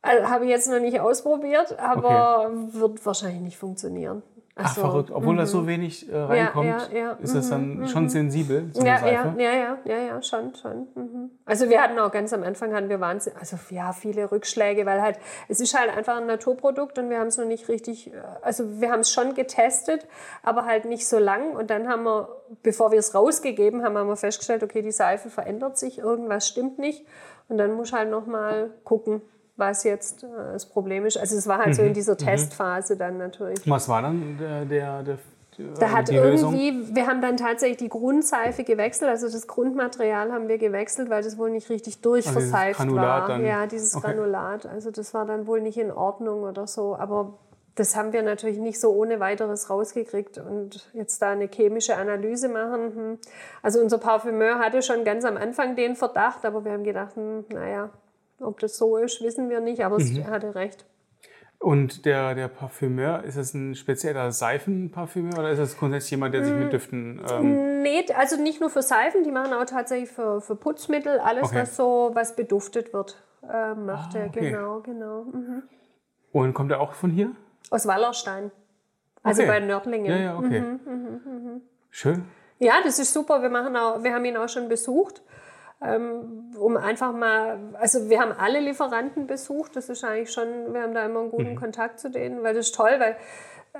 also, 0.00 0.28
Habe 0.28 0.44
ich 0.44 0.50
jetzt 0.50 0.68
noch 0.68 0.78
nicht 0.78 1.00
ausprobiert, 1.00 1.76
aber 1.78 2.46
okay. 2.46 2.80
wird 2.80 3.04
wahrscheinlich 3.04 3.40
nicht 3.40 3.58
funktionieren. 3.58 4.22
Ach, 4.60 4.74
so, 4.74 4.80
verrückt. 4.80 5.10
Obwohl 5.12 5.34
-hmm. 5.34 5.38
da 5.38 5.46
so 5.46 5.66
wenig 5.66 6.10
äh, 6.10 6.16
reinkommt, 6.16 6.66
ja, 6.66 6.78
ja, 6.92 6.98
ja. 6.98 7.12
ist 7.22 7.34
das 7.34 7.48
dann 7.48 7.84
-hmm. 7.84 7.88
schon 7.88 8.04
mhm. 8.04 8.08
sensibel? 8.08 8.70
So 8.72 8.84
ja, 8.84 9.06
ja, 9.06 9.34
ja, 9.38 9.52
ja, 9.52 9.78
ja, 9.84 9.98
ja, 9.98 10.22
schon, 10.22 10.52
schon. 10.56 10.88
-hmm. 10.96 11.28
Also 11.44 11.68
wir 11.68 11.80
hatten 11.80 11.98
auch 11.98 12.10
ganz 12.10 12.32
am 12.32 12.42
Anfang 12.42 12.74
hatten 12.74 12.88
wir 12.88 12.98
Wahnsinn, 12.98 13.34
also 13.38 13.56
ja, 13.70 13.92
viele 13.92 14.32
Rückschläge, 14.32 14.84
weil 14.84 15.00
halt, 15.00 15.18
es 15.48 15.60
ist 15.60 15.78
halt 15.78 15.96
einfach 15.96 16.16
ein 16.16 16.26
Naturprodukt 16.26 16.98
und 16.98 17.08
wir 17.08 17.20
haben 17.20 17.28
es 17.28 17.38
noch 17.38 17.44
nicht 17.44 17.68
richtig, 17.68 18.10
also 18.42 18.80
wir 18.80 18.90
haben 18.90 19.00
es 19.00 19.12
schon 19.12 19.34
getestet, 19.34 20.06
aber 20.42 20.64
halt 20.64 20.84
nicht 20.84 21.06
so 21.06 21.18
lang. 21.18 21.52
Und 21.52 21.70
dann 21.70 21.88
haben 21.88 22.02
wir, 22.02 22.28
bevor 22.62 22.90
wir 22.90 22.98
es 22.98 23.14
rausgegeben 23.14 23.84
haben, 23.84 23.96
haben 23.96 24.08
wir 24.08 24.16
festgestellt, 24.16 24.64
okay, 24.64 24.82
die 24.82 24.92
Seife 24.92 25.30
verändert 25.30 25.78
sich, 25.78 25.98
irgendwas 25.98 26.48
stimmt 26.48 26.78
nicht. 26.78 27.06
Und 27.48 27.58
dann 27.58 27.74
muss 27.74 27.92
halt 27.92 28.10
nochmal 28.10 28.70
gucken 28.84 29.22
was 29.58 29.84
jetzt 29.84 30.24
äh, 30.24 30.26
das 30.52 30.66
Problem 30.66 31.04
ist. 31.04 31.18
Also 31.18 31.36
es 31.36 31.46
war 31.46 31.58
halt 31.58 31.68
mhm. 31.68 31.72
so 31.74 31.82
in 31.82 31.88
mhm. 31.88 31.94
dieser 31.94 32.14
mhm. 32.14 32.18
Testphase 32.18 32.96
dann 32.96 33.18
natürlich. 33.18 33.68
Was 33.68 33.88
war 33.88 34.02
dann 34.02 34.38
der, 34.38 34.64
der, 34.64 35.02
der 35.02 35.18
da 35.78 35.90
hat 35.90 36.08
irgendwie, 36.08 36.70
Lösung? 36.70 36.94
wir 36.94 37.06
haben 37.08 37.20
dann 37.20 37.36
tatsächlich 37.36 37.78
die 37.78 37.88
Grundseife 37.88 38.62
gewechselt, 38.62 39.10
also 39.10 39.28
das 39.28 39.48
Grundmaterial 39.48 40.32
haben 40.32 40.46
wir 40.46 40.56
gewechselt, 40.56 41.10
weil 41.10 41.24
das 41.24 41.36
wohl 41.36 41.50
nicht 41.50 41.68
richtig 41.68 42.00
durchverseift 42.00 42.78
also 42.78 42.94
war. 42.94 43.26
Dann. 43.26 43.44
Ja, 43.44 43.66
dieses 43.66 43.96
okay. 43.96 44.14
Granulat. 44.14 44.66
Also 44.66 44.92
das 44.92 45.14
war 45.14 45.26
dann 45.26 45.48
wohl 45.48 45.60
nicht 45.60 45.76
in 45.76 45.90
Ordnung 45.90 46.42
oder 46.42 46.68
so. 46.68 46.94
Aber 46.94 47.34
das 47.74 47.96
haben 47.96 48.12
wir 48.12 48.22
natürlich 48.22 48.58
nicht 48.58 48.80
so 48.80 48.92
ohne 48.92 49.18
weiteres 49.18 49.70
rausgekriegt 49.70 50.38
und 50.38 50.88
jetzt 50.92 51.20
da 51.22 51.30
eine 51.30 51.48
chemische 51.48 51.96
Analyse 51.96 52.48
machen. 52.48 52.94
Hm. 52.94 53.18
Also 53.62 53.80
unser 53.80 53.98
Parfümeur 53.98 54.58
hatte 54.60 54.82
schon 54.82 55.04
ganz 55.04 55.24
am 55.24 55.36
Anfang 55.36 55.74
den 55.74 55.96
Verdacht, 55.96 56.44
aber 56.44 56.64
wir 56.64 56.72
haben 56.72 56.84
gedacht, 56.84 57.16
hm, 57.16 57.44
naja, 57.52 57.90
ob 58.40 58.60
das 58.60 58.76
so 58.76 58.96
ist, 58.96 59.22
wissen 59.22 59.48
wir 59.50 59.60
nicht, 59.60 59.84
aber 59.84 59.98
mhm. 59.98 60.22
er 60.24 60.30
hatte 60.30 60.54
recht. 60.54 60.86
Und 61.60 62.04
der, 62.04 62.36
der 62.36 62.46
Parfümeur, 62.46 63.24
ist 63.24 63.36
das 63.36 63.52
ein 63.52 63.74
spezieller 63.74 64.30
Seifenparfümeur 64.30 65.40
oder 65.40 65.50
ist 65.50 65.58
das 65.58 65.76
grundsätzlich 65.76 66.12
jemand, 66.12 66.32
der 66.32 66.44
sich 66.44 66.54
mit 66.54 66.68
mm. 66.68 66.70
Düften. 66.70 67.20
Ähm 67.28 67.82
nee, 67.82 68.06
also 68.16 68.40
nicht 68.40 68.60
nur 68.60 68.70
für 68.70 68.82
Seifen, 68.82 69.24
die 69.24 69.32
machen 69.32 69.52
auch 69.52 69.64
tatsächlich 69.64 70.08
für, 70.08 70.40
für 70.40 70.54
Putzmittel, 70.54 71.18
alles, 71.18 71.48
okay. 71.48 71.62
was 71.62 71.74
so 71.74 72.12
was 72.14 72.36
beduftet 72.36 72.92
wird, 72.92 73.20
äh, 73.42 73.74
macht 73.74 74.14
ah, 74.14 74.20
er. 74.20 74.26
Okay. 74.28 74.52
Genau, 74.52 74.80
genau. 74.82 75.24
Mhm. 75.24 75.64
Und 76.30 76.54
kommt 76.54 76.70
er 76.70 76.80
auch 76.80 76.92
von 76.92 77.10
hier? 77.10 77.32
Aus 77.70 77.88
Wallerstein. 77.88 78.52
Also 79.24 79.42
okay. 79.42 79.50
bei 79.50 79.60
Nördlingen. 79.60 80.12
Ja, 80.12 80.16
ja, 80.16 80.38
okay. 80.38 80.60
Mhm, 80.60 80.80
mh, 80.84 81.50
mh. 81.54 81.60
Schön. 81.90 82.24
Ja, 82.60 82.74
das 82.84 83.00
ist 83.00 83.12
super. 83.12 83.42
Wir, 83.42 83.50
machen 83.50 83.76
auch, 83.76 84.02
wir 84.04 84.14
haben 84.14 84.24
ihn 84.24 84.36
auch 84.36 84.48
schon 84.48 84.68
besucht. 84.68 85.22
Ähm, 85.80 86.52
um 86.58 86.76
einfach 86.76 87.12
mal, 87.12 87.58
also 87.74 88.08
wir 88.08 88.20
haben 88.20 88.32
alle 88.32 88.58
Lieferanten 88.58 89.28
besucht, 89.28 89.76
das 89.76 89.88
ist 89.88 90.02
eigentlich 90.02 90.32
schon, 90.32 90.74
wir 90.74 90.82
haben 90.82 90.92
da 90.92 91.04
immer 91.04 91.20
einen 91.20 91.30
guten 91.30 91.52
mhm. 91.52 91.56
Kontakt 91.56 92.00
zu 92.00 92.10
denen, 92.10 92.42
weil 92.42 92.54
das 92.54 92.66
ist 92.66 92.74
toll, 92.74 92.96
weil 92.98 93.16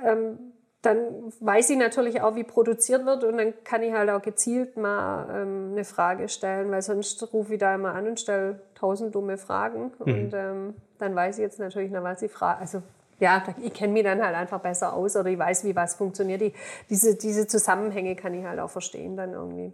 ähm, 0.05 0.53
dann 0.81 1.33
weiß 1.41 1.71
ich 1.71 1.77
natürlich 1.77 2.21
auch, 2.21 2.35
wie 2.35 2.45
produziert 2.45 3.05
wird 3.05 3.25
und 3.25 3.37
dann 3.37 3.53
kann 3.65 3.83
ich 3.83 3.91
halt 3.91 4.09
auch 4.09 4.21
gezielt 4.21 4.77
mal 4.77 5.27
ähm, 5.29 5.71
eine 5.73 5.83
Frage 5.83 6.29
stellen, 6.29 6.71
weil 6.71 6.81
sonst 6.81 7.33
rufe 7.33 7.55
ich 7.55 7.59
da 7.59 7.75
immer 7.75 7.93
an 7.93 8.07
und 8.07 8.19
stelle 8.19 8.61
tausend 8.75 9.13
dumme 9.13 9.37
Fragen 9.37 9.91
mhm. 9.99 10.13
und 10.13 10.33
ähm, 10.33 10.75
dann 10.99 11.15
weiß 11.15 11.37
ich 11.37 11.41
jetzt 11.41 11.59
natürlich 11.59 11.91
noch, 11.91 12.03
was 12.03 12.21
ich 12.21 12.31
frage. 12.31 12.61
Also 12.61 12.81
ja, 13.19 13.43
ich 13.61 13.73
kenne 13.73 13.93
mich 13.93 14.03
dann 14.03 14.21
halt 14.23 14.35
einfach 14.35 14.59
besser 14.61 14.93
aus 14.93 15.15
oder 15.15 15.29
ich 15.29 15.37
weiß, 15.37 15.65
wie 15.65 15.75
was 15.75 15.95
funktioniert. 15.95 16.41
Die, 16.41 16.53
diese, 16.89 17.15
diese 17.15 17.47
Zusammenhänge 17.47 18.15
kann 18.15 18.33
ich 18.33 18.45
halt 18.45 18.59
auch 18.59 18.69
verstehen 18.69 19.17
dann 19.17 19.33
irgendwie. 19.33 19.73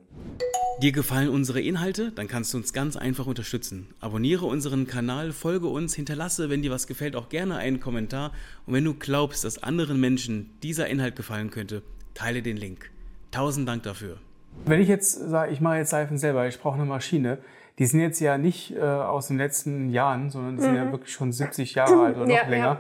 Dir 0.81 0.91
gefallen 0.91 1.29
unsere 1.29 1.62
Inhalte? 1.62 2.12
Dann 2.12 2.27
kannst 2.27 2.53
du 2.53 2.58
uns 2.58 2.73
ganz 2.73 2.97
einfach 2.97 3.27
unterstützen. 3.27 3.93
Abonniere 4.01 4.45
unseren 4.45 4.88
Kanal, 4.88 5.31
folge 5.31 5.67
uns, 5.67 5.93
hinterlasse, 5.95 6.49
wenn 6.49 6.62
dir 6.62 6.71
was 6.71 6.88
gefällt, 6.88 7.15
auch 7.15 7.29
gerne 7.29 7.58
einen 7.58 7.79
Kommentar. 7.79 8.31
Und 8.65 8.73
wenn 8.73 8.84
du 8.84 8.93
glaubst, 8.93 9.45
dass 9.45 9.62
anderen 9.62 9.99
Menschen 9.99 10.51
dieser 10.63 10.88
Inhalt 10.88 11.15
gefallen 11.15 11.49
könnte, 11.49 11.81
teile 12.13 12.41
den 12.41 12.58
Link. 12.58 12.91
Tausend 13.31 13.67
Dank 13.69 13.84
dafür. 13.84 14.17
Wenn 14.65 14.81
ich 14.81 14.88
jetzt 14.88 15.13
sage, 15.13 15.51
ich 15.51 15.62
mache 15.62 15.77
jetzt 15.77 15.89
Seifen 15.89 16.17
selber, 16.17 16.47
ich 16.47 16.60
brauche 16.60 16.75
eine 16.75 16.86
Maschine, 16.86 17.39
die 17.77 17.86
sind 17.86 17.99
jetzt 17.99 18.19
ja 18.19 18.38
nicht 18.38 18.73
äh, 18.73 18.79
aus 18.79 19.27
den 19.27 19.38
letzten 19.38 19.89
Jahren, 19.89 20.29
sondern 20.29 20.55
die 20.55 20.62
sind 20.62 20.75
ja 20.75 20.91
wirklich 20.91 21.12
schon 21.12 21.31
70 21.34 21.75
Jahre 21.75 22.05
alt 22.05 22.15
oder 22.15 22.25
noch 22.25 22.34
Ja, 22.36 22.47
länger. 22.47 22.79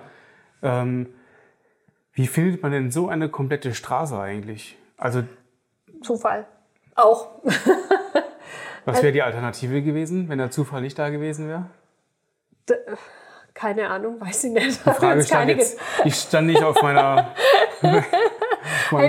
Ähm, 0.61 1.13
wie 2.13 2.27
findet 2.27 2.63
man 2.63 2.71
denn 2.71 2.91
so 2.91 3.09
eine 3.09 3.29
komplette 3.29 3.73
Straße 3.73 4.17
eigentlich? 4.17 4.77
Also, 4.97 5.23
Zufall. 6.01 6.45
Auch. 6.95 7.27
was 8.85 9.01
wäre 9.03 9.11
die 9.11 9.21
Alternative 9.21 9.81
gewesen, 9.81 10.29
wenn 10.29 10.37
der 10.37 10.51
Zufall 10.51 10.81
nicht 10.81 10.97
da 10.97 11.09
gewesen 11.09 11.49
wäre? 11.49 11.65
Keine 13.53 13.89
Ahnung, 13.89 14.19
weiß 14.19 14.45
ich 14.45 14.51
nicht. 14.51 14.85
Die 14.85 14.91
Frage 14.91 15.23
stand 15.23 15.49
jetzt, 15.49 15.79
ich 16.03 16.15
stand 16.15 16.47
nicht 16.47 16.63
auf 16.63 16.81
meiner, 16.81 17.33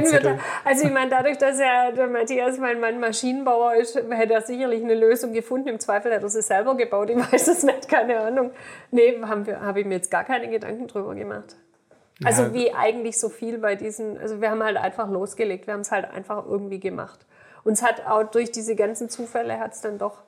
Zettel. 0.05 0.39
Also 0.65 0.87
ich 0.87 0.93
meine, 0.93 1.11
dadurch, 1.11 1.39
dass 1.39 1.59
ja 1.59 1.91
der 1.93 2.07
Matthias 2.09 2.59
mein 2.59 2.81
Mann 2.81 3.01
Maschinenbauer 3.01 3.75
ist, 3.75 3.97
hätte 3.97 4.35
er 4.35 4.43
sicherlich 4.43 4.83
eine 4.83 4.95
Lösung 4.95 5.33
gefunden. 5.33 5.69
Im 5.69 5.81
Zweifel 5.81 6.15
hat 6.15 6.23
er 6.23 6.29
sie 6.29 6.43
selber 6.43 6.77
gebaut. 6.77 7.11
Ich 7.11 7.17
weiß 7.17 7.49
es 7.49 7.63
nicht, 7.63 7.89
keine 7.89 8.19
Ahnung. 8.21 8.53
Nee, 8.91 9.21
habe 9.23 9.61
hab 9.61 9.77
ich 9.77 9.87
mir 9.87 9.95
jetzt 9.95 10.11
gar 10.11 10.25
keine 10.25 10.49
Gedanken 10.49 10.87
drüber 10.87 11.15
gemacht. 11.15 11.57
Also 12.25 12.45
Ja. 12.45 12.55
wie 12.55 12.73
eigentlich 12.73 13.19
so 13.21 13.29
viel 13.29 13.59
bei 13.59 13.75
diesen, 13.75 14.17
also 14.19 14.41
wir 14.41 14.51
haben 14.51 14.63
halt 14.63 14.77
einfach 14.79 15.09
losgelegt, 15.11 15.67
wir 15.67 15.75
haben 15.75 15.81
es 15.83 15.91
halt 15.93 16.11
einfach 16.11 16.47
irgendwie 16.47 16.81
gemacht. 16.81 17.27
Und 17.65 17.75
es 17.75 17.83
hat 17.83 18.07
auch 18.07 18.23
durch 18.25 18.51
diese 18.53 18.75
ganzen 18.77 19.11
Zufälle 19.11 19.59
hat 19.59 19.75
es 19.75 19.81
dann 19.83 19.99
doch 19.99 20.23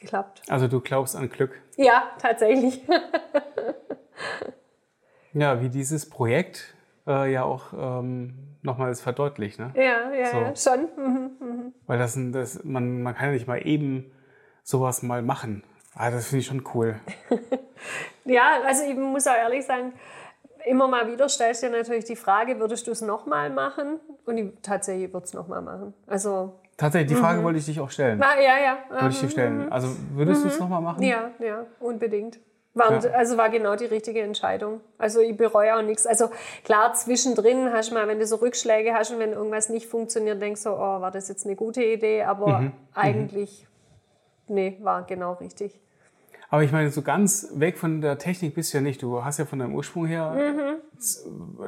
geklappt. 0.00 0.42
Also 0.48 0.68
du 0.68 0.80
glaubst 0.80 1.16
an 1.16 1.30
Glück. 1.30 1.52
Ja, 1.76 2.10
tatsächlich. 2.20 2.82
Ja, 5.34 5.62
wie 5.62 5.70
dieses 5.70 6.08
Projekt 6.08 6.74
äh, 7.06 7.32
ja 7.32 7.42
auch 7.44 7.72
ähm, 7.76 8.34
nochmals 8.62 9.00
verdeutlicht. 9.00 9.58
Ne? 9.58 9.72
ja, 9.74 10.12
ja, 10.12 10.26
So. 10.26 10.36
ja, 10.38 10.56
schon. 10.56 10.88
Mhm. 10.96 11.72
Weil 11.86 11.98
das, 11.98 12.18
das 12.32 12.64
man, 12.64 13.02
man 13.02 13.14
kann 13.14 13.26
ja 13.26 13.32
nicht 13.32 13.46
mal 13.46 13.66
eben 13.66 14.10
sowas 14.62 15.02
mal 15.02 15.22
machen. 15.22 15.64
Ah, 15.94 16.10
das 16.10 16.26
finde 16.28 16.40
ich 16.40 16.46
schon 16.46 16.64
cool. 16.74 16.96
Ja, 18.24 18.60
also 18.64 18.84
ich 18.84 18.96
muss 18.96 19.26
auch 19.26 19.34
ehrlich 19.34 19.64
sagen, 19.66 19.92
immer 20.64 20.86
mal 20.86 21.10
wieder 21.10 21.28
stellst 21.28 21.62
du 21.62 21.66
dir 21.66 21.78
natürlich 21.78 22.04
die 22.04 22.16
Frage, 22.16 22.60
würdest 22.60 22.86
du 22.86 22.92
es 22.92 23.00
nochmal 23.02 23.50
machen? 23.50 23.98
Und 24.26 24.38
ich, 24.38 24.52
tatsächlich 24.62 25.12
würde 25.12 25.24
es 25.24 25.34
nochmal 25.34 25.62
machen. 25.62 25.92
Also, 26.06 26.52
Tatsächlich, 26.76 27.08
die 27.10 27.16
Frage 27.20 27.42
wollte 27.42 27.58
ich 27.58 27.66
dich 27.66 27.80
auch 27.80 27.90
stellen. 27.90 28.18
na, 28.18 28.40
ja, 28.40 28.58
ja. 28.58 28.78
Wollte 28.90 29.08
ich 29.08 29.20
dir 29.20 29.28
stellen. 29.28 29.70
Also 29.72 29.88
würdest 30.14 30.44
du 30.44 30.48
es 30.48 30.58
nochmal 30.58 30.80
machen? 30.80 31.00
Mhm. 31.00 31.06
Ja, 31.06 31.30
ja, 31.40 31.66
unbedingt. 31.80 32.38
War, 32.74 33.04
Ja. 33.04 33.10
Also 33.12 33.36
war 33.36 33.50
genau 33.50 33.76
die 33.76 33.84
richtige 33.84 34.20
Entscheidung. 34.22 34.80
Also 34.98 35.20
ich 35.20 35.36
bereue 35.36 35.76
auch 35.76 35.82
nichts. 35.82 36.06
Also 36.06 36.30
klar, 36.64 36.94
zwischendrin 36.94 37.70
hast 37.72 37.90
du 37.90 37.94
mal, 37.94 38.08
wenn 38.08 38.18
du 38.18 38.26
so 38.26 38.36
Rückschläge 38.36 38.94
hast 38.94 39.10
und 39.12 39.18
wenn 39.18 39.32
irgendwas 39.32 39.68
nicht 39.68 39.86
funktioniert, 39.86 40.40
denkst 40.40 40.62
du, 40.64 40.70
oh, 40.70 41.00
war 41.00 41.10
das 41.10 41.28
jetzt 41.28 41.44
eine 41.44 41.54
gute 41.56 41.84
Idee? 41.84 42.22
Aber 42.22 42.60
Mhm. 42.60 42.72
eigentlich, 42.94 43.66
nee, 44.48 44.78
war 44.82 45.02
genau 45.04 45.34
richtig. 45.34 45.78
Aber 46.48 46.62
ich 46.62 46.72
meine, 46.72 46.90
so 46.90 47.00
ganz 47.02 47.48
weg 47.54 47.78
von 47.78 48.00
der 48.02 48.18
Technik 48.18 48.54
bist 48.54 48.72
du 48.72 48.78
ja 48.78 48.82
nicht. 48.82 49.02
Du 49.02 49.24
hast 49.24 49.38
ja 49.38 49.44
von 49.46 49.58
deinem 49.58 49.74
Ursprung 49.74 50.04
her 50.06 50.34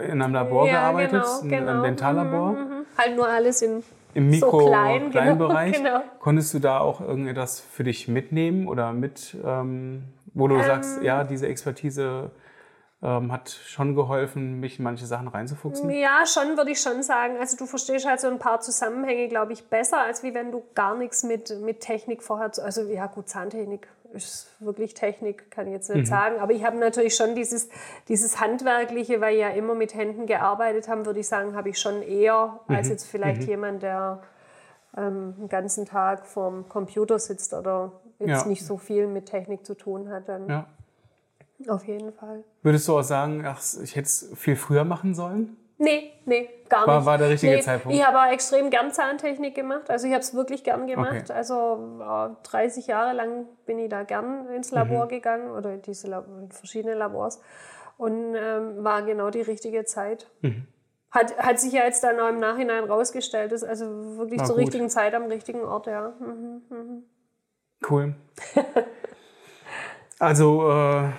in 0.09 0.23
einem 0.23 0.33
Labor 0.35 0.65
Mhm. 0.65 0.69
Ja, 0.69 0.81
gearbeitet, 0.93 1.11
genau, 1.23 1.41
in 1.41 1.49
genau. 1.49 1.71
einem 1.71 1.83
Dentallabor. 1.83 2.53
Mhm. 2.53 2.87
Halt 2.97 3.17
nur 3.17 3.29
alles 3.29 3.63
in 3.63 3.83
Im 4.15 4.33
so 4.33 4.47
Mikro 4.47 4.67
klein, 4.69 5.11
kleinen 5.11 5.39
genau, 5.39 5.49
Bereich. 5.49 5.73
genau. 5.77 6.01
Konntest 6.21 6.53
du 6.55 6.59
da 6.61 6.81
auch 6.81 7.01
irgendetwas 7.01 7.61
für 7.61 7.83
dich 7.85 8.09
mitnehmen 8.09 8.69
oder 8.69 8.93
mit, 8.93 9.37
ähm, 9.45 10.05
wo 10.35 10.49
du 10.49 10.63
sagst, 10.63 11.03
ja, 11.03 11.25
diese 11.25 11.47
Expertise 11.47 12.31
ähm, 13.03 13.33
hat 13.33 13.51
schon 13.51 13.95
geholfen, 13.95 14.61
mich 14.61 14.79
in 14.79 14.85
manche 14.85 15.07
Sachen 15.07 15.29
reinzufuchsen? 15.29 15.89
Ja, 15.91 16.25
schon 16.27 16.57
würde 16.57 16.71
ich 16.71 16.81
schon 16.81 17.03
sagen. 17.03 17.37
Also 17.39 17.57
du 17.57 17.67
verstehst 17.67 18.07
halt 18.07 18.21
so 18.21 18.29
ein 18.29 18.39
paar 18.39 18.61
Zusammenhänge, 18.61 19.29
glaube 19.29 19.53
ich, 19.53 19.69
besser, 19.69 19.99
als 19.99 20.23
wie 20.23 20.35
wenn 20.35 20.51
du 20.51 20.65
gar 20.75 20.97
nichts 20.97 21.23
mit, 21.23 21.61
mit 21.61 21.81
Technik 21.81 22.23
vorher... 22.23 22.51
Also 22.63 22.83
ja 22.83 23.07
gut, 23.07 23.29
Zahntechnik 23.29 23.89
ist 24.15 24.49
wirklich 24.61 24.95
Technik, 24.95 25.51
kann 25.51 25.67
ich 25.67 25.73
jetzt 25.73 25.91
nicht 25.91 26.07
sagen. 26.07 26.39
Aber 26.41 26.53
ich 26.53 26.65
habe 26.65 26.77
natürlich 26.79 27.17
schon 27.17 27.35
dieses, 27.35 27.69
dieses 28.09 28.41
Handwerkliche, 28.41 29.21
weil 29.21 29.35
ich 29.35 29.41
ja 29.41 29.49
immer 29.51 29.75
mit 29.75 29.95
Händen 29.95 30.27
gearbeitet 30.27 30.89
haben, 30.89 31.05
würde 31.05 31.21
ich 31.21 31.29
sagen, 31.29 31.57
habe 31.57 31.69
ich 31.69 31.79
schon 31.79 32.01
eher 32.01 32.61
als 32.69 32.89
jetzt 32.89 33.07
vielleicht 33.07 33.43
jemand, 33.43 33.83
der 33.83 34.23
ähm, 34.97 35.35
den 35.37 35.49
ganzen 35.49 35.85
Tag 35.85 36.27
vorm 36.27 36.69
Computer 36.69 37.19
sitzt 37.19 37.53
oder 37.55 37.93
jetzt 38.27 38.43
Ja. 38.43 38.49
nicht 38.49 38.65
so 38.65 38.77
viel 38.77 39.07
mit 39.07 39.27
Technik 39.27 39.65
zu 39.67 39.75
tun 39.75 40.09
hat. 40.11 40.29
Dann 40.29 40.49
Ja. 40.49 40.67
auf 41.69 41.85
jeden 41.87 42.13
Fall. 42.13 42.45
Würdest 42.63 42.89
du 42.89 42.99
auch 42.99 43.03
sagen, 43.03 43.45
ach, 43.47 43.61
ich 43.83 43.97
hätte 43.97 44.07
es 44.07 44.31
viel 44.35 44.57
früher 44.57 44.85
machen 44.85 45.15
sollen? 45.15 45.57
Nee, 45.77 46.13
nee, 46.25 46.49
gar 46.69 46.87
War- 46.87 46.99
nicht. 46.99 47.07
war 47.07 47.19
der 47.19 47.29
richtige 47.31 47.55
nee, 47.57 47.61
Zeitpunkt? 47.61 47.99
Ich 47.99 48.07
habe 48.07 48.19
auch 48.21 48.33
extrem 48.33 48.71
gern 48.71 48.93
Zahntechnik 48.93 49.55
gemacht. 49.57 49.91
Also 49.91 50.07
ich 50.07 50.13
habe 50.13 50.23
es 50.23 50.33
wirklich 50.33 50.63
gern 50.63 50.87
gemacht. 50.87 51.23
Okay. 51.25 51.33
Also 51.33 51.99
äh, 52.01 52.31
30 52.45 52.87
Jahre 52.87 53.13
lang 53.13 53.47
bin 53.67 53.79
ich 53.81 53.89
da 53.89 54.05
gern 54.05 54.47
ins 54.51 54.71
Mhm. 54.71 54.79
Labor 54.79 55.09
gegangen 55.09 55.51
oder 55.51 55.73
in 55.75 55.83
diese 55.83 56.07
Lab 56.09 56.27
in 56.29 56.51
verschiedene 56.53 56.95
Labors. 56.95 57.41
Und 57.99 58.35
ähm, 58.37 58.85
war 58.85 59.03
genau 59.03 59.31
die 59.31 59.41
richtige 59.43 59.85
Zeit. 59.85 60.31
Mhm. 60.43 60.67
Hat, 61.11 61.37
hat 61.39 61.61
sich 61.61 61.73
ja 61.73 61.85
jetzt 61.85 62.03
dann 62.05 62.19
auch 62.19 62.29
im 62.29 62.41
Nachhinein 62.41 62.85
rausgestellt, 62.85 63.53
ist 63.53 63.63
also 63.65 64.17
wirklich 64.17 64.41
War 64.41 64.47
zur 64.47 64.57
gut. 64.57 64.65
richtigen 64.65 64.89
Zeit 64.89 65.15
am 65.15 65.25
richtigen 65.25 65.63
Ort, 65.63 65.87
ja. 65.87 66.13
Mhm. 66.21 67.03
Cool. 67.89 68.15
also, 70.19 70.71
äh, 70.71 71.11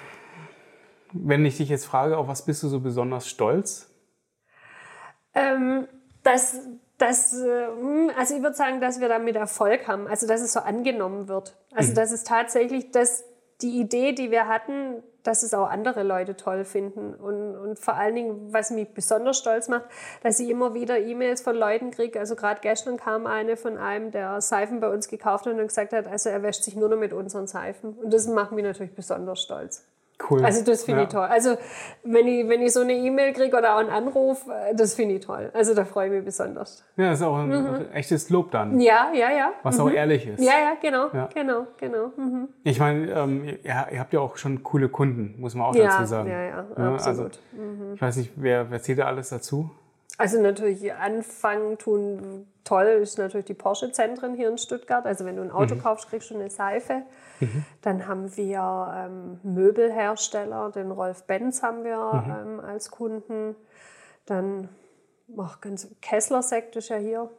wenn 1.13 1.45
ich 1.45 1.57
dich 1.57 1.69
jetzt 1.69 1.85
frage, 1.85 2.17
auf 2.17 2.27
was 2.27 2.45
bist 2.45 2.63
du 2.63 2.67
so 2.67 2.79
besonders 2.79 3.27
stolz? 3.27 3.89
Ähm, 5.33 5.87
das, 6.23 6.59
das, 6.97 7.33
äh, 7.33 7.67
hm, 7.67 8.11
also 8.17 8.35
ich 8.35 8.41
würde 8.41 8.55
sagen, 8.55 8.81
dass 8.81 8.99
wir 8.99 9.09
damit 9.09 9.35
Erfolg 9.35 9.87
haben, 9.87 10.07
also 10.07 10.27
dass 10.27 10.41
es 10.41 10.53
so 10.53 10.59
angenommen 10.59 11.27
wird. 11.27 11.57
Also 11.73 11.93
dass 11.93 12.11
es 12.11 12.23
tatsächlich, 12.23 12.91
dass 12.91 13.23
die 13.61 13.79
Idee, 13.79 14.13
die 14.13 14.31
wir 14.31 14.47
hatten, 14.47 15.03
dass 15.27 15.43
es 15.43 15.53
auch 15.53 15.69
andere 15.69 16.03
Leute 16.03 16.35
toll 16.35 16.65
finden. 16.65 17.13
Und, 17.15 17.55
und 17.55 17.79
vor 17.79 17.95
allen 17.95 18.15
Dingen, 18.15 18.53
was 18.53 18.71
mich 18.71 18.93
besonders 18.93 19.37
stolz 19.37 19.67
macht, 19.67 19.85
dass 20.23 20.39
ich 20.39 20.49
immer 20.49 20.73
wieder 20.73 20.99
E-Mails 20.99 21.41
von 21.41 21.55
Leuten 21.55 21.91
kriege. 21.91 22.19
Also 22.19 22.35
gerade 22.35 22.61
gestern 22.61 22.97
kam 22.97 23.25
eine 23.25 23.57
von 23.57 23.77
einem, 23.77 24.11
der 24.11 24.41
Seifen 24.41 24.79
bei 24.79 24.89
uns 24.89 25.07
gekauft 25.07 25.45
hat 25.45 25.53
und 25.53 25.67
gesagt 25.67 25.93
hat, 25.93 26.07
also 26.07 26.29
er 26.29 26.43
wäscht 26.43 26.63
sich 26.63 26.75
nur 26.75 26.89
noch 26.89 26.97
mit 26.97 27.13
unseren 27.13 27.47
Seifen. 27.47 27.93
Und 27.93 28.13
das 28.13 28.27
macht 28.27 28.51
mich 28.51 28.63
natürlich 28.63 28.93
besonders 28.93 29.41
stolz. 29.41 29.85
Cool. 30.29 30.45
Also 30.45 30.63
das 30.63 30.83
finde 30.83 31.01
Ja. 31.01 31.07
ich 31.07 31.13
toll. 31.13 31.25
Also 31.25 31.57
wenn 32.03 32.25
ich, 32.27 32.47
wenn 32.47 32.61
ich 32.61 32.71
so 32.71 32.81
eine 32.81 32.93
E-Mail 32.93 33.33
kriege 33.33 33.57
oder 33.57 33.75
auch 33.75 33.79
einen 33.79 33.89
Anruf, 33.89 34.47
äh, 34.47 34.73
das 34.73 34.93
finde 34.95 35.15
ich 35.15 35.25
toll. 35.25 35.51
Also 35.53 35.73
da 35.73 35.83
freue 35.83 36.07
ich 36.07 36.13
mich 36.13 36.23
besonders. 36.25 36.83
Ja, 36.95 37.09
das 37.09 37.19
ist 37.19 37.25
auch 37.25 37.35
ein 37.37 37.91
echtes 37.91 38.29
Lob 38.29 38.49
dann, 38.51 38.79
Ja, 38.79 39.09
ja, 39.13 39.29
ja. 39.31 39.51
was 39.63 39.77
auch 39.79 39.89
ehrlich 39.91 40.25
ist. 40.25 40.39
Mhm. 40.39 40.45
Ja, 40.45 40.51
ja, 40.53 40.73
genau, 40.81 41.07
Ja. 41.13 41.29
genau, 41.33 41.67
genau. 41.77 42.11
Mhm. 42.15 42.47
Ich 42.63 42.79
meine, 42.79 43.11
ähm, 43.11 43.57
ja, 43.63 43.87
ihr 43.91 43.99
habt 43.99 44.13
ja 44.13 44.21
auch 44.21 44.37
schon 44.37 44.63
coole 44.63 44.87
Kunden, 44.89 45.35
muss 45.39 45.53
man 45.53 45.67
auch 45.67 45.75
Ja, 45.75 45.87
dazu 45.87 46.05
sagen. 46.05 46.29
ja, 46.29 46.43
ja, 46.43 46.65
Also, 46.75 47.09
absolut. 47.11 47.39
Mhm. 47.51 47.93
ich 47.95 48.01
weiß 48.01 48.15
nicht, 48.15 48.31
wer, 48.37 48.71
wer 48.71 48.81
zählt 48.81 48.99
da 48.99 49.05
alles 49.07 49.29
dazu? 49.29 49.69
Also 50.17 50.41
natürlich 50.41 50.93
anfangen 50.93 51.77
tun 51.77 52.47
toll 52.65 52.99
ist 53.01 53.17
natürlich 53.17 53.45
die 53.45 53.53
Porsche-Zentren 53.53 54.35
hier 54.35 54.49
in 54.49 54.57
Stuttgart. 54.57 55.05
Also 55.05 55.23
wenn 55.23 55.37
du 55.37 55.43
ein 55.43 55.51
Auto 55.51 55.77
kaufst, 55.77 56.09
kriegst 56.09 56.29
du 56.31 56.35
eine 56.35 56.49
Seife. 56.49 57.03
Dann 57.81 58.07
haben 58.07 58.35
wir 58.35 58.93
ähm, 58.95 59.39
Möbelhersteller, 59.43 60.71
den 60.71 60.91
Rolf 60.91 61.23
Benz 61.23 61.63
haben 61.63 61.83
wir 61.83 62.25
ähm, 62.27 62.59
als 62.59 62.91
Kunden. 62.91 63.55
Dann 64.25 64.69
ach, 65.37 65.61
ganz 65.61 65.87
Kessler 66.01 66.41
Sekt 66.41 66.75
ist 66.75 66.89
ja 66.89 66.97
hier 66.97 67.29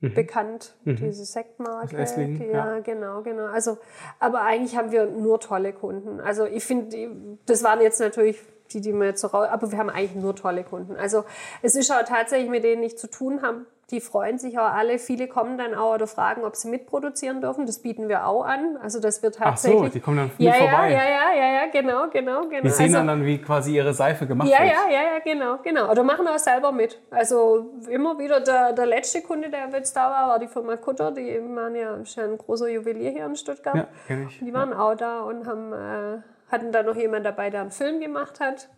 bekannt, 0.00 0.76
diese 0.84 1.24
Sektmarke. 1.24 1.96
Aus 1.96 2.10
Esslingen, 2.10 2.38
die, 2.38 2.46
ja. 2.46 2.74
ja, 2.74 2.80
genau, 2.80 3.22
genau. 3.22 3.46
Also, 3.46 3.78
aber 4.18 4.42
eigentlich 4.42 4.76
haben 4.76 4.92
wir 4.92 5.06
nur 5.06 5.40
tolle 5.40 5.72
Kunden. 5.72 6.20
Also 6.20 6.44
ich 6.44 6.64
finde, 6.64 7.38
das 7.46 7.62
waren 7.62 7.80
jetzt 7.80 8.00
natürlich 8.00 8.38
die, 8.72 8.80
die 8.80 8.92
wir 8.92 9.06
jetzt 9.06 9.20
so 9.20 9.28
raus, 9.28 9.48
aber 9.50 9.70
wir 9.70 9.78
haben 9.78 9.90
eigentlich 9.90 10.14
nur 10.14 10.34
tolle 10.36 10.64
Kunden. 10.64 10.96
Also 10.96 11.24
es 11.62 11.74
ist 11.74 11.90
auch 11.90 12.04
tatsächlich, 12.04 12.50
mit 12.50 12.64
denen 12.64 12.82
ich 12.82 12.98
zu 12.98 13.08
tun 13.08 13.42
habe, 13.42 13.66
die 13.90 14.00
freuen 14.00 14.38
sich 14.38 14.58
auch 14.58 14.72
alle. 14.72 14.98
Viele 14.98 15.28
kommen 15.28 15.58
dann 15.58 15.74
auch 15.74 15.94
oder 15.94 16.06
fragen, 16.06 16.44
ob 16.44 16.56
sie 16.56 16.68
mitproduzieren 16.68 17.40
dürfen. 17.40 17.66
Das 17.66 17.80
bieten 17.80 18.08
wir 18.08 18.26
auch 18.26 18.44
an. 18.44 18.78
Also 18.82 19.00
das 19.00 19.22
wird 19.22 19.36
Ach 19.40 19.56
so, 19.56 19.68
tatsächlich. 19.68 19.92
die 19.92 20.00
kommen 20.00 20.16
dann 20.16 20.30
mit 20.38 20.40
ja, 20.40 20.54
vorbei. 20.54 20.90
Ja, 20.90 20.98
ja, 20.98 21.04
ja, 21.04 21.34
ja, 21.36 21.52
ja, 21.52 21.66
genau, 21.70 22.08
genau, 22.10 22.48
genau. 22.48 22.62
Die 22.62 22.70
sehen 22.70 22.86
also, 22.86 22.96
dann, 22.98 23.06
dann, 23.06 23.24
wie 23.26 23.38
quasi 23.38 23.74
ihre 23.74 23.92
Seife 23.92 24.26
gemacht 24.26 24.48
ja, 24.48 24.60
wird. 24.60 24.72
ja, 24.72 24.90
ja, 24.90 25.02
ja, 25.02 25.18
genau, 25.22 25.58
genau. 25.62 25.90
Oder 25.90 26.02
machen 26.02 26.26
auch 26.26 26.38
selber 26.38 26.72
mit. 26.72 26.98
Also 27.10 27.72
immer 27.88 28.18
wieder 28.18 28.40
der, 28.40 28.72
der 28.72 28.86
letzte 28.86 29.22
Kunde, 29.22 29.50
der 29.50 29.68
jetzt 29.70 29.94
da 29.94 30.10
war, 30.10 30.28
war 30.28 30.38
die 30.38 30.48
Firma 30.48 30.76
Kutter. 30.76 31.12
Die 31.12 31.40
waren 31.54 31.74
ja, 31.74 31.98
ja 32.02 32.24
ein 32.24 32.38
großer 32.38 32.68
Juwelier 32.68 33.10
hier 33.10 33.26
in 33.26 33.36
Stuttgart. 33.36 33.76
Ja, 33.76 33.86
kenn 34.06 34.26
ich. 34.28 34.38
Die 34.38 34.52
waren 34.52 34.72
auch 34.72 34.94
da 34.94 35.20
und 35.20 35.46
haben, 35.46 35.72
äh, 35.72 36.18
hatten 36.50 36.72
da 36.72 36.82
noch 36.82 36.96
jemand 36.96 37.26
dabei, 37.26 37.50
der 37.50 37.62
einen 37.62 37.70
Film 37.70 38.00
gemacht 38.00 38.40
hat. 38.40 38.68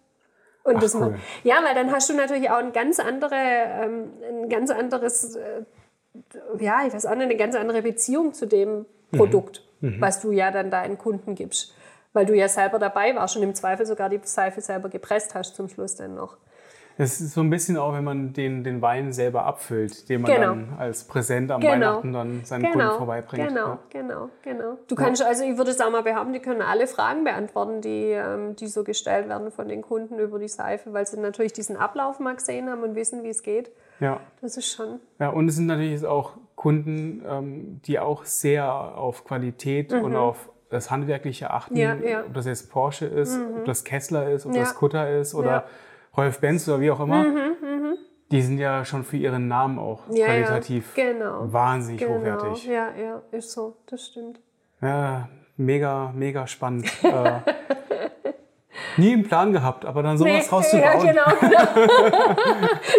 Und 0.66 0.76
Ach, 0.76 0.80
das 0.80 0.94
cool. 0.94 1.16
ja, 1.44 1.56
weil 1.64 1.74
dann 1.74 1.92
hast 1.92 2.10
du 2.10 2.14
natürlich 2.14 2.50
auch 2.50 2.58
ein 2.58 2.72
ganz 2.72 2.98
andere, 3.00 3.34
ähm, 3.34 4.10
ein 4.28 4.48
ganz 4.48 4.70
anderes, 4.70 5.36
äh, 5.36 5.62
ja, 6.58 6.84
ich 6.86 6.92
weiß 6.92 7.06
auch 7.06 7.14
nicht, 7.14 7.24
eine 7.24 7.36
ganz 7.36 7.54
andere 7.54 7.82
Beziehung 7.82 8.34
zu 8.34 8.46
dem 8.46 8.86
Mhm. 9.10 9.18
Produkt, 9.18 9.62
was 9.80 10.20
du 10.20 10.32
ja 10.32 10.50
dann 10.50 10.70
deinen 10.70 10.98
Kunden 10.98 11.34
gibst. 11.34 11.74
Weil 12.12 12.26
du 12.26 12.34
ja 12.34 12.48
selber 12.48 12.78
dabei 12.78 13.14
warst 13.14 13.36
und 13.36 13.42
im 13.42 13.54
Zweifel 13.54 13.84
sogar 13.86 14.08
die 14.08 14.20
Seife 14.22 14.60
selber 14.60 14.88
gepresst 14.88 15.34
hast 15.34 15.54
zum 15.54 15.68
Schluss 15.68 15.96
dann 15.96 16.14
noch. 16.14 16.38
Es 16.98 17.20
ist 17.20 17.34
so 17.34 17.42
ein 17.42 17.50
bisschen 17.50 17.76
auch, 17.76 17.92
wenn 17.92 18.04
man 18.04 18.32
den, 18.32 18.64
den 18.64 18.80
Wein 18.80 19.12
selber 19.12 19.44
abfüllt, 19.44 20.08
den 20.08 20.22
man 20.22 20.30
Genau. 20.32 20.46
dann 20.48 20.74
als 20.78 21.04
Präsent 21.04 21.50
am 21.50 21.60
Genau. 21.60 21.72
Weihnachten 21.74 22.12
dann 22.14 22.44
seinen 22.44 22.62
Kunden 22.62 22.78
Genau, 22.78 22.96
vorbeibringt. 22.96 23.48
genau, 23.48 23.66
Ja. 23.66 23.78
genau, 23.90 24.28
genau. 24.42 24.78
Du 24.88 24.94
kannst, 24.94 25.22
also 25.22 25.44
ich 25.44 25.58
würde 25.58 25.72
es 25.72 25.80
auch 25.80 25.90
mal 25.90 26.02
behaupten, 26.02 26.32
die 26.32 26.40
können 26.40 26.62
alle 26.62 26.86
Fragen 26.86 27.24
beantworten, 27.24 27.82
die, 27.82 28.12
ähm, 28.12 28.56
die 28.56 28.66
so 28.66 28.82
gestellt 28.82 29.28
werden 29.28 29.50
von 29.50 29.68
den 29.68 29.82
Kunden 29.82 30.18
über 30.18 30.38
die 30.38 30.48
Seife, 30.48 30.94
weil 30.94 31.06
sie 31.06 31.20
natürlich 31.20 31.52
diesen 31.52 31.76
Ablauf 31.76 32.18
mal 32.18 32.34
gesehen 32.34 32.70
haben 32.70 32.82
und 32.82 32.94
wissen, 32.94 33.22
wie 33.24 33.28
es 33.28 33.42
geht. 33.42 33.70
Ja. 34.00 34.20
Das 34.40 34.56
ist 34.56 34.72
schon, 34.72 35.00
Ja, 35.18 35.28
und 35.28 35.48
es 35.48 35.56
sind 35.56 35.66
natürlich 35.66 36.04
auch 36.06 36.32
Kunden, 36.54 37.22
ähm, 37.28 37.80
die 37.84 37.98
auch 37.98 38.24
sehr 38.24 38.64
auf 38.72 39.24
Qualität 39.24 39.92
und 39.92 40.16
auf 40.16 40.48
das 40.70 40.90
Handwerkliche 40.90 41.50
achten, 41.50 41.74
Mhm. 41.74 41.80
Ja, 41.80 41.94
ja. 41.96 42.20
ob 42.26 42.32
das 42.34 42.46
jetzt 42.46 42.70
Porsche 42.70 43.06
ist, 43.06 43.38
ob 43.56 43.66
das 43.66 43.84
Kessler 43.84 44.30
ist, 44.30 44.46
ob 44.46 44.54
Ja. 44.54 44.60
das 44.60 44.74
Kutter 44.74 45.10
ist 45.18 45.34
oder 45.34 45.46
Ja. 45.50 45.64
Rolf 46.16 46.40
Benz 46.40 46.68
oder 46.68 46.80
wie 46.80 46.90
auch 46.90 47.00
immer. 47.00 47.26
Die 48.30 48.42
sind 48.42 48.58
ja 48.58 48.84
schon 48.84 49.04
für 49.04 49.16
ihren 49.16 49.46
Namen 49.46 49.78
auch 49.78 50.02
ja, 50.10 50.26
qualitativ 50.26 50.96
ja, 50.96 51.12
genau. 51.12 51.52
wahnsinnig 51.52 52.00
genau. 52.00 52.18
hochwertig. 52.18 52.66
Ja, 52.66 52.88
ja, 53.00 53.22
ist 53.30 53.52
so, 53.52 53.76
das 53.86 54.06
stimmt. 54.06 54.40
Ja, 54.80 55.28
mega, 55.56 56.12
mega 56.14 56.46
spannend. 56.48 56.86
äh, 57.04 57.40
nie 58.96 59.12
einen 59.12 59.22
Plan 59.22 59.52
gehabt, 59.52 59.84
aber 59.84 60.02
dann 60.02 60.18
sowas 60.18 60.48
draus 60.48 60.70
zu 60.70 60.78
ja, 60.78 60.94
genau. 60.94 61.24
genau. 61.40 62.36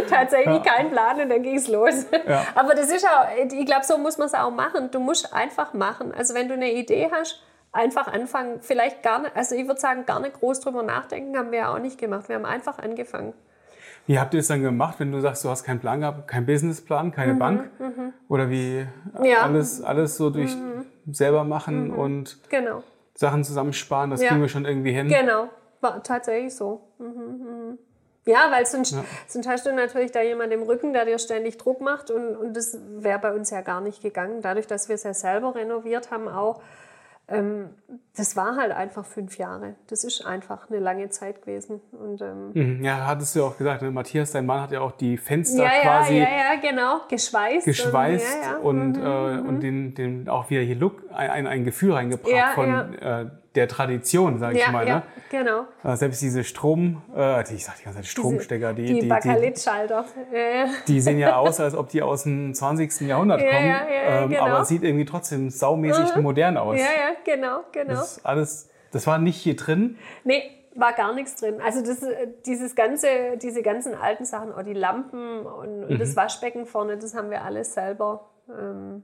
Tatsächlich 0.09 0.63
kein 0.63 0.91
Plan 0.91 1.19
und 1.19 1.29
dann 1.29 1.43
ging 1.43 1.57
es 1.57 1.67
los. 1.67 2.05
Ja. 2.27 2.45
Aber 2.55 2.73
das 2.73 2.89
ist 2.89 3.05
auch, 3.05 3.25
ich 3.37 3.65
glaube, 3.65 3.83
so 3.83 3.97
muss 3.97 4.17
man 4.17 4.27
es 4.27 4.33
auch 4.33 4.51
machen. 4.51 4.91
Du 4.91 4.99
musst 4.99 5.33
einfach 5.33 5.73
machen. 5.73 6.13
Also 6.13 6.33
wenn 6.33 6.47
du 6.47 6.53
eine 6.53 6.71
Idee 6.71 7.09
hast, 7.11 7.43
einfach 7.77 8.07
anfangen. 8.07 8.59
Vielleicht 8.61 9.03
gar 9.03 9.19
nicht, 9.21 9.35
also 9.35 9.55
ich 9.55 9.67
würde 9.67 9.79
sagen, 9.79 10.05
gar 10.05 10.19
nicht 10.19 10.33
groß 10.39 10.59
drüber 10.59 10.83
nachdenken, 10.83 11.37
haben 11.37 11.51
wir 11.51 11.59
ja 11.59 11.73
auch 11.73 11.79
nicht 11.79 11.97
gemacht. 11.97 12.27
Wir 12.27 12.35
haben 12.35 12.45
einfach 12.45 12.79
angefangen. 12.79 13.33
Wie 14.07 14.19
habt 14.19 14.33
ihr 14.33 14.39
es 14.39 14.47
dann 14.47 14.61
gemacht, 14.61 14.99
wenn 14.99 15.11
du 15.11 15.19
sagst, 15.19 15.43
du 15.43 15.49
hast 15.49 15.63
keinen 15.63 15.79
Plan 15.79 15.99
gehabt, 15.99 16.27
keinen 16.27 16.45
Businessplan, 16.45 17.11
keine 17.11 17.33
Bank? 17.35 17.69
Oder 18.29 18.49
wie 18.49 18.87
Mhm, 19.13 19.25
Ja. 19.25 19.39
Mhm. 19.39 19.43
alles, 19.55 19.81
alles 19.81 20.17
so 20.17 20.29
durch 20.29 20.55
selber 21.11 21.43
machen 21.43 21.91
und 21.91 22.37
Genau. 22.49 22.83
Sachen 23.15 23.43
zusammensparen, 23.43 24.11
das 24.11 24.21
Ja. 24.21 24.29
kriegen 24.29 24.41
wir 24.41 24.47
schon 24.49 24.65
irgendwie 24.65 24.91
hin. 24.93 25.07
Genau, 25.09 25.49
war 25.81 26.01
tatsächlich 26.03 26.55
so. 26.55 26.81
Mhm, 26.99 27.05
mhm. 27.07 27.77
Ja, 28.25 28.47
weil 28.51 28.65
sonst, 28.65 28.95
sonst 29.27 29.47
hast 29.47 29.65
du 29.65 29.73
natürlich 29.73 30.11
da 30.11 30.21
jemand 30.21 30.51
im 30.53 30.63
Rücken, 30.63 30.91
der 30.93 31.05
dir 31.05 31.17
ständig 31.17 31.57
Druck 31.57 31.79
macht 31.81 32.11
und, 32.11 32.35
und 32.35 32.55
das 32.57 32.77
wäre 32.99 33.19
bei 33.19 33.33
uns 33.33 33.49
ja 33.51 33.61
gar 33.61 33.79
nicht 33.81 34.01
gegangen. 34.01 34.41
Dadurch, 34.41 34.67
dass 34.67 34.89
wir 34.89 34.95
es 34.95 35.03
ja 35.03 35.13
selber 35.13 35.55
renoviert 35.55 36.11
haben, 36.11 36.27
auch, 36.27 36.61
ähm, 37.29 37.69
das 38.15 38.35
war 38.35 38.55
halt 38.55 38.71
einfach 38.71 39.05
fünf 39.05 39.37
Jahre. 39.37 39.75
Das 39.87 40.03
ist 40.03 40.25
einfach 40.25 40.69
eine 40.69 40.79
lange 40.79 41.09
Zeit 41.09 41.41
gewesen. 41.41 41.81
Und, 41.91 42.21
ähm, 42.21 42.51
Mhm. 42.53 42.83
Ja, 42.83 43.05
hattest 43.05 43.35
du 43.35 43.39
ja 43.39 43.45
auch 43.45 43.57
gesagt, 43.57 43.81
ne? 43.81 43.91
Matthias, 43.91 44.31
dein 44.31 44.45
Mann 44.45 44.61
hat 44.61 44.71
ja 44.71 44.81
auch 44.81 44.93
die 44.93 45.17
Fenster 45.17 45.63
ja, 45.63 45.71
ja, 45.75 45.81
quasi 45.81 46.17
ja, 46.17 46.23
ja, 46.23 46.59
genau, 46.61 47.01
geschweißt. 47.09 47.65
geschweißt 47.65 48.37
und, 48.63 48.97
ja, 48.97 49.01
ja. 49.01 49.07
und, 49.07 49.41
Mhm, 49.41 49.45
äh, 49.45 49.49
und 49.49 49.59
den, 49.61 49.93
den 49.95 50.29
auch 50.29 50.49
wieder 50.49 50.61
hier 50.61 50.75
Look, 50.77 51.03
ein, 51.13 51.47
ein, 51.47 51.63
Gefühl 51.65 51.93
reingebracht 51.93 52.31
Ja, 52.33 52.51
von 52.55 52.93
Äh, 52.93 53.25
der 53.57 53.67
Tradition, 53.67 54.39
sage 54.39 54.57
ich 54.57 54.63
ja, 54.65 54.71
mal. 54.71 54.87
ja, 54.87 54.95
Ne? 54.97 55.03
genau. 55.29 55.65
Äh, 55.83 55.95
Selbst 55.97 56.21
diese 56.21 56.43
Strom, 56.43 57.01
äh, 57.15 57.41
ich 57.53 57.65
sag 57.65 57.77
die 57.77 57.83
ganze 57.83 57.99
Zeit 57.99 58.05
Stromstecker, 58.07 58.73
die, 58.73 58.85
Die, 58.85 58.99
die. 59.01 59.07
Ja, 59.07 59.17
ja. 60.31 60.65
die 60.87 61.01
sehen 61.01 61.19
ja 61.19 61.35
aus, 61.37 61.59
als 61.59 61.75
ob 61.75 61.89
die 61.89 62.01
aus 62.01 62.23
dem 62.23 62.53
20. 62.53 63.01
Jahrhundert 63.01 63.41
Ja, 63.41 63.47
kommen, 63.51 63.67
ja, 63.67 63.81
ja, 63.89 64.23
ähm, 64.23 64.29
genau. 64.29 64.45
aber 64.45 64.61
es 64.61 64.67
sieht 64.69 64.83
irgendwie 64.83 65.05
trotzdem 65.05 65.49
saumäßig 65.49 66.15
modern 66.17 66.57
aus. 66.57 66.77
ja, 66.79 66.85
ja, 66.85 67.15
genau, 67.35 67.61
genau. 67.71 67.95
Das 67.95 68.23
alles, 68.23 68.69
das 68.91 69.05
war 69.07 69.17
nicht 69.17 69.37
hier 69.37 69.55
drin. 69.55 69.97
Nee, 70.23 70.43
war 70.75 70.93
gar 70.93 71.13
nichts 71.13 71.35
drin. 71.35 71.59
Also 71.59 71.81
das, 71.81 72.03
äh, 72.03 72.27
dieses 72.45 72.75
ganze, 72.75 73.07
diese 73.41 73.63
ganzen 73.63 73.95
alten 73.95 74.25
Sachen, 74.25 74.53
auch 74.53 74.61
die 74.63 74.73
Lampen 74.73 75.39
und, 75.45 75.85
und 75.85 75.99
das 75.99 76.15
Waschbecken 76.15 76.65
vorne, 76.67 76.97
das 76.97 77.15
haben 77.15 77.31
wir 77.31 77.43
alles 77.43 77.73
selber. 77.73 78.29
Ähm, 78.49 79.03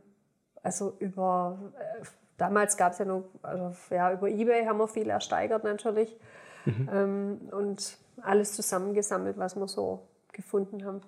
also 0.62 0.96
über, 1.00 1.74
äh, 1.78 2.06
damals 2.44 2.76
gab 2.76 2.92
es 2.92 3.00
ja 3.00 3.06
noch, 3.06 3.24
also 3.42 3.72
ja, 3.90 4.12
über 4.12 4.28
Ebay 4.28 4.66
haben 4.66 4.78
wir 4.78 4.88
viel 4.90 5.10
ersteigert 5.10 5.64
natürlich. 5.64 6.14
Ähm, 6.66 7.40
und 7.52 7.98
alles 8.22 8.54
zusammengesammelt, 8.54 9.38
was 9.38 9.56
wir 9.56 9.68
so 9.68 10.00
gefunden 10.34 10.86
haben. 10.86 11.02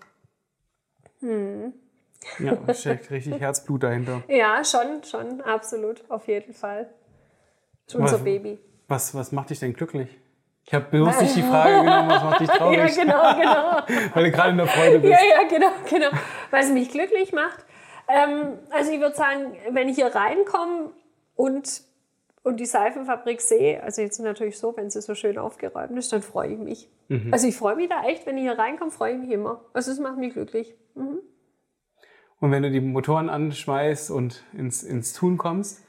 Ja, 2.39 2.56
da 2.56 2.74
steckt 2.74 3.10
richtig 3.12 3.39
Herzblut 3.39 3.84
dahinter. 3.84 4.24
Ja, 4.28 4.63
schon, 4.63 5.04
schon, 5.04 5.41
absolut, 5.41 6.04
auf 6.10 6.28
jeden 6.28 6.54
Fall. 6.54 6.89
Unser 7.93 8.13
Was- 8.17 8.24
Baby. 8.24 8.60
Was, 8.88 9.15
was 9.15 9.32
macht 9.32 9.50
dich 9.50 9.60
denn 9.60 9.74
glücklich? 9.74 10.10
Ich 10.65 10.74
habe 10.74 10.86
bewusst 10.89 11.21
nicht 11.21 11.36
die 11.36 11.41
Frage 11.43 11.82
genommen, 11.84 12.10
was 12.10 12.24
macht 12.24 12.39
dich 12.41 12.48
Ja, 12.50 12.56
traurig, 12.58 12.95
genau, 12.95 13.36
genau. 13.36 13.82
weil 14.13 14.24
du 14.26 14.32
gerade 14.32 14.50
in 14.52 14.58
der 14.58 14.67
Freude 14.67 15.00
bist. 15.00 15.13
Ja, 15.13 15.19
ja, 15.41 15.48
genau, 15.48 15.71
genau. 15.89 16.10
Was 16.52 16.69
mich 16.69 16.89
glücklich 16.89 17.34
macht. 17.34 17.65
Ähm, 18.08 18.60
also 18.71 18.91
ich 18.91 19.00
würde 19.00 19.15
sagen, 19.15 19.56
wenn 19.71 19.89
ich 19.89 19.95
hier 19.95 20.13
reinkomme 20.13 20.91
und, 21.36 21.84
und 22.43 22.60
die 22.60 22.65
Seifenfabrik 22.65 23.41
sehe, 23.41 23.82
also 23.84 24.02
jetzt 24.02 24.19
natürlich 24.19 24.58
so, 24.58 24.76
wenn 24.78 24.89
sie 24.89 25.02
so 25.02 25.15
schön 25.15 25.38
aufgeräumt 25.38 25.98
ist, 25.98 26.12
dann 26.13 26.21
freue 26.21 26.50
ich 26.54 26.60
mich. 26.60 26.89
Mhm. 27.08 27.34
Also 27.34 27.48
ich 27.48 27.56
freue 27.58 27.76
mich 27.76 27.89
da 27.89 28.04
echt, 28.06 28.26
wenn 28.26 28.38
ich 28.38 28.43
hier 28.43 28.58
reinkomme, 28.58 28.91
freue 28.91 29.13
ich 29.13 29.19
mich 29.19 29.32
immer. 29.32 29.62
Also 29.74 29.91
es 29.91 30.00
macht 30.00 30.17
mich 30.17 30.34
glücklich. 30.34 30.76
Und 30.95 32.52
wenn 32.52 32.63
du 32.63 32.71
die 32.71 32.82
Motoren 32.82 33.30
anschmeißt 33.30 34.12
und 34.12 34.43
ins, 34.54 34.84
ins 34.84 35.13
Tun 35.13 35.38
kommst, 35.38 35.82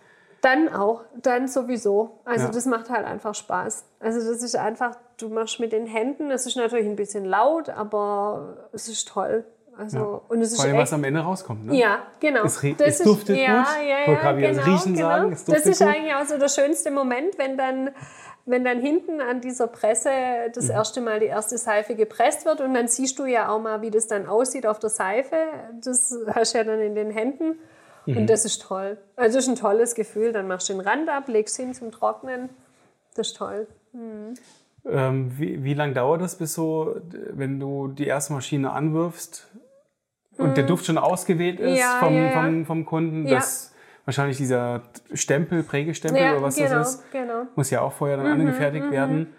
Dann 0.42 0.68
auch, 0.68 1.04
dann 1.20 1.48
sowieso. 1.48 2.20
Also 2.24 2.46
Ja. 2.46 2.52
das 2.52 2.66
macht 2.66 2.88
halt 2.90 3.04
einfach 3.04 3.34
Spaß. 3.34 3.84
Also 4.00 4.18
das 4.30 4.42
ist 4.42 4.54
einfach, 4.54 4.96
du 5.18 5.28
machst 5.28 5.58
mit 5.58 5.72
den 5.72 5.86
Händen, 5.86 6.30
es 6.30 6.46
ist 6.46 6.56
natürlich 6.56 6.86
ein 6.86 6.94
bisschen 6.94 7.24
laut, 7.24 7.68
aber 7.68 8.68
es 8.72 8.86
ist 8.88 9.08
toll. 9.08 9.44
Also, 9.78 10.22
und 10.28 10.40
es 10.40 10.52
ist 10.52 10.56
vor 10.60 10.64
allem 10.66 10.76
was 10.78 10.92
am 10.92 11.04
Ende 11.04 11.20
rauskommt. 11.20 11.66
Ne? 11.66 11.76
Ja, 11.76 11.98
genau. 12.20 12.44
Es 12.44 12.60
Das 12.78 12.98
es 12.98 12.98
duftet 13.02 13.36
ja, 13.36 13.58
gut. 13.62 13.66
Ja, 13.88 14.06
ja, 14.06 14.32
das 14.32 14.56
genau, 14.56 14.64
Riechen 14.76 14.94
genau. 14.94 15.08
sagen, 15.08 15.32
es 15.32 15.44
das 15.44 15.54
duftet 15.54 15.72
ist 15.72 15.78
gut. 15.80 15.88
eigentlich 15.88 16.14
auch 16.14 16.24
so 16.24 16.38
der 16.38 16.48
schönste 16.48 16.90
Moment, 16.90 17.36
wenn 17.38 17.56
dann, 17.58 17.90
wenn 18.46 18.64
dann 18.64 18.80
hinten 18.80 19.20
an 19.20 19.40
dieser 19.40 19.66
Presse 19.66 20.10
das 20.54 20.64
Mhm. 20.66 20.70
erste 20.70 21.00
Mal 21.00 21.20
die 21.20 21.26
erste 21.26 21.58
Seife 21.58 21.94
gepresst 21.94 22.46
wird 22.46 22.60
und 22.60 22.72
dann 22.74 22.88
siehst 22.88 23.18
du 23.18 23.26
ja 23.26 23.48
auch 23.50 23.60
mal, 23.60 23.82
wie 23.82 23.90
das 23.90 24.06
dann 24.06 24.26
aussieht 24.26 24.66
auf 24.66 24.78
der 24.78 24.90
Seife. 24.90 25.36
Das 25.82 26.16
hast 26.28 26.54
du 26.54 26.58
ja 26.58 26.64
dann 26.64 26.80
in 26.80 26.94
den 26.94 27.10
Händen 27.10 27.58
Mhm. 28.06 28.16
und 28.18 28.26
das 28.30 28.44
ist 28.44 28.62
toll. 28.62 28.96
Also 29.16 29.36
das 29.38 29.44
ist 29.46 29.50
ein 29.50 29.56
tolles 29.56 29.94
Gefühl. 29.94 30.32
Dann 30.32 30.46
machst 30.48 30.68
du 30.68 30.72
den 30.74 30.80
Rand 30.80 31.08
ab, 31.08 31.24
legst 31.28 31.56
hin 31.56 31.74
zum 31.74 31.90
Trocknen. 31.90 32.48
Das 33.14 33.28
ist 33.28 33.36
toll. 33.36 33.66
Ähm, 34.88 35.32
wie 35.36 35.64
wie 35.64 35.74
lange 35.74 35.94
dauert 35.94 36.20
das, 36.20 36.36
bis 36.36 36.54
so, 36.54 36.94
wenn 37.32 37.58
du 37.58 37.88
die 37.88 38.06
erste 38.06 38.32
Maschine 38.32 38.70
anwirfst 38.70 39.48
und 40.38 40.56
der 40.56 40.64
Duft 40.64 40.86
schon 40.86 40.98
ausgewählt 40.98 41.60
ist. 41.60 41.78
Ja, 41.78 41.98
vom, 42.00 42.14
ja. 42.14 42.30
Vom, 42.30 42.66
vom 42.66 42.86
Kunden, 42.86 43.26
dass 43.26 43.74
wahrscheinlich 44.04 44.36
dieser 44.36 44.82
Stempel, 45.12 45.62
Prägestempel 45.62 46.22
oder 46.32 46.42
was 46.42 46.56
genau, 46.56 46.70
das 46.70 46.94
ist, 46.94 47.12
genau. 47.12 47.42
muss 47.56 47.70
ja 47.70 47.82
auch 47.82 47.92
vorher 47.92 48.16
dann 48.16 48.26
angefertigt 48.26 48.90
werden. 48.90 49.34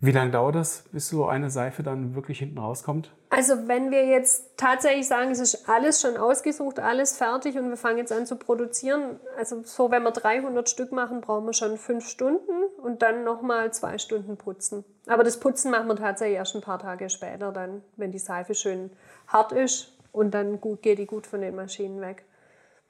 Wie 0.00 0.12
lange 0.12 0.32
dauert 0.32 0.54
das, 0.54 0.84
bis 0.92 1.08
so 1.08 1.26
eine 1.26 1.48
Seife 1.48 1.82
dann 1.82 2.14
wirklich 2.14 2.38
hinten 2.38 2.58
rauskommt? 2.58 3.10
Also 3.30 3.68
wenn 3.68 3.90
wir 3.90 4.04
jetzt 4.04 4.58
tatsächlich 4.58 5.08
sagen, 5.08 5.30
es 5.30 5.40
ist 5.40 5.66
alles 5.66 6.02
schon 6.02 6.18
ausgesucht, 6.18 6.78
alles 6.78 7.16
fertig 7.16 7.56
und 7.56 7.70
wir 7.70 7.78
fangen 7.78 7.98
jetzt 7.98 8.12
an 8.12 8.26
zu 8.26 8.36
produzieren, 8.36 9.18
also 9.38 9.62
so 9.64 9.90
wenn 9.90 10.02
wir 10.02 10.10
300 10.10 10.68
Stück 10.68 10.92
machen, 10.92 11.22
brauchen 11.22 11.46
wir 11.46 11.54
schon 11.54 11.78
fünf 11.78 12.06
Stunden 12.06 12.64
und 12.82 13.00
dann 13.00 13.24
nochmal 13.24 13.72
zwei 13.72 13.96
Stunden 13.96 14.36
putzen. 14.36 14.84
Aber 15.06 15.24
das 15.24 15.40
Putzen 15.40 15.70
machen 15.70 15.88
wir 15.88 15.96
tatsächlich 15.96 16.36
erst 16.36 16.54
ein 16.54 16.60
paar 16.60 16.78
Tage 16.78 17.08
später 17.08 17.50
dann, 17.50 17.82
wenn 17.96 18.12
die 18.12 18.18
Seife 18.18 18.54
schön 18.54 18.90
hart 19.26 19.52
ist 19.52 19.93
und 20.14 20.32
dann 20.32 20.60
gut, 20.60 20.80
geht 20.82 20.98
die 20.98 21.06
gut 21.06 21.26
von 21.26 21.40
den 21.40 21.54
Maschinen 21.54 22.00
weg. 22.00 22.24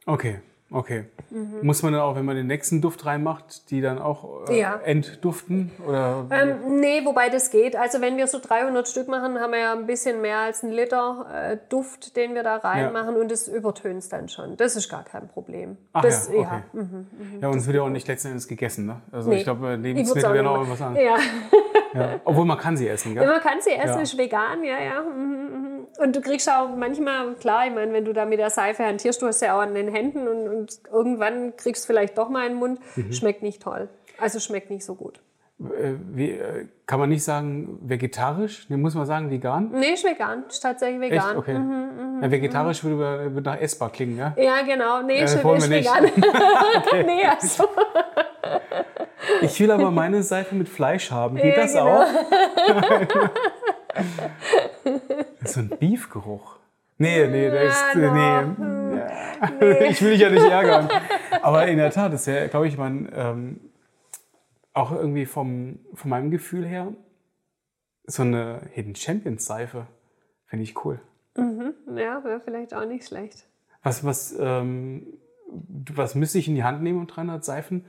Okay, 0.06 0.40
okay. 0.70 1.06
Mhm. 1.30 1.60
Muss 1.62 1.82
man 1.82 1.94
dann 1.94 2.02
auch, 2.02 2.14
wenn 2.16 2.24
man 2.26 2.36
den 2.36 2.46
nächsten 2.46 2.82
Duft 2.82 3.06
reinmacht, 3.06 3.70
die 3.70 3.80
dann 3.80 3.98
auch 3.98 4.48
äh, 4.50 4.60
Ja. 4.60 4.78
entduften? 4.84 5.70
Oder 5.88 6.26
Ähm, 6.30 6.80
nee, 6.80 7.02
wobei 7.06 7.30
das 7.30 7.50
geht. 7.50 7.74
Also 7.76 8.02
wenn 8.02 8.18
wir 8.18 8.26
so 8.26 8.38
300 8.38 8.86
Stück 8.86 9.08
machen, 9.08 9.40
haben 9.40 9.52
wir 9.52 9.60
ja 9.60 9.72
ein 9.72 9.86
bisschen 9.86 10.20
mehr 10.20 10.38
als 10.40 10.62
einen 10.62 10.72
Liter 10.72 11.26
äh, 11.32 11.56
Duft, 11.70 12.16
den 12.16 12.34
wir 12.34 12.42
da 12.42 12.56
reinmachen 12.56 13.16
und 13.16 13.30
das 13.30 13.48
übertönt 13.48 14.00
es 14.00 14.10
dann 14.10 14.28
schon. 14.28 14.58
Das 14.58 14.76
ist 14.76 14.90
gar 14.90 15.04
kein 15.04 15.26
Problem. 15.28 15.78
Ach 15.94 16.02
das, 16.02 16.28
ja, 16.30 16.38
okay. 16.40 16.84
Ja, 17.40 17.48
und 17.48 17.56
es 17.58 17.66
wird 17.66 17.76
ja 17.76 17.82
auch 17.82 17.88
nicht 17.88 18.06
letzten 18.06 18.28
Endes 18.28 18.46
gegessen, 18.46 18.84
ne? 18.84 19.00
Also 19.10 19.30
Nee. 19.30 19.38
ich 19.38 19.44
glaube, 19.44 19.62
würd's 19.62 19.82
Lebensmittel 19.82 20.34
werden 20.34 20.46
auch 20.46 20.56
irgendwas 20.58 20.82
an. 20.82 20.96
Ja. 20.96 21.16
Ja. 21.94 22.20
Obwohl 22.24 22.44
man 22.44 22.58
kann 22.58 22.76
sie 22.76 22.88
essen, 22.88 23.14
gell? 23.14 23.24
Man 23.26 23.40
kann 23.40 23.60
sie 23.60 23.70
essen, 23.70 23.96
Ja. 23.96 24.02
ist 24.02 24.18
vegan, 24.18 24.64
ja, 24.64 24.82
ja. 24.82 25.00
Mhm, 25.02 25.30
mhm. 25.30 25.63
Und 25.98 26.16
du 26.16 26.20
kriegst 26.20 26.48
auch 26.50 26.74
manchmal, 26.76 27.34
klar, 27.34 27.66
ich 27.66 27.74
meine, 27.74 27.92
wenn 27.92 28.04
du 28.04 28.12
da 28.12 28.24
mit 28.24 28.38
der 28.38 28.50
Seife 28.50 28.84
hantierst, 28.84 29.22
du 29.22 29.26
hast 29.26 29.40
ja 29.40 29.56
auch 29.56 29.62
an 29.62 29.74
den 29.74 29.88
Händen 29.88 30.26
und, 30.28 30.48
und 30.48 30.80
irgendwann 30.92 31.56
kriegst 31.56 31.84
du 31.84 31.86
vielleicht 31.88 32.18
doch 32.18 32.28
mal 32.28 32.46
einen 32.46 32.56
Mund. 32.56 32.80
Mhm. 32.96 33.12
Schmeckt 33.12 33.42
nicht 33.42 33.62
toll. 33.62 33.88
Also 34.18 34.38
schmeckt 34.40 34.70
nicht 34.70 34.84
so 34.84 34.94
gut. 34.94 35.20
Äh, 35.60 35.94
wie, 36.12 36.30
äh, 36.32 36.66
kann 36.86 36.98
man 36.98 37.08
nicht 37.08 37.22
sagen 37.22 37.78
vegetarisch? 37.82 38.66
Nee, 38.68 38.76
muss 38.76 38.94
man 38.94 39.06
sagen 39.06 39.30
vegan? 39.30 39.70
Nee, 39.72 39.92
ist 39.92 40.04
vegan. 40.04 40.44
Ist 40.48 40.60
tatsächlich 40.60 41.00
Echt? 41.02 41.12
vegan. 41.12 41.36
Okay. 41.36 41.58
Mhm, 41.58 42.20
ja, 42.22 42.30
vegetarisch 42.30 42.82
würde, 42.82 43.34
würde 43.34 43.50
nach 43.50 43.60
essbar 43.60 43.90
klingen, 43.90 44.18
ja? 44.18 44.34
Ja, 44.36 44.62
genau. 44.62 45.02
Nee, 45.02 45.22
ist, 45.22 45.42
wollen 45.44 45.58
ist 45.58 45.68
nicht. 45.68 45.88
vegan. 45.88 46.10
nee, 47.06 47.24
also. 47.24 47.64
Ich 49.42 49.58
will 49.60 49.70
aber 49.70 49.90
meine 49.90 50.22
Seife 50.22 50.54
mit 50.54 50.68
Fleisch 50.68 51.10
haben. 51.10 51.36
Geht 51.36 51.56
Ja, 51.56 51.62
das 51.62 51.72
genau. 51.72 52.02
auch? 52.02 52.06
Das 55.40 55.50
ist 55.50 55.54
so 55.54 55.60
ein 55.60 55.68
Beefgeruch. 55.68 56.58
Nee, 56.98 57.26
nee, 57.26 57.50
der 57.50 57.62
ist. 57.62 57.84
Nee. 57.94 58.10
nee. 58.10 59.90
Ich 59.90 60.00
will 60.00 60.12
dich 60.12 60.20
ja 60.20 60.30
nicht 60.30 60.46
ärgern. 60.46 60.88
Aber 61.42 61.66
in 61.66 61.76
der 61.76 61.90
Tat 61.90 62.12
ist 62.14 62.26
ja, 62.26 62.46
glaube 62.46 62.68
ich, 62.68 62.78
man 62.78 63.08
ähm, 63.12 63.60
auch 64.72 64.92
irgendwie 64.92 65.26
vom, 65.26 65.80
von 65.92 66.10
meinem 66.10 66.30
Gefühl 66.30 66.64
her 66.64 66.92
so 68.06 68.22
eine 68.22 68.62
Hidden 68.72 68.94
Champions 68.94 69.44
Seife. 69.46 69.86
Finde 70.46 70.62
ich 70.62 70.84
cool. 70.84 71.00
Ja, 71.36 72.22
wäre 72.24 72.40
vielleicht 72.40 72.74
auch 72.74 72.86
nicht 72.86 73.06
schlecht. 73.06 73.46
Was, 73.82 74.04
was, 74.04 74.34
ähm, 74.38 75.18
was 75.92 76.14
müsste 76.14 76.38
ich 76.38 76.48
in 76.48 76.54
die 76.54 76.64
Hand 76.64 76.82
nehmen, 76.82 77.00
um 77.00 77.06
300 77.06 77.44
Seifen 77.44 77.84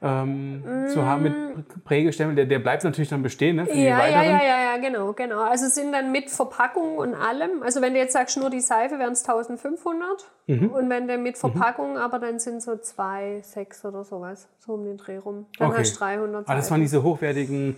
ähm, 0.00 0.62
zu 0.92 1.04
haben 1.04 1.22
mit 1.24 1.84
Prägestempel? 1.84 2.36
Der, 2.36 2.46
der 2.46 2.58
bleibt 2.60 2.84
natürlich 2.84 3.08
dann 3.08 3.22
bestehen, 3.22 3.56
ne? 3.56 3.66
Für 3.66 3.72
die 3.72 3.82
Ja, 3.84 4.06
ja, 4.06 4.16
weiteren. 4.18 4.24
ja, 4.26 4.42
ja, 4.44 4.60
ja, 4.72 4.76
genau, 4.76 5.12
genau. 5.12 5.40
Also 5.40 5.66
sind 5.68 5.92
dann 5.92 6.12
mit 6.12 6.30
Verpackung 6.30 6.98
und 6.98 7.14
allem. 7.14 7.62
Also 7.62 7.80
wenn 7.82 7.94
du 7.94 7.98
jetzt 7.98 8.12
sagst, 8.12 8.36
nur 8.36 8.50
die 8.50 8.60
Seife, 8.60 8.98
wären 8.98 9.12
es 9.12 9.24
1500. 9.28 10.30
Mhm. 10.46 10.70
Und 10.70 10.88
wenn 10.90 11.08
du 11.08 11.18
mit 11.18 11.36
Verpackung, 11.36 11.98
aber 11.98 12.18
dann 12.18 12.38
sind 12.38 12.62
so 12.62 12.76
zwei, 12.76 13.40
sechs 13.42 13.84
oder 13.84 14.04
sowas, 14.04 14.48
so 14.58 14.74
um 14.74 14.84
den 14.84 14.96
Dreh 14.98 15.18
rum. 15.18 15.46
Dann 15.58 15.68
Okay. 15.70 15.78
hast 15.80 15.94
du 15.94 15.98
300 15.98 16.48
Ah, 16.48 16.54
das 16.54 16.70
waren 16.70 16.80
diese 16.80 17.02
hochwertigen, 17.02 17.76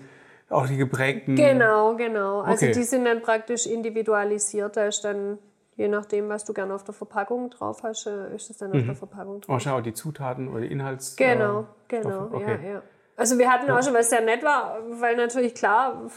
auch 0.50 0.66
die 0.66 0.76
geprägten. 0.76 1.37
Genau, 1.37 1.94
genau. 1.96 2.40
Also 2.42 2.66
Okay. 2.66 2.74
die 2.74 2.83
sind 2.85 3.04
dann 3.06 3.22
praktisch 3.22 3.66
individualisiert. 3.66 4.76
Da 4.76 4.87
ist 4.87 5.02
dann, 5.04 5.38
je 5.80 5.88
nachdem, 5.88 6.28
was 6.28 6.44
du 6.44 6.52
gerne 6.52 6.74
auf 6.74 6.84
der 6.84 6.92
Verpackung 6.92 7.48
drauf 7.48 7.82
hast, 7.82 8.06
äh, 8.06 8.34
ist 8.34 8.50
es 8.50 8.58
dann 8.58 8.72
auf 8.72 8.84
der 8.84 8.94
Verpackung 8.94 9.40
drauf. 9.40 9.48
Wahrscheinlich 9.48 9.80
auch 9.80 9.84
die 9.84 9.94
Zutaten 9.94 10.48
oder 10.48 10.60
die 10.60 10.70
Inhalts. 10.70 11.16
Genau, 11.16 11.60
äh, 11.60 11.64
genau. 11.88 12.28
Okay. 12.30 12.58
ja, 12.62 12.72
ja. 12.72 12.82
Also 13.20 13.38
wir 13.38 13.52
hatten 13.52 13.70
auch 13.70 13.83
schon, 13.83 13.92
was 13.92 14.09
sehr 14.09 14.22
nett 14.22 14.42
war, 14.42 14.78
weil 14.92 15.14
natürlich 15.14 15.54
klar, 15.54 16.11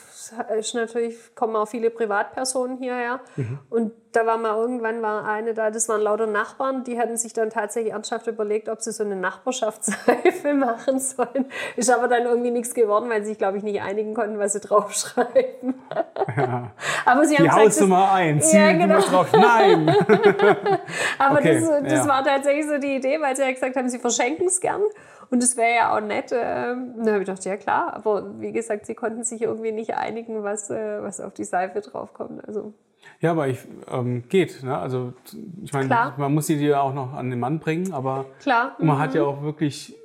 ist 0.58 0.74
natürlich 0.74 1.36
kommen 1.36 1.54
auch 1.58 1.68
viele 1.68 1.89
Privatpersonen 1.89 2.78
hierher. 2.78 3.20
Mhm. 3.36 3.60
Und 3.70 3.92
da 4.13 4.26
war 4.26 4.38
mal 4.38 4.56
irgendwann 4.56 5.02
war 5.02 5.28
eine 5.28 5.54
da, 5.54 5.70
das 5.70 5.89
waren 5.89 6.00
lauter 6.00 6.28
Nachbarn, 6.28 6.86
die 6.86 6.98
hatten 6.98 7.18
sich 7.18 7.34
dann 7.34 7.50
tatsächlich 7.50 7.92
ernsthaft 7.92 8.28
überlegt, 8.28 8.70
ob 8.70 8.82
sie 8.82 8.94
so 8.94 9.04
eine 9.04 9.18
Nachbarschaftsseife 9.18 10.54
machen 10.54 10.98
sollen. 11.00 11.48
Ist 11.76 11.92
aber 11.92 12.08
dann 12.08 12.24
irgendwie 12.24 12.52
nichts 12.52 12.74
geworden, 12.74 13.10
weil 13.10 13.24
sie 13.24 13.32
sich, 13.32 13.38
glaube 13.38 13.58
ich, 13.58 13.63
nicht 13.63 13.82
einigen 13.82 14.13
konnten, 14.13 14.39
was 14.39 14.54
sie 14.54 14.62
draufschreiben. 14.62 15.74
Aber 17.06 17.26
sie 17.26 17.36
haben 17.36 17.44
Die 17.44 17.50
gesagt, 17.50 17.66
Hausnummer 17.66 18.13
1. 18.13 18.54
Ja, 18.54 18.72
genau. 18.72 19.00
drauf. 19.02 19.28
Nein! 19.34 19.89
Aber 21.20 21.39
Okay, 21.39 21.60
das, 21.60 21.84
das 21.84 21.92
ja. 21.92 22.08
war 22.08 22.24
tatsächlich 22.24 22.66
so 22.66 22.78
die 22.78 22.96
Idee, 22.96 23.20
weil 23.20 23.36
sie 23.36 23.42
ja 23.42 23.52
gesagt 23.52 23.76
haben, 23.76 23.89
sie 23.89 24.00
verschenken 24.00 24.48
es 24.48 24.62
gern. 24.62 24.84
Und 25.30 25.44
es 25.44 25.58
wäre 25.58 25.76
ja 25.76 25.96
auch 25.96 26.02
nett. 26.02 26.32
Ähm, 26.32 26.94
dann 26.98 27.08
habe 27.08 27.20
ich 27.20 27.26
gedacht, 27.28 27.46
ja 27.46 27.58
klar. 27.58 27.94
Aber 27.94 28.40
wie 28.40 28.52
gesagt, 28.52 28.86
sie 28.86 28.96
konnten 28.96 29.24
sich 29.24 29.42
irgendwie 29.42 29.72
nicht 29.72 29.96
einigen, 29.96 30.44
was, 30.44 30.70
äh, 30.70 31.02
was 31.02 31.20
auf 31.22 31.34
die 31.34 31.44
Seife 31.44 31.82
draufkommt. 31.82 32.48
Also 32.48 32.74
Ja, 33.20 33.32
aber 33.32 33.48
ich, 33.48 33.60
ähm, 33.92 34.24
geht. 34.30 34.64
Ne? 34.64 34.78
Also 34.78 35.14
ich 35.64 35.74
meine, 35.74 35.88
Klar. 35.88 36.14
man 36.18 36.34
muss 36.34 36.48
sie 36.48 36.58
dir 36.58 36.82
auch 36.82 36.94
noch 36.94 37.14
an 37.14 37.30
den 37.30 37.40
Mann 37.40 37.60
bringen, 37.60 37.94
aber 37.94 38.26
klar. 38.42 38.76
man 38.80 38.98
hat 39.00 39.14
ja 39.16 39.24
auch 39.24 39.42
wirklich 39.44 39.96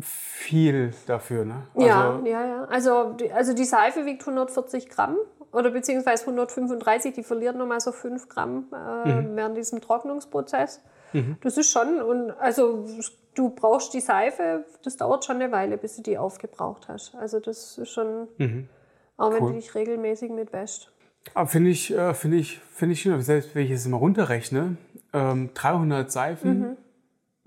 viel 0.00 0.92
dafür. 1.06 1.44
Ne? 1.44 1.54
ja, 1.76 2.10
Also, 2.12 2.26
ja, 2.26 2.44
ja. 2.46 2.64
Also 2.64 3.12
die, 3.14 3.32
also 3.32 3.52
die 3.54 3.64
Seife 3.64 4.06
wiegt 4.06 4.22
140 4.22 4.88
Gramm 4.88 5.16
oder 5.52 5.70
beziehungsweise 5.70 6.22
135. 6.26 7.14
Die 7.14 7.22
verliert 7.24 7.56
nochmal 7.56 7.80
so 7.80 7.90
5 7.92 8.28
Gramm 8.28 8.66
äh, 8.72 9.08
Mhm. 9.08 9.36
während 9.36 9.56
diesem 9.56 9.80
Trocknungsprozess. 9.80 10.82
Das 11.42 11.56
ist 11.56 11.70
schon, 11.72 12.02
und 12.02 12.32
also 12.32 12.84
du 13.38 13.50
brauchst 13.50 13.94
die 13.94 14.00
Seife, 14.00 14.64
das 14.82 14.96
dauert 14.96 15.24
schon 15.24 15.36
eine 15.36 15.52
Weile, 15.52 15.78
bis 15.78 15.96
du 15.96 16.02
die 16.02 16.18
aufgebraucht 16.18 16.88
hast. 16.88 17.14
Also 17.14 17.38
das 17.40 17.78
ist 17.78 17.88
schon, 17.90 18.28
auch 18.36 18.38
wenn 18.38 18.48
Mhm. 18.48 18.68
Cool. 19.42 19.52
du 19.52 19.52
dich 19.52 19.74
regelmäßig 19.74 20.30
mit 20.30 20.52
wäschst. 20.52 20.90
Aber 21.34 21.46
finde 21.46 21.70
ich, 21.70 21.92
äh, 21.94 22.14
finde 22.14 22.38
ich, 22.38 22.58
finde 22.58 22.94
ich 22.94 23.02
schön. 23.02 23.20
Selbst 23.22 23.54
wenn 23.54 23.64
ich 23.64 23.70
es 23.70 23.86
mal 23.86 23.96
runterrechne, 23.98 24.76
ähm, 25.12 25.50
300 25.54 26.10
Seifen, 26.10 26.60
Mhm. 26.60 26.76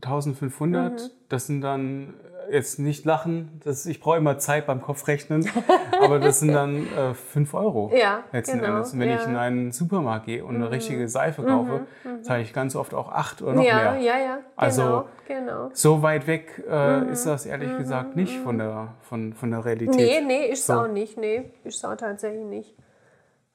1500, 0.01 1.11
das 1.29 1.47
sind 1.47 1.61
dann 1.61 2.13
jetzt 2.51 2.79
nicht 2.79 3.05
lachen, 3.05 3.59
das, 3.63 3.85
ich 3.85 3.99
brauche 3.99 4.17
immer 4.17 4.37
Zeit 4.37 4.65
beim 4.67 4.81
Kopfrechnen, 4.81 5.49
aber 6.01 6.19
das 6.19 6.39
sind 6.39 6.53
dann 6.53 6.87
äh, 6.95 7.13
5 7.13 7.53
Euro 7.53 7.91
Ja, 7.95 8.23
letzten 8.31 8.59
genau, 8.59 8.73
Endes. 8.75 8.93
Und 8.93 8.99
wenn 8.99 9.09
ich 9.09 9.19
ja. 9.21 9.27
Mhm. 9.27 9.33
in 9.33 9.37
einen 9.39 9.71
Supermarkt 9.71 10.25
gehe 10.25 10.43
und 10.45 10.55
eine 10.55 10.69
richtige 10.71 11.07
Seife 11.07 11.43
kaufe, 11.43 11.81
zahle 12.21 12.41
ich 12.43 12.53
ganz 12.53 12.75
oft 12.75 12.93
auch 12.93 13.11
8 13.11 13.41
oder 13.41 13.53
noch 13.53 13.63
ja, 13.63 13.93
mehr. 13.93 14.01
ja, 14.01 14.17
ja, 14.19 14.35
genau, 14.35 14.43
Also- 14.55 15.05
genau. 15.27 15.69
So 15.73 16.01
weit 16.01 16.27
weg 16.27 16.63
äh, 16.69 16.99
Mhm. 17.01 17.09
ist 17.09 17.25
das 17.25 17.45
ehrlich 17.45 17.77
gesagt 17.77 18.15
nicht 18.15 18.37
von 18.39 18.57
der, 18.57 18.89
von, 19.01 19.33
von 19.33 19.51
der 19.51 19.63
Realität. 19.65 19.95
Nee, 19.95 20.21
nee, 20.21 20.45
ist 20.47 20.65
So. 20.67 20.73
auch 20.73 20.87
nicht. 20.87 21.17
Nee, 21.17 21.51
ist 21.63 21.85
auch 21.85 21.95
tatsächlich 21.95 22.45
nicht. 22.45 22.75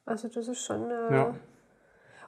Also 0.05 0.27
das 0.27 0.47
ist 0.47 0.65
schon. 0.65 0.89
Äh, 0.89 1.13
Ja. 1.15 1.33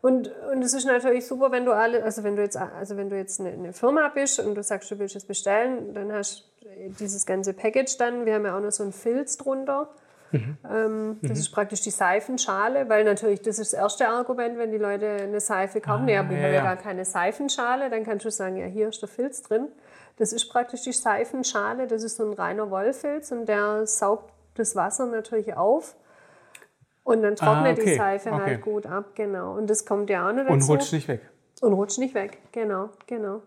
Und, 0.01 0.31
und 0.53 0.61
es 0.63 0.73
ist 0.73 0.85
natürlich 0.85 1.27
super, 1.27 1.51
wenn 1.51 1.65
du 1.65 1.73
alle, 1.73 2.01
also 2.03 2.23
wenn 2.23 2.37
du 2.37 2.41
jetzt, 2.41 2.55
also 2.55 2.95
wenn 2.95 3.09
du 3.09 3.17
jetzt 3.17 3.41
eine, 3.41 3.49
eine 3.51 3.73
Firma 3.73 4.07
bist 4.07 4.39
und 4.39 4.55
du 4.55 4.63
sagst, 4.63 4.89
du 4.91 4.97
willst 4.97 5.17
es 5.17 5.25
bestellen, 5.25 5.93
dann 5.93 6.13
hast 6.13 6.39
du 6.45 6.48
dieses 6.99 7.25
ganze 7.25 7.53
Package 7.53 7.97
dann. 7.97 8.25
Wir 8.25 8.35
haben 8.35 8.45
ja 8.45 8.57
auch 8.57 8.61
noch 8.61 8.71
so 8.71 8.83
einen 8.83 8.91
Filz 8.93 9.37
drunter. 9.37 9.89
Mhm. 10.31 10.57
Ähm, 10.71 11.17
das 11.23 11.39
ist 11.39 11.49
praktisch 11.51 11.81
die 11.81 11.89
Seifenschale, 11.89 12.87
weil 12.87 13.03
natürlich 13.03 13.41
das 13.41 13.57
ist 13.57 13.73
das 13.73 13.79
erste 13.79 14.07
Argument, 14.07 14.57
wenn 14.59 14.71
die 14.71 14.77
Leute 14.77 15.07
eine 15.09 15.39
Seife 15.39 15.81
kaufen. 15.81 16.07
ja, 16.07 16.19
aber 16.19 16.29
wir 16.29 16.37
Ah, 16.37 16.39
ja, 16.41 16.45
haben 16.45 16.53
ja 16.53 16.59
ja. 16.59 16.63
gar 16.63 16.75
keine 16.77 17.03
Seifenschale. 17.05 17.89
Dann 17.89 18.03
kannst 18.03 18.25
du 18.25 18.31
sagen, 18.31 18.57
ja, 18.57 18.65
hier 18.67 18.89
ist 18.89 19.01
der 19.01 19.09
Filz 19.09 19.41
drin. 19.41 19.67
Das 20.17 20.31
ist 20.33 20.49
praktisch 20.49 20.81
die 20.81 20.91
Seifenschale. 20.91 21.87
Das 21.87 22.03
ist 22.03 22.17
so 22.17 22.25
ein 22.29 22.33
reiner 22.33 22.69
Wollfilz 22.69 23.31
und 23.31 23.47
der 23.47 23.87
saugt 23.87 24.31
das 24.55 24.75
Wasser 24.75 25.05
natürlich 25.07 25.55
auf. 25.55 25.95
Und 27.03 27.23
dann 27.23 27.35
trocknet 27.35 27.79
Ah, 27.79 27.81
okay, 27.81 27.85
die 27.91 27.95
Seife 27.95 28.31
okay. 28.31 28.41
halt 28.43 28.61
gut 28.61 28.85
ab, 28.85 29.15
genau. 29.15 29.55
Und 29.55 29.67
das 29.67 29.85
kommt 29.85 30.09
ja 30.11 30.27
auch 30.29 30.33
noch 30.33 30.43
dazu. 30.43 30.53
Und 30.53 30.61
rutscht 30.69 30.93
nicht 30.93 31.07
weg. 31.07 31.21
Und 31.61 31.73
rutscht 31.73 31.97
nicht 31.97 32.13
weg, 32.13 32.37
genau, 32.51 32.89
genau. 33.07 33.41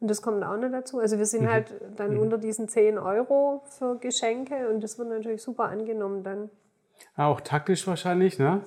Und 0.00 0.10
das 0.10 0.20
kommt 0.20 0.44
auch 0.44 0.56
noch 0.56 0.70
dazu. 0.70 0.98
Also 0.98 1.18
wir 1.18 1.26
sind 1.26 1.44
Mhm. 1.44 1.50
halt 1.50 1.74
dann 1.96 2.18
unter 2.18 2.38
diesen 2.38 2.68
10 2.68 2.98
Euro 2.98 3.62
für 3.78 3.96
Geschenke 3.98 4.68
und 4.68 4.82
das 4.84 4.98
wird 4.98 5.08
natürlich 5.08 5.42
super 5.42 5.64
angenommen 5.64 6.22
dann. 6.22 6.50
Ja, 7.16 7.26
auch 7.28 7.40
taktisch 7.40 7.86
wahrscheinlich, 7.86 8.38
ne? 8.38 8.60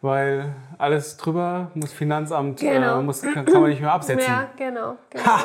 Weil 0.00 0.54
alles 0.76 1.16
drüber 1.16 1.70
muss 1.74 1.92
Finanzamt, 1.92 2.60
Genau. 2.60 3.00
äh, 3.00 3.02
muss, 3.02 3.22
kann, 3.22 3.46
kann 3.46 3.62
man 3.62 3.70
nicht 3.70 3.80
mehr 3.80 3.92
absetzen. 3.92 4.30
Ja, 4.30 4.48
genau. 4.56 4.96
genau. 5.08 5.24
Ha! 5.24 5.44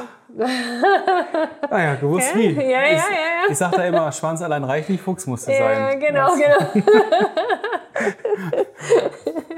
Naja, 1.72 1.96
gewusst 1.96 2.36
wie. 2.36 2.52
Ja, 2.52 2.62
ja, 2.62 2.84
ich, 2.84 2.92
ja, 2.98 3.00
ja. 3.00 3.50
Ich 3.50 3.58
sag 3.58 3.72
da 3.72 3.86
immer, 3.86 4.12
Schwanz 4.12 4.42
allein 4.42 4.64
reicht 4.66 4.90
nicht, 4.90 5.02
Fuchs 5.02 5.26
musste 5.28 5.54
Ja, 5.54 5.60
sein. 5.90 6.00
genau, 6.00 6.28
Das- 6.28 6.74
genau. 6.74 6.86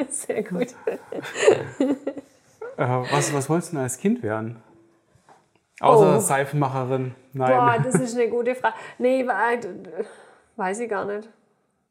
Sehr 0.09 0.43
gut. 0.43 0.67
Äh, 2.77 2.87
was, 3.11 3.33
was 3.33 3.49
wolltest 3.49 3.71
du 3.71 3.75
denn 3.77 3.83
als 3.83 3.97
Kind 3.97 4.23
werden? 4.23 4.61
Außer 5.81 6.15
Oh. 6.17 6.19
Seifenmacherin? 6.19 7.15
Nein. 7.33 7.51
Boah, 7.51 7.77
das 7.83 7.95
ist 7.95 8.15
eine 8.17 8.29
gute 8.29 8.55
Frage. 8.55 8.75
Nee, 8.99 9.27
war- 9.27 9.35
weiß 10.55 10.79
ich 10.79 10.89
gar 10.89 11.05
nicht. 11.05 11.29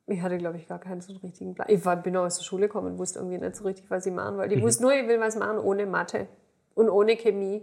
Ich 0.07 0.23
hatte, 0.23 0.39
glaube 0.39 0.57
ich, 0.57 0.67
gar 0.67 0.79
keinen 0.81 1.01
so 1.01 1.13
richtigen 1.23 1.55
Plan. 1.55 1.69
Ich 1.71 1.85
war, 1.85 1.97
bin 1.97 2.17
auch 2.17 2.25
aus 2.25 2.39
der 2.39 2.45
Schule 2.45 2.67
gekommen 2.67 2.93
und 2.93 2.99
wusste 2.99 3.21
irgendwie 3.21 3.39
nicht 3.39 3.55
so 3.57 3.65
richtig, 3.65 3.89
was 3.91 4.07
ich 4.07 4.13
machen 4.13 4.37
wollte. 4.39 4.55
Ich 4.55 4.63
wusste 4.63 4.83
nur, 4.83 4.93
ich 4.93 5.07
will 5.07 5.21
was 5.21 5.37
machen 5.37 5.59
ohne 5.59 5.87
Mathe 5.87 6.27
und 6.75 6.89
ohne 6.89 7.17
Chemie. 7.17 7.63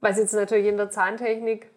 Was 0.00 0.18
jetzt 0.18 0.34
natürlich 0.34 0.66
in 0.66 0.76
der 0.76 0.90
Zahntechnik 0.90 1.70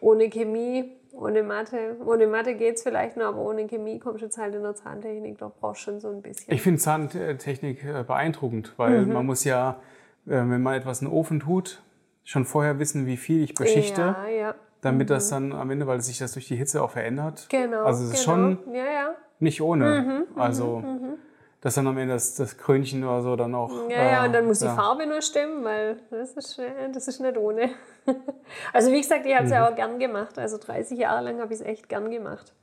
ohne 0.00 0.28
Chemie, 0.28 0.92
ohne 1.12 1.42
Mathe. 1.42 1.96
Ohne 2.04 2.26
Mathe 2.26 2.54
geht 2.54 2.76
es 2.76 2.82
vielleicht 2.82 3.16
noch, 3.16 3.26
aber 3.26 3.38
ohne 3.42 3.66
Chemie 3.66 3.98
kommst 3.98 4.20
du 4.20 4.26
jetzt 4.26 4.38
halt 4.38 4.54
in 4.54 4.62
der 4.62 4.74
Zahntechnik, 4.74 5.38
da 5.38 5.50
brauchst 5.60 5.82
du 5.86 5.90
schon 5.92 6.00
so 6.00 6.08
ein 6.10 6.22
bisschen. 6.22 6.52
Ich 6.52 6.62
finde 6.62 6.78
Zahntechnik 6.80 7.82
äh, 7.84 8.04
beeindruckend, 8.06 8.72
weil 8.76 9.02
Mhm. 9.06 9.12
man 9.12 9.26
muss 9.26 9.44
ja, 9.44 9.80
äh, 10.26 10.30
wenn 10.30 10.62
man 10.62 10.74
etwas 10.74 11.00
in 11.02 11.08
den 11.08 11.14
Ofen 11.14 11.40
tut, 11.40 11.82
schon 12.26 12.44
vorher 12.44 12.78
wissen, 12.78 13.06
wie 13.06 13.16
viel 13.16 13.42
ich 13.42 13.54
beschichte, 13.54 14.00
Ja, 14.02 14.26
ja. 14.28 14.54
damit 14.82 15.08
das 15.08 15.30
dann 15.30 15.52
am 15.52 15.70
Ende, 15.70 15.86
weil 15.86 16.00
sich 16.02 16.18
das 16.18 16.32
durch 16.32 16.48
die 16.48 16.56
Hitze 16.56 16.82
auch 16.82 16.90
verändert. 16.90 17.46
Genau. 17.48 17.84
Also 17.84 18.04
es 18.04 18.10
ist 18.12 18.24
genau. 18.26 18.34
schon 18.64 18.74
Ja, 18.74 18.84
ja. 18.84 19.14
nicht 19.38 19.62
ohne. 19.62 20.02
Mhm, 20.34 20.38
also 20.38 20.82
dass 21.62 21.74
dann 21.74 21.86
am 21.86 21.96
Ende 21.98 22.14
das, 22.14 22.34
das 22.34 22.58
Krönchen 22.58 23.02
oder 23.02 23.22
so 23.22 23.34
dann 23.34 23.54
auch. 23.54 23.88
Ja, 23.88 23.96
ja, 24.04 24.22
äh, 24.22 24.26
und 24.26 24.32
dann 24.34 24.46
muss 24.46 24.58
die 24.60 24.66
ja. 24.66 24.74
Farbe 24.74 25.06
nur 25.06 25.22
stimmen, 25.22 25.64
weil 25.64 25.96
das 26.10 26.32
ist, 26.34 26.58
äh, 26.58 26.90
das 26.92 27.08
ist 27.08 27.20
nicht 27.20 27.36
ohne. 27.38 27.70
Also 28.72 28.92
wie 28.92 29.00
gesagt, 29.00 29.26
ich 29.26 29.34
habe 29.34 29.44
es 29.46 29.50
Mhm. 29.50 29.54
ja 29.56 29.68
auch 29.68 29.74
gern 29.74 29.98
gemacht. 29.98 30.38
Also 30.38 30.58
30 30.58 30.96
Jahre 30.98 31.24
lang 31.24 31.40
habe 31.40 31.52
ich 31.52 31.60
es 31.60 31.66
echt 31.66 31.88
gern 31.88 32.10
gemacht. 32.10 32.54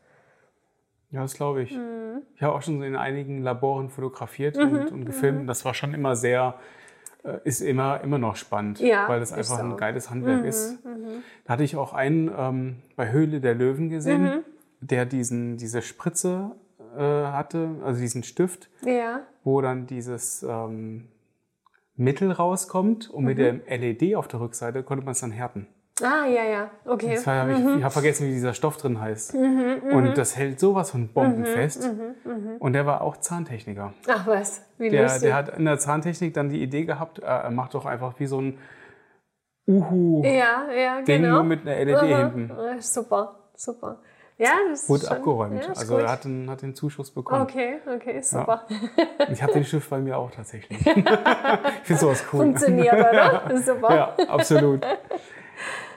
Ja, 1.11 1.21
das 1.21 1.33
glaube 1.33 1.63
ich. 1.63 1.71
Mhm. 1.75 2.21
Ich 2.35 2.41
habe 2.41 2.53
auch 2.55 2.61
schon 2.61 2.79
so 2.79 2.85
in 2.85 2.95
einigen 2.95 3.41
Laboren 3.41 3.89
fotografiert 3.89 4.57
und, 4.57 4.91
und 4.91 5.05
gefilmt. 5.05 5.49
Das 5.49 5.65
war 5.65 5.73
schon 5.73 5.93
immer 5.93 6.15
sehr, 6.15 6.55
äh, 6.57 6.61
ist 7.43 7.61
immer, 7.61 8.01
immer 8.01 8.17
noch 8.17 8.35
spannend, 8.35 8.79
Ja, 8.79 9.07
weil 9.07 9.19
das 9.19 9.31
ist 9.31 9.37
einfach 9.37 9.59
ein 9.59 9.69
so. 9.69 9.75
Mhm, 9.75 9.79
geiles 9.79 10.09
Handwerk 10.09 10.43
ist. 10.43 10.79
Da 11.45 11.53
hatte 11.53 11.63
ich 11.63 11.75
auch 11.75 11.93
einen 11.93 12.29
ähm, 12.37 12.81
bei 12.95 13.11
Höhle 13.11 13.39
der 13.41 13.55
Löwen 13.55 13.89
gesehen, 13.89 14.23
Mhm. 14.23 14.39
der 14.81 15.05
diesen, 15.05 15.57
diese 15.57 15.81
Spritze 15.81 16.51
äh, 16.97 16.99
hatte, 17.01 17.75
also 17.83 17.99
diesen 18.01 18.23
Stift, 18.23 18.69
Ja, 18.85 19.21
wo 19.43 19.61
dann 19.61 19.87
dieses 19.87 20.43
ähm, 20.43 21.07
Mittel 21.95 22.31
rauskommt 22.31 23.09
und 23.09 23.21
Mhm. 23.23 23.27
mit 23.29 23.37
der 23.37 23.53
LED 23.79 24.15
auf 24.15 24.27
der 24.27 24.39
Rückseite 24.41 24.83
konnte 24.83 25.05
man 25.05 25.11
es 25.13 25.19
dann 25.21 25.31
härten. 25.31 25.67
Ah, 26.01 26.25
ja, 26.25 26.43
ja, 26.43 26.71
okay. 26.85 27.13
Das 27.13 27.27
war, 27.27 27.45
mhm. 27.45 27.51
Ich, 27.51 27.77
ich 27.77 27.83
habe 27.83 27.93
vergessen, 27.93 28.27
wie 28.27 28.31
dieser 28.31 28.55
Stoff 28.55 28.77
drin 28.77 28.99
heißt. 28.99 29.35
Mhm, 29.35 29.81
mhm, 29.83 29.93
und 29.93 30.17
das 30.17 30.35
hält 30.35 30.59
sowas 30.59 30.89
von 30.89 31.09
bombenfest. 31.09 31.83
Mhm, 31.83 32.31
mhm, 32.31 32.57
und 32.57 32.73
der 32.73 32.87
war 32.87 33.01
auch 33.01 33.17
Zahntechniker. 33.17 33.93
Ach 34.07 34.25
was, 34.25 34.63
wie 34.79 34.89
der, 34.89 35.03
lustig. 35.03 35.21
Der 35.21 35.35
hat 35.35 35.57
in 35.57 35.65
der 35.65 35.77
Zahntechnik 35.77 36.33
dann 36.33 36.49
die 36.49 36.63
Idee 36.63 36.85
gehabt, 36.85 37.19
äh, 37.19 37.25
er 37.25 37.51
macht 37.51 37.75
doch 37.75 37.85
einfach 37.85 38.19
wie 38.19 38.25
so 38.25 38.41
ein 38.41 38.57
Uhu-Ding 39.67 40.33
ja, 40.33 40.71
ja, 40.71 41.01
genau. 41.01 41.35
nur 41.35 41.43
mit 41.43 41.61
einer 41.61 41.83
LED 41.85 41.95
Aha. 41.97 42.31
hinten. 42.31 42.51
Super, 42.81 43.51
super. 43.55 43.99
Ja, 44.37 44.49
das 44.69 44.89
Wurde 44.89 45.11
abgeräumt. 45.11 45.63
Ja, 45.63 45.69
also 45.69 45.95
gut. 45.95 46.03
er 46.03 46.11
hat 46.11 46.23
den, 46.25 46.49
hat 46.49 46.63
den 46.63 46.73
Zuschuss 46.73 47.11
bekommen. 47.11 47.43
Okay, 47.43 47.75
okay, 47.87 48.19
super. 48.21 48.65
Ich 49.31 49.43
habe 49.43 49.53
den 49.53 49.63
Stift 49.63 49.89
bei 49.89 49.99
mir 49.99 50.17
auch 50.17 50.31
tatsächlich. 50.31 50.79
ich 50.85 50.93
finde 51.83 52.01
sowas 52.01 52.25
cool. 52.33 52.41
Funktioniert, 52.41 52.93
oder? 52.93 53.51
Super. 53.63 53.95
Ja, 53.95 54.15
absolut. 54.27 54.83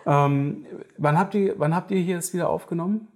Ähm, 0.06 0.66
wann, 0.98 1.18
habt 1.18 1.34
ihr, 1.34 1.54
wann 1.58 1.74
habt 1.74 1.90
ihr 1.90 1.98
hier 2.00 2.18
es 2.18 2.32
wieder 2.32 2.48
aufgenommen? 2.48 3.08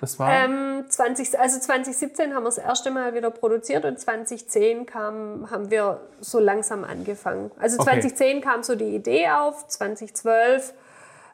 Das 0.00 0.18
war 0.18 0.32
Ähm, 0.32 0.84
20, 0.88 1.38
also 1.38 1.60
2017 1.60 2.34
haben 2.34 2.42
wir 2.42 2.48
das 2.48 2.58
erste 2.58 2.90
Mal 2.90 3.14
wieder 3.14 3.30
produziert 3.30 3.84
und 3.84 3.98
2010 4.00 4.84
kam, 4.86 5.48
haben 5.50 5.70
wir 5.70 6.00
so 6.20 6.40
langsam 6.40 6.82
angefangen. 6.84 7.52
Also 7.58 7.76
Okay. 7.80 8.00
2010 8.00 8.40
kam 8.40 8.62
so 8.64 8.74
die 8.74 8.96
Idee 8.96 9.28
auf, 9.30 9.66
2012 9.68 10.74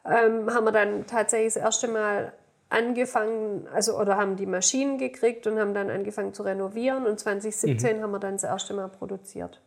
ähm, 0.04 0.52
haben 0.54 0.64
wir 0.64 0.72
dann 0.72 1.06
tatsächlich 1.06 1.54
das 1.54 1.62
erste 1.62 1.88
Mal 1.88 2.32
angefangen, 2.68 3.66
also 3.74 3.98
oder 3.98 4.16
haben 4.18 4.36
die 4.36 4.44
Maschinen 4.46 4.98
gekriegt 4.98 5.46
und 5.46 5.58
haben 5.58 5.72
dann 5.72 5.88
angefangen 5.88 6.34
zu 6.34 6.42
renovieren 6.42 7.06
und 7.06 7.18
2017 7.18 7.96
Mhm. 7.98 8.02
haben 8.02 8.10
wir 8.10 8.18
dann 8.18 8.32
das 8.34 8.44
erste 8.44 8.74
Mal 8.74 8.88
produziert. 8.88 9.60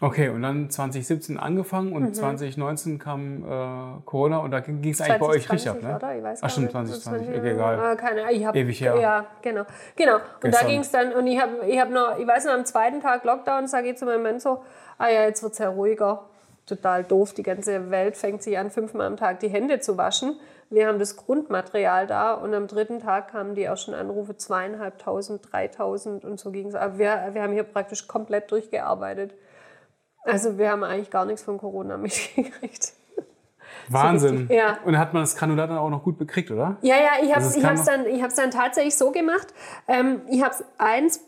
Okay, 0.00 0.28
und 0.28 0.42
dann 0.42 0.70
2017 0.70 1.38
angefangen 1.38 1.90
Mhm. 1.90 1.96
und 1.96 2.14
2019 2.16 2.98
kam 2.98 3.44
äh, 3.44 4.00
Corona 4.04 4.38
und 4.38 4.50
da 4.50 4.60
ging 4.60 4.90
es 4.90 5.00
eigentlich 5.00 5.18
bei 5.18 5.26
euch 5.26 5.50
richtig 5.52 5.68
ab, 5.68 5.80
2020, 5.80 5.82
ne? 5.82 5.96
Oder? 5.96 6.16
Ich 6.16 6.22
weiß 6.22 6.40
Ach 6.42 6.50
stimmt, 6.50 6.64
nicht. 6.64 6.72
2020, 6.72 7.26
20, 7.26 7.38
okay, 7.40 7.50
egal. 7.52 7.80
Ah, 7.80 7.94
keine. 7.96 8.32
Ich 8.32 8.44
hab, 8.46 8.54
Ewig 8.56 8.80
her. 8.80 8.96
Ja, 9.00 9.26
genau. 9.42 9.64
genau. 9.96 10.14
Und 10.16 10.22
da 10.42 10.48
Gestern. 10.48 10.68
ging 10.68 10.80
es 10.80 10.90
dann, 10.90 11.12
und 11.12 11.26
ich 11.26 11.40
habe 11.40 11.66
ich 11.66 11.80
hab 11.80 11.90
noch, 11.90 12.18
ich 12.18 12.26
weiß 12.26 12.44
noch, 12.46 12.52
am 12.52 12.64
zweiten 12.64 13.00
Tag 13.00 13.24
Lockdown 13.24 13.66
sage 13.68 13.90
ich 13.90 13.96
zu 13.96 14.04
meinem 14.04 14.22
Mann 14.22 14.40
so, 14.40 14.62
ah 14.98 15.08
ja, 15.08 15.22
jetzt 15.22 15.42
wird 15.42 15.52
es 15.52 15.58
ja 15.58 15.68
ruhiger. 15.68 16.24
Total 16.66 17.04
doof, 17.04 17.32
die 17.32 17.44
ganze 17.44 17.90
Welt 17.90 18.16
fängt 18.16 18.42
sich 18.42 18.58
an, 18.58 18.70
fünfmal 18.70 19.06
am 19.06 19.16
Tag 19.16 19.38
die 19.38 19.48
Hände 19.48 19.78
zu 19.78 19.96
waschen. 19.96 20.36
Wir 20.68 20.88
haben 20.88 20.98
das 20.98 21.14
Grundmaterial 21.16 22.08
da 22.08 22.34
und 22.34 22.52
am 22.52 22.66
dritten 22.66 22.98
Tag 22.98 23.28
kamen 23.30 23.54
die 23.54 23.62
ersten 23.62 23.94
Anrufe, 23.94 24.36
zweieinhalbtausend, 24.36 25.52
dreitausend 25.52 26.24
und 26.24 26.40
so 26.40 26.50
ging 26.50 26.66
es. 26.66 26.74
Aber 26.74 26.98
wir, 26.98 27.28
wir 27.34 27.42
haben 27.42 27.52
hier 27.52 27.62
praktisch 27.62 28.08
komplett 28.08 28.50
durchgearbeitet. 28.50 29.32
Also 30.26 30.58
wir 30.58 30.70
haben 30.70 30.84
eigentlich 30.84 31.10
gar 31.10 31.24
nichts 31.24 31.42
von 31.42 31.58
Corona 31.58 31.96
mitgekriegt. 31.96 32.92
Wahnsinn. 33.88 34.36
richtig, 34.38 34.56
ja. 34.56 34.78
Und 34.84 34.98
hat 34.98 35.12
man 35.14 35.22
das 35.22 35.36
Granulat 35.36 35.70
dann 35.70 35.78
auch 35.78 35.90
noch 35.90 36.02
gut 36.02 36.18
bekriegt, 36.18 36.50
oder? 36.50 36.76
Ja, 36.82 36.96
ja, 36.96 37.10
ich 37.22 37.30
habe 37.30 37.44
Also 37.44 37.58
es 37.58 37.64
hab's 37.64 37.84
dann, 37.84 38.06
ich 38.06 38.22
dann 38.34 38.50
tatsächlich 38.50 38.96
so 38.96 39.12
gemacht. 39.12 39.48
Ähm, 39.86 40.22
ich 40.28 40.42
habe 40.42 40.54
eins, 40.78 41.20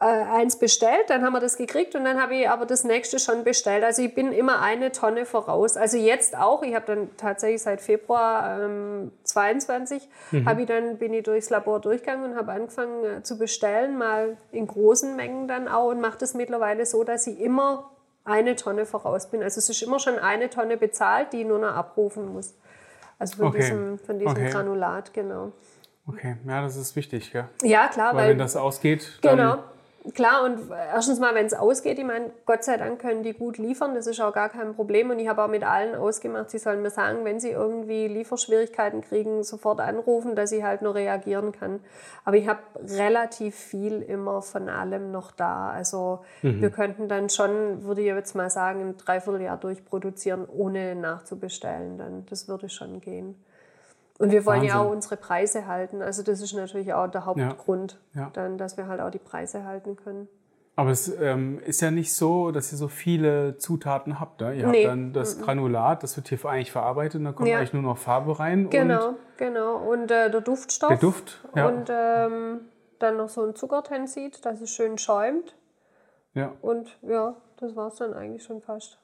äh, 0.00 0.04
eins 0.04 0.58
bestellt, 0.58 1.08
dann 1.08 1.22
haben 1.22 1.32
wir 1.32 1.40
das 1.40 1.56
gekriegt 1.56 1.94
und 1.94 2.04
dann 2.04 2.20
habe 2.20 2.36
ich 2.36 2.48
aber 2.48 2.66
das 2.66 2.84
nächste 2.84 3.18
schon 3.18 3.44
bestellt. 3.44 3.84
Also 3.84 4.02
ich 4.02 4.14
bin 4.14 4.32
immer 4.32 4.60
eine 4.60 4.92
Tonne 4.92 5.26
voraus. 5.26 5.76
Also 5.76 5.96
jetzt 5.96 6.36
auch, 6.36 6.62
ich 6.62 6.74
habe 6.74 6.86
dann 6.86 7.10
tatsächlich 7.16 7.62
seit 7.62 7.80
Februar 7.80 8.62
ähm, 8.62 9.12
22 9.24 10.08
habe 10.46 10.62
ich 10.62 10.68
dann, 10.68 10.98
bin 10.98 11.12
ich 11.12 11.24
durchs 11.24 11.50
Labor 11.50 11.80
durchgegangen 11.80 12.32
und 12.32 12.36
habe 12.36 12.52
angefangen 12.52 13.04
äh, 13.04 13.22
zu 13.22 13.38
bestellen, 13.38 13.98
mal 13.98 14.36
in 14.52 14.66
großen 14.66 15.16
Mengen 15.16 15.48
dann 15.48 15.68
auch 15.68 15.90
und 15.90 16.00
mache 16.00 16.18
das 16.18 16.34
mittlerweile 16.34 16.86
so, 16.86 17.04
dass 17.04 17.26
ich 17.26 17.40
immer 17.40 17.90
eine 18.26 18.56
Tonne 18.56 18.86
voraus 18.86 19.30
bin. 19.30 19.42
Also 19.42 19.58
es 19.58 19.68
ist 19.68 19.82
immer 19.82 19.98
schon 19.98 20.18
eine 20.18 20.50
Tonne 20.50 20.76
bezahlt, 20.76 21.32
die 21.32 21.44
nur 21.44 21.58
noch 21.58 21.74
abrufen 21.74 22.32
muss. 22.32 22.54
Also 23.18 23.36
von 23.36 23.46
Okay. 23.46 23.58
diesem, 23.58 23.98
von 23.98 24.18
diesem 24.18 24.32
Okay. 24.32 24.50
Granulat, 24.50 25.12
genau. 25.14 25.52
Okay, 26.08 26.36
ja, 26.46 26.62
das 26.62 26.76
ist 26.76 26.94
wichtig, 26.94 27.32
gell? 27.32 27.48
Ja, 27.62 27.88
klar, 27.88 28.14
Weil 28.14 28.22
weil, 28.22 28.30
wenn 28.30 28.38
das 28.38 28.54
ausgeht, 28.56 29.18
dann 29.22 29.38
genau. 29.38 29.58
Klar, 30.14 30.44
und 30.44 30.70
erstens 30.70 31.18
mal, 31.18 31.34
wenn 31.34 31.46
es 31.46 31.54
ausgeht, 31.54 31.98
ich 31.98 32.04
meine, 32.04 32.30
Gott 32.44 32.64
sei 32.64 32.76
Dank 32.76 33.00
können 33.00 33.22
die 33.22 33.32
gut 33.32 33.58
liefern, 33.58 33.94
das 33.94 34.06
ist 34.06 34.20
auch 34.20 34.32
gar 34.32 34.48
kein 34.48 34.74
Problem. 34.74 35.10
Und 35.10 35.18
ich 35.18 35.28
habe 35.28 35.42
auch 35.42 35.48
mit 35.48 35.64
allen 35.64 35.94
ausgemacht, 35.94 36.50
sie 36.50 36.58
sollen 36.58 36.82
mir 36.82 36.90
sagen, 36.90 37.24
wenn 37.24 37.40
sie 37.40 37.50
irgendwie 37.50 38.06
Lieferschwierigkeiten 38.06 39.00
kriegen, 39.00 39.42
sofort 39.42 39.80
anrufen, 39.80 40.36
dass 40.36 40.52
ich 40.52 40.62
halt 40.62 40.82
nur 40.82 40.94
reagieren 40.94 41.52
kann. 41.52 41.80
Aber 42.24 42.36
ich 42.36 42.46
habe 42.46 42.60
relativ 42.88 43.56
viel 43.56 44.02
immer 44.02 44.42
von 44.42 44.68
allem 44.68 45.10
noch 45.10 45.32
da. 45.32 45.70
Also 45.70 46.20
wir 46.42 46.70
könnten 46.70 47.08
dann 47.08 47.28
schon, 47.28 47.84
würde 47.84 48.02
ich 48.02 48.06
jetzt 48.06 48.34
mal 48.34 48.50
sagen, 48.50 48.80
ein 48.80 48.96
Dreivierteljahr 48.96 49.56
durchproduzieren, 49.56 50.46
ohne 50.48 50.94
nachzubestellen. 50.94 51.98
Dann, 51.98 52.26
das 52.26 52.48
würde 52.48 52.68
schon 52.68 53.00
gehen. 53.00 53.34
Und 54.18 54.32
wir 54.32 54.46
wollen 54.46 54.62
ja 54.62 54.74
Wahnsinn. 54.74 54.86
auch 54.88 54.92
unsere 54.92 55.16
Preise 55.16 55.66
halten. 55.66 56.00
Also 56.02 56.22
das 56.22 56.40
ist 56.40 56.54
natürlich 56.54 56.94
auch 56.94 57.06
der 57.08 57.26
Hauptgrund, 57.26 57.98
Ja. 58.14 58.30
dann, 58.32 58.56
dass 58.58 58.76
wir 58.76 58.86
halt 58.88 59.00
auch 59.00 59.10
die 59.10 59.18
Preise 59.18 59.64
halten 59.64 59.96
können. 59.96 60.28
Aber 60.78 60.90
es 60.90 61.08
ähm, 61.20 61.58
ist 61.64 61.80
ja 61.80 61.90
nicht 61.90 62.14
so, 62.14 62.50
dass 62.50 62.70
ihr 62.72 62.76
so 62.78 62.88
viele 62.88 63.56
Zutaten 63.56 64.20
habt. 64.20 64.40
Ne? 64.42 64.54
Ihr 64.54 64.66
Nee. 64.66 64.84
habt 64.84 64.92
dann 64.92 65.12
das 65.14 65.40
Granulat, 65.40 66.02
das 66.02 66.16
wird 66.16 66.28
hier 66.28 66.44
eigentlich 66.44 66.70
verarbeitet 66.72 67.16
und 67.16 67.24
dann 67.24 67.34
kommt 67.34 67.48
Ja. 67.48 67.58
eigentlich 67.58 67.72
nur 67.72 67.82
noch 67.82 67.96
Farbe 67.98 68.38
rein. 68.38 68.68
Genau, 68.70 69.08
Und 69.08 69.16
genau. 69.38 69.76
Und 69.76 70.10
äh, 70.10 70.30
der 70.30 70.40
Duftstoff. 70.42 70.88
der 70.90 70.98
Duft. 70.98 71.42
Ja. 71.54 71.66
Und 71.68 71.88
ähm, 71.90 72.60
dann 72.98 73.16
noch 73.16 73.28
so 73.30 73.42
ein 73.44 73.54
Zuckertensid, 73.54 74.44
dass 74.44 74.60
es 74.60 74.70
schön 74.70 74.98
schäumt. 74.98 75.56
ja. 76.34 76.52
Und 76.62 76.98
ja, 77.02 77.36
das 77.58 77.74
war 77.76 77.88
es 77.88 77.94
dann 77.96 78.12
eigentlich 78.12 78.44
schon 78.44 78.60
fast. 78.60 78.98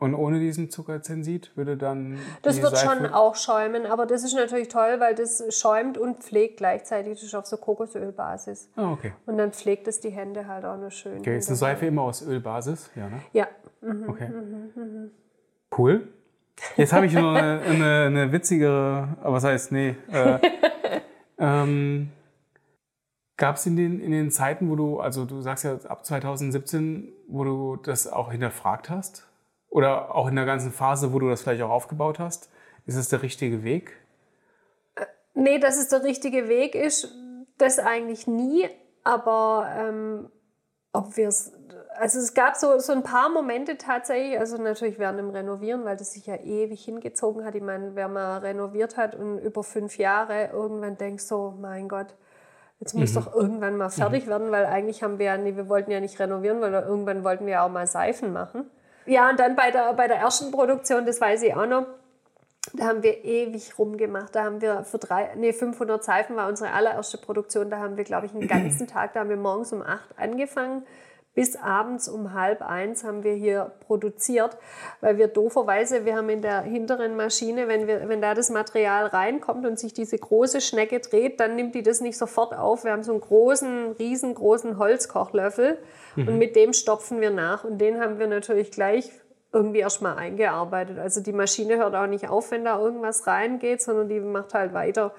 Und 0.00 0.14
ohne 0.14 0.38
diesen 0.38 0.70
Zuckerzensit 0.70 1.56
würde 1.56 1.76
dann. 1.76 2.18
Das 2.42 2.62
wird 2.62 2.76
Seife, 2.76 2.98
schon 2.98 3.06
auch 3.06 3.34
schäumen, 3.34 3.84
aber 3.84 4.06
das 4.06 4.22
ist 4.22 4.34
natürlich 4.34 4.68
toll, 4.68 5.00
weil 5.00 5.14
das 5.14 5.42
schäumt 5.50 5.98
und 5.98 6.22
pflegt 6.22 6.58
gleichzeitig. 6.58 7.14
Das 7.14 7.24
ist 7.24 7.34
auf 7.34 7.46
so 7.46 7.56
Kokosölbasis. 7.56 8.70
Ah, 8.76 8.92
okay. 8.92 9.12
Und 9.26 9.38
dann 9.38 9.52
pflegt 9.52 9.88
es 9.88 9.98
die 9.98 10.10
Hände 10.10 10.46
halt 10.46 10.64
auch 10.64 10.76
noch 10.76 10.92
schön. 10.92 11.18
Okay, 11.18 11.36
ist 11.36 11.48
eine 11.48 11.56
Seife 11.56 11.86
immer 11.86 12.02
aus 12.02 12.22
Ölbasis? 12.22 12.90
Ja, 12.94 13.08
ne? 13.08 13.20
Ja, 13.32 13.48
Okay. 13.82 14.30
Cool. 15.76 16.08
Jetzt 16.76 16.92
habe 16.92 17.06
ich 17.06 17.12
noch 17.12 17.34
eine, 17.34 17.60
eine, 17.66 18.04
eine 18.06 18.32
witzigere, 18.32 19.16
aber 19.20 19.34
was 19.34 19.44
heißt, 19.44 19.72
nee. 19.72 19.94
Äh, 20.10 20.38
ähm, 21.38 22.10
Gab 23.36 23.54
es 23.54 23.66
in 23.66 23.76
den, 23.76 24.00
in 24.00 24.10
den 24.10 24.32
Zeiten, 24.32 24.68
wo 24.68 24.74
du, 24.74 24.98
also 24.98 25.24
du 25.24 25.40
sagst 25.40 25.62
ja 25.62 25.76
ab 25.88 26.04
2017, 26.04 27.12
wo 27.28 27.44
du 27.44 27.76
das 27.76 28.08
auch 28.08 28.32
hinterfragt 28.32 28.90
hast? 28.90 29.28
Oder 29.70 30.14
auch 30.14 30.28
in 30.28 30.36
der 30.36 30.46
ganzen 30.46 30.72
Phase, 30.72 31.12
wo 31.12 31.18
du 31.18 31.28
das 31.28 31.42
vielleicht 31.42 31.62
auch 31.62 31.70
aufgebaut 31.70 32.18
hast? 32.18 32.50
Ist 32.86 32.96
es 32.96 33.08
der 33.08 33.22
richtige 33.22 33.62
Weg? 33.64 33.96
Nee, 35.34 35.58
dass 35.58 35.78
es 35.78 35.88
der 35.88 36.02
richtige 36.02 36.48
Weg 36.48 36.74
ist, 36.74 37.14
das 37.58 37.78
eigentlich 37.78 38.26
nie. 38.26 38.68
Aber 39.04 39.68
ähm, 39.76 40.30
ob 40.92 41.16
wir 41.16 41.28
es. 41.28 41.52
Also 41.98 42.20
es 42.20 42.32
gab 42.32 42.54
so, 42.54 42.78
so 42.78 42.92
ein 42.92 43.02
paar 43.02 43.28
Momente 43.28 43.76
tatsächlich, 43.76 44.38
also 44.38 44.56
natürlich 44.56 45.00
während 45.00 45.18
dem 45.18 45.30
Renovieren, 45.30 45.84
weil 45.84 45.96
das 45.96 46.12
sich 46.12 46.26
ja 46.26 46.36
ewig 46.36 46.84
hingezogen 46.84 47.44
hat. 47.44 47.56
Ich 47.56 47.62
meine, 47.62 47.96
wer 47.96 48.06
mal 48.06 48.38
renoviert 48.38 48.96
hat 48.96 49.16
und 49.16 49.38
über 49.38 49.64
fünf 49.64 49.98
Jahre 49.98 50.50
irgendwann 50.52 50.96
denkst 50.96 51.24
so, 51.24 51.54
mein 51.60 51.88
Gott, 51.88 52.14
jetzt 52.78 52.94
muss 52.94 53.14
doch 53.14 53.34
irgendwann 53.34 53.76
mal 53.76 53.90
fertig 53.90 54.28
werden, 54.28 54.52
weil 54.52 54.66
eigentlich 54.66 55.02
haben 55.02 55.18
wir 55.18 55.26
ja, 55.26 55.36
nee, 55.36 55.56
wir 55.56 55.68
wollten 55.68 55.90
ja 55.90 55.98
nicht 55.98 56.20
renovieren, 56.20 56.60
weil 56.60 56.72
irgendwann 56.72 57.24
wollten 57.24 57.46
wir 57.46 57.54
ja 57.54 57.66
auch 57.66 57.70
mal 57.70 57.88
Seifen 57.88 58.32
machen. 58.32 58.70
Ja, 59.08 59.30
und 59.30 59.40
dann 59.40 59.56
bei 59.56 59.70
der, 59.70 59.94
bei 59.94 60.06
der 60.06 60.18
ersten 60.18 60.50
Produktion, 60.50 61.06
das 61.06 61.18
weiß 61.18 61.42
ich 61.42 61.54
auch 61.54 61.66
noch, 61.66 61.86
da 62.74 62.84
haben 62.84 63.02
wir 63.02 63.24
ewig 63.24 63.78
rumgemacht. 63.78 64.34
Da 64.34 64.44
haben 64.44 64.60
wir 64.60 64.84
für 64.84 64.98
drei, 64.98 65.30
nee, 65.34 65.54
500 65.54 66.04
Seifen 66.04 66.36
war 66.36 66.46
unsere 66.46 66.72
allererste 66.72 67.16
Produktion. 67.16 67.70
Da 67.70 67.78
haben 67.78 67.96
wir, 67.96 68.04
glaube 68.04 68.26
ich, 68.26 68.34
einen 68.34 68.46
ganzen 68.46 68.86
Tag, 68.86 69.14
da 69.14 69.20
haben 69.20 69.30
wir 69.30 69.38
morgens 69.38 69.72
um 69.72 69.80
acht 69.80 70.10
angefangen. 70.18 70.84
Bis 71.38 71.54
abends 71.54 72.08
um 72.08 72.34
halb 72.34 72.62
eins 72.62 73.04
haben 73.04 73.22
wir 73.22 73.34
hier 73.34 73.70
produziert, 73.86 74.56
weil 75.00 75.18
wir 75.18 75.28
dooferweise, 75.28 76.04
wir 76.04 76.16
haben 76.16 76.28
in 76.30 76.42
der 76.42 76.62
hinteren 76.62 77.14
Maschine, 77.14 77.68
wenn, 77.68 77.86
wir, 77.86 78.08
wenn 78.08 78.20
da 78.20 78.34
das 78.34 78.50
Material 78.50 79.06
reinkommt 79.06 79.64
und 79.64 79.78
sich 79.78 79.94
diese 79.94 80.18
große 80.18 80.60
Schnecke 80.60 80.98
dreht, 80.98 81.38
dann 81.38 81.54
nimmt 81.54 81.76
die 81.76 81.84
das 81.84 82.00
nicht 82.00 82.18
sofort 82.18 82.56
auf. 82.56 82.82
Wir 82.82 82.90
haben 82.90 83.04
so 83.04 83.12
einen 83.12 83.20
großen, 83.20 83.92
riesengroßen 83.92 84.78
Holzkochlöffel 84.78 85.78
und 86.16 86.38
mit 86.38 86.56
dem 86.56 86.72
stopfen 86.72 87.20
wir 87.20 87.30
nach. 87.30 87.62
Und 87.62 87.78
den 87.78 88.00
haben 88.00 88.18
wir 88.18 88.26
natürlich 88.26 88.72
gleich 88.72 89.08
irgendwie 89.52 89.78
erstmal 89.78 90.16
eingearbeitet. 90.16 90.98
Also 90.98 91.20
die 91.20 91.32
Maschine 91.32 91.76
hört 91.76 91.94
auch 91.94 92.08
nicht 92.08 92.28
auf, 92.28 92.50
wenn 92.50 92.64
da 92.64 92.80
irgendwas 92.80 93.28
reingeht, 93.28 93.80
sondern 93.80 94.08
die 94.08 94.18
macht 94.18 94.54
halt 94.54 94.74
weiter. 94.74 95.14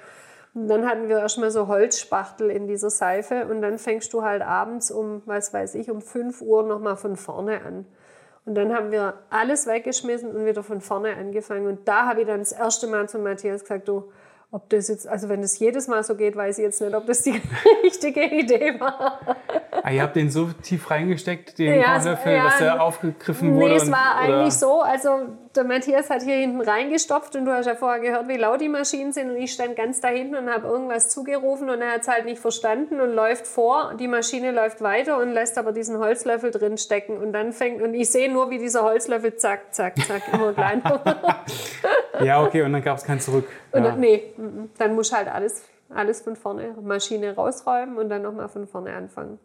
Und 0.59 0.67
dann 0.67 0.85
hatten 0.85 1.07
wir 1.07 1.19
erstmal 1.19 1.51
so 1.51 1.69
Holzspachtel 1.69 2.49
in 2.49 2.67
dieser 2.67 2.89
Seife 2.89 3.45
und 3.45 3.61
dann 3.61 3.77
fängst 3.77 4.11
du 4.11 4.23
halt 4.23 4.41
abends 4.41 4.91
um, 4.91 5.21
was 5.25 5.53
weiß 5.53 5.75
ich, 5.75 5.89
um 5.89 6.01
5 6.01 6.41
Uhr 6.41 6.63
nochmal 6.63 6.97
von 6.97 7.15
vorne 7.15 7.61
an. 7.61 7.85
Und 8.45 8.55
dann 8.55 8.75
haben 8.75 8.91
wir 8.91 9.13
alles 9.29 9.67
weggeschmissen 9.67 10.35
und 10.35 10.45
wieder 10.45 10.61
von 10.61 10.81
vorne 10.81 11.15
angefangen. 11.15 11.65
Und 11.65 11.87
da 11.87 12.07
habe 12.07 12.21
ich 12.21 12.27
dann 12.27 12.39
das 12.39 12.51
erste 12.51 12.87
Mal 12.87 13.07
zu 13.07 13.19
Matthias 13.19 13.61
gesagt, 13.61 13.87
du, 13.87 14.11
ob 14.51 14.69
das 14.69 14.89
jetzt, 14.89 15.07
also 15.07 15.29
wenn 15.29 15.41
das 15.41 15.59
jedes 15.59 15.87
Mal 15.87 16.03
so 16.03 16.15
geht, 16.15 16.35
weiß 16.35 16.57
ich 16.57 16.63
jetzt 16.63 16.81
nicht, 16.81 16.93
ob 16.93 17.05
das 17.05 17.21
die 17.21 17.39
richtige 17.83 18.23
Idee 18.23 18.77
war. 18.81 19.19
ah, 19.81 19.91
ihr 19.91 20.01
habt 20.01 20.17
den 20.17 20.29
so 20.29 20.49
tief 20.61 20.91
reingesteckt, 20.91 21.57
den 21.57 21.79
ja, 21.79 21.93
Kornlöffel, 21.93 22.33
ja, 22.33 22.43
dass 22.43 22.59
er 22.59 22.81
aufgegriffen 22.81 23.55
wurde? 23.55 23.69
Nee, 23.69 23.75
es 23.75 23.89
war 23.89 24.17
und, 24.19 24.33
eigentlich 24.33 24.53
so, 24.55 24.81
also 24.81 25.09
der 25.55 25.63
Matthias 25.63 26.09
hat 26.09 26.21
hier 26.21 26.35
hinten 26.35 26.61
reingestopft 26.61 27.35
und 27.35 27.45
du 27.45 27.51
hast 27.51 27.65
ja 27.65 27.75
vorher 27.75 27.99
gehört, 27.99 28.27
wie 28.27 28.37
laut 28.37 28.61
die 28.61 28.69
Maschinen 28.69 29.11
sind 29.11 29.31
und 29.31 29.37
ich 29.37 29.51
stand 29.51 29.75
ganz 29.75 29.99
da 29.99 30.09
hinten 30.09 30.35
und 30.35 30.49
habe 30.49 30.67
irgendwas 30.67 31.09
zugerufen 31.09 31.69
und 31.69 31.81
er 31.81 31.93
hat 31.93 32.01
es 32.01 32.07
halt 32.07 32.25
nicht 32.25 32.39
verstanden 32.39 33.01
und 33.01 33.13
läuft 33.13 33.47
vor, 33.47 33.95
die 33.99 34.07
Maschine 34.07 34.51
läuft 34.51 34.81
weiter 34.81 35.17
und 35.17 35.31
lässt 35.31 35.57
aber 35.57 35.71
diesen 35.71 35.97
Holzlöffel 35.99 36.51
drin 36.51 36.77
stecken 36.77 37.17
und 37.17 37.33
dann 37.33 37.53
fängt, 37.53 37.81
und 37.81 37.93
ich 37.93 38.09
sehe 38.11 38.31
nur, 38.31 38.49
wie 38.49 38.59
dieser 38.59 38.83
Holzlöffel 38.83 39.35
zack, 39.35 39.73
zack, 39.73 39.95
zack, 40.05 40.23
immer 40.31 40.53
kleiner. 40.53 41.01
ja, 42.21 42.43
okay, 42.43 42.61
und 42.61 42.73
dann 42.73 42.83
gab 42.83 42.97
es 42.97 43.03
kein 43.03 43.19
Zurück. 43.19 43.47
Und 43.71 43.83
dann, 43.83 43.99
nee, 43.99 44.33
dann 44.77 44.95
muss 44.95 45.11
halt 45.11 45.27
alles 45.27 45.63
alles 45.93 46.21
von 46.21 46.35
vorne, 46.35 46.75
Maschine 46.81 47.35
rausräumen 47.35 47.97
und 47.97 48.09
dann 48.09 48.21
nochmal 48.21 48.49
von 48.49 48.67
vorne 48.67 48.93
anfangen. 48.93 49.39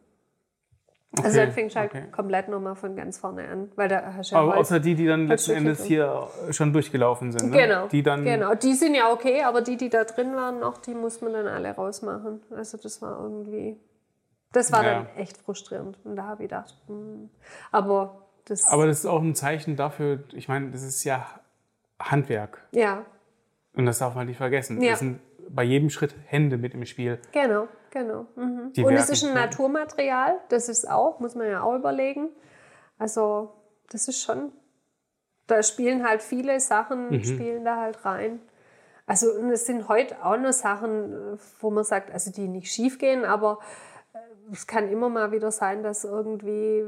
Also 1.16 1.20
okay, 1.20 1.26
also 1.26 1.40
dann 1.40 1.52
fängst 1.52 1.76
du 1.76 1.80
halt 1.80 1.90
okay. 1.90 2.04
komplett 2.10 2.48
nochmal 2.48 2.74
von 2.74 2.96
ganz 2.96 3.18
vorne 3.18 3.48
an. 3.48 3.70
Weil 3.76 3.88
da 3.88 4.14
hast 4.16 4.32
ja 4.32 4.38
aber 4.38 4.56
außer 4.56 4.80
die, 4.80 4.94
die 4.94 5.06
dann 5.06 5.28
letzten 5.28 5.52
Endes 5.52 5.84
hier 5.84 6.28
schon 6.50 6.72
durchgelaufen 6.72 7.30
sind. 7.30 7.50
Ne? 7.50 7.56
Genau. 7.56 7.86
Die 7.88 8.02
dann 8.02 8.24
genau. 8.24 8.54
Die 8.54 8.74
sind 8.74 8.94
ja 8.94 9.12
okay, 9.12 9.42
aber 9.42 9.62
die, 9.62 9.76
die 9.76 9.88
da 9.88 10.04
drin 10.04 10.34
waren 10.34 10.58
noch, 10.58 10.78
die 10.78 10.94
muss 10.94 11.20
man 11.20 11.32
dann 11.32 11.46
alle 11.46 11.70
rausmachen. 11.70 12.42
Also 12.50 12.78
das 12.78 13.00
war 13.00 13.20
irgendwie. 13.22 13.76
Das 14.52 14.72
war 14.72 14.84
ja. 14.84 14.94
dann 14.94 15.06
echt 15.16 15.36
frustrierend. 15.38 15.98
Und 16.04 16.16
da 16.16 16.24
habe 16.24 16.42
ich 16.42 16.48
gedacht, 16.48 16.74
mh. 16.88 16.94
Hm. 16.94 17.30
aber 17.70 18.22
das. 18.46 18.66
Aber 18.70 18.86
das 18.86 19.00
ist 19.00 19.06
auch 19.06 19.22
ein 19.22 19.34
Zeichen 19.34 19.76
dafür, 19.76 20.20
ich 20.32 20.48
meine, 20.48 20.70
das 20.70 20.82
ist 20.82 21.04
ja 21.04 21.26
Handwerk. 22.00 22.66
Ja. 22.72 23.04
Und 23.76 23.86
das 23.86 23.98
darf 23.98 24.14
man 24.14 24.26
nicht 24.26 24.36
vergessen. 24.36 24.80
Ja. 24.80 24.96
Bei 25.51 25.62
jedem 25.62 25.90
Schritt 25.90 26.14
Hände 26.26 26.57
mit 26.57 26.74
im 26.74 26.84
Spiel. 26.86 27.18
Genau, 27.32 27.68
genau. 27.90 28.26
Mhm. 28.36 28.72
Und 28.82 28.95
es 28.95 29.11
ist 29.11 29.24
ein 29.24 29.34
Naturmaterial, 29.34 30.38
das 30.49 30.68
ist 30.68 30.88
auch, 30.88 31.20
muss 31.20 31.34
man 31.34 31.49
ja 31.49 31.62
auch 31.62 31.74
überlegen. 31.74 32.30
Also 32.99 33.53
das 33.90 34.09
ist 34.09 34.22
schon, 34.22 34.53
da 35.47 35.62
spielen 35.62 36.07
halt 36.07 36.22
viele 36.22 36.59
Sachen, 36.61 37.11
mhm. 37.11 37.24
spielen 37.24 37.64
da 37.64 37.76
halt 37.76 38.05
rein. 38.05 38.40
Also 39.07 39.32
und 39.32 39.51
es 39.51 39.66
sind 39.66 39.88
heute 39.88 40.24
auch 40.24 40.36
noch 40.36 40.53
Sachen, 40.53 41.38
wo 41.61 41.70
man 41.70 41.84
sagt, 41.84 42.11
also 42.11 42.30
die 42.30 42.49
nicht 42.49 42.72
schief 42.72 42.99
gehen, 42.99 43.24
aber 43.24 43.59
äh, 44.14 44.18
es 44.53 44.66
kann 44.66 44.88
immer 44.88 45.09
mal 45.11 45.30
wieder 45.30 45.51
sein, 45.51 45.82
dass 45.82 46.05
irgendwie, 46.05 46.84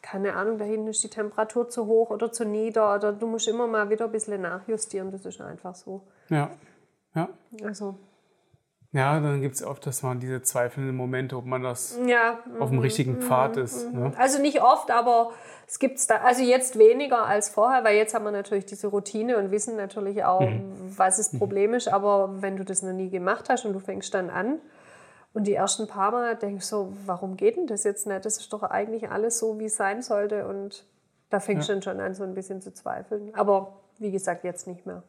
keine 0.00 0.34
Ahnung, 0.34 0.58
da 0.58 0.64
hinten 0.64 0.88
ist 0.88 1.02
die 1.02 1.10
Temperatur 1.10 1.68
zu 1.68 1.86
hoch 1.86 2.10
oder 2.10 2.30
zu 2.30 2.44
nieder 2.44 2.94
oder 2.94 3.12
du 3.12 3.26
musst 3.26 3.48
immer 3.48 3.66
mal 3.66 3.90
wieder 3.90 4.04
ein 4.04 4.12
bisschen 4.12 4.42
nachjustieren, 4.42 5.10
das 5.10 5.26
ist 5.26 5.40
einfach 5.40 5.74
so. 5.74 6.06
Ja. 6.28 6.50
Ja. 7.16 7.28
Also. 7.64 7.96
Ja, 8.92 9.20
dann 9.20 9.42
gibt 9.42 9.56
es 9.56 9.64
oft, 9.64 9.84
dass 9.86 10.02
man 10.02 10.20
diese 10.20 10.40
zweifelnden 10.42 10.96
Momente, 10.96 11.36
ob 11.36 11.44
man 11.44 11.62
das 11.62 11.98
ja, 12.06 12.38
auf 12.60 12.70
dem 12.70 12.78
richtigen 12.78 13.16
mhm, 13.16 13.22
Pfad 13.22 13.56
ist. 13.56 13.92
Mhm. 13.92 14.00
Ne? 14.00 14.12
Also 14.16 14.40
nicht 14.40 14.62
oft, 14.62 14.90
aber 14.90 15.32
es 15.66 15.78
gibt 15.78 15.98
es 15.98 16.06
da, 16.06 16.18
also 16.18 16.42
jetzt 16.42 16.78
weniger 16.78 17.26
als 17.26 17.50
vorher, 17.50 17.84
weil 17.84 17.96
jetzt 17.96 18.14
haben 18.14 18.24
wir 18.24 18.30
natürlich 18.30 18.64
diese 18.64 18.86
Routine 18.86 19.36
und 19.36 19.50
wissen 19.50 19.76
natürlich 19.76 20.24
auch, 20.24 20.40
mhm. 20.40 20.72
was 20.96 21.16
das 21.16 21.36
Problem 21.36 21.74
ist. 21.74 21.88
Aber 21.88 22.40
wenn 22.40 22.56
du 22.56 22.64
das 22.64 22.82
noch 22.82 22.92
nie 22.92 23.10
gemacht 23.10 23.50
hast 23.50 23.66
und 23.66 23.72
du 23.72 23.80
fängst 23.80 24.14
dann 24.14 24.30
an 24.30 24.60
und 25.34 25.46
die 25.46 25.54
ersten 25.54 25.86
paar 25.88 26.12
Mal 26.12 26.36
denkst 26.36 26.70
du 26.70 26.76
so, 26.76 26.92
warum 27.04 27.36
geht 27.36 27.56
denn 27.56 27.66
das 27.66 27.84
jetzt 27.84 28.06
nicht? 28.06 28.24
Das 28.24 28.38
ist 28.38 28.52
doch 28.52 28.62
eigentlich 28.62 29.10
alles 29.10 29.38
so, 29.38 29.58
wie 29.58 29.66
es 29.66 29.76
sein 29.76 30.00
sollte. 30.00 30.46
Und 30.46 30.86
da 31.28 31.40
fängst 31.40 31.68
du 31.68 31.72
ja. 31.72 31.76
dann 31.76 31.82
schon 31.82 32.00
an, 32.00 32.14
so 32.14 32.22
ein 32.22 32.34
bisschen 32.34 32.62
zu 32.62 32.72
zweifeln. 32.72 33.34
Aber 33.34 33.74
wie 33.98 34.10
gesagt, 34.10 34.44
jetzt 34.44 34.66
nicht 34.66 34.86
mehr. 34.86 35.02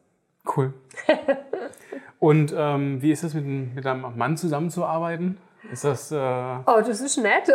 Cool. 0.56 0.72
Und 2.18 2.52
ähm, 2.56 3.00
wie 3.00 3.12
ist 3.12 3.22
es, 3.22 3.34
mit, 3.34 3.46
mit 3.46 3.86
einem 3.86 4.16
Mann 4.16 4.36
zusammenzuarbeiten? 4.36 5.38
Ist 5.70 5.84
das. 5.84 6.12
Äh 6.12 6.16
oh, 6.16 6.80
das 6.86 7.00
ist 7.00 7.18
nett. 7.18 7.52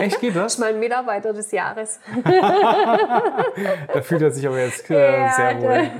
Echt 0.00 0.20
geht 0.20 0.36
das? 0.36 0.42
Das 0.42 0.52
ist 0.54 0.58
mein 0.58 0.78
Mitarbeiter 0.78 1.32
des 1.32 1.52
Jahres. 1.52 2.00
da 2.24 4.02
fühlt 4.02 4.20
er 4.20 4.30
sich 4.30 4.46
aber 4.46 4.58
jetzt 4.58 4.90
äh, 4.90 5.22
ja, 5.22 5.32
sehr 5.32 5.62
wohl. 5.62 5.90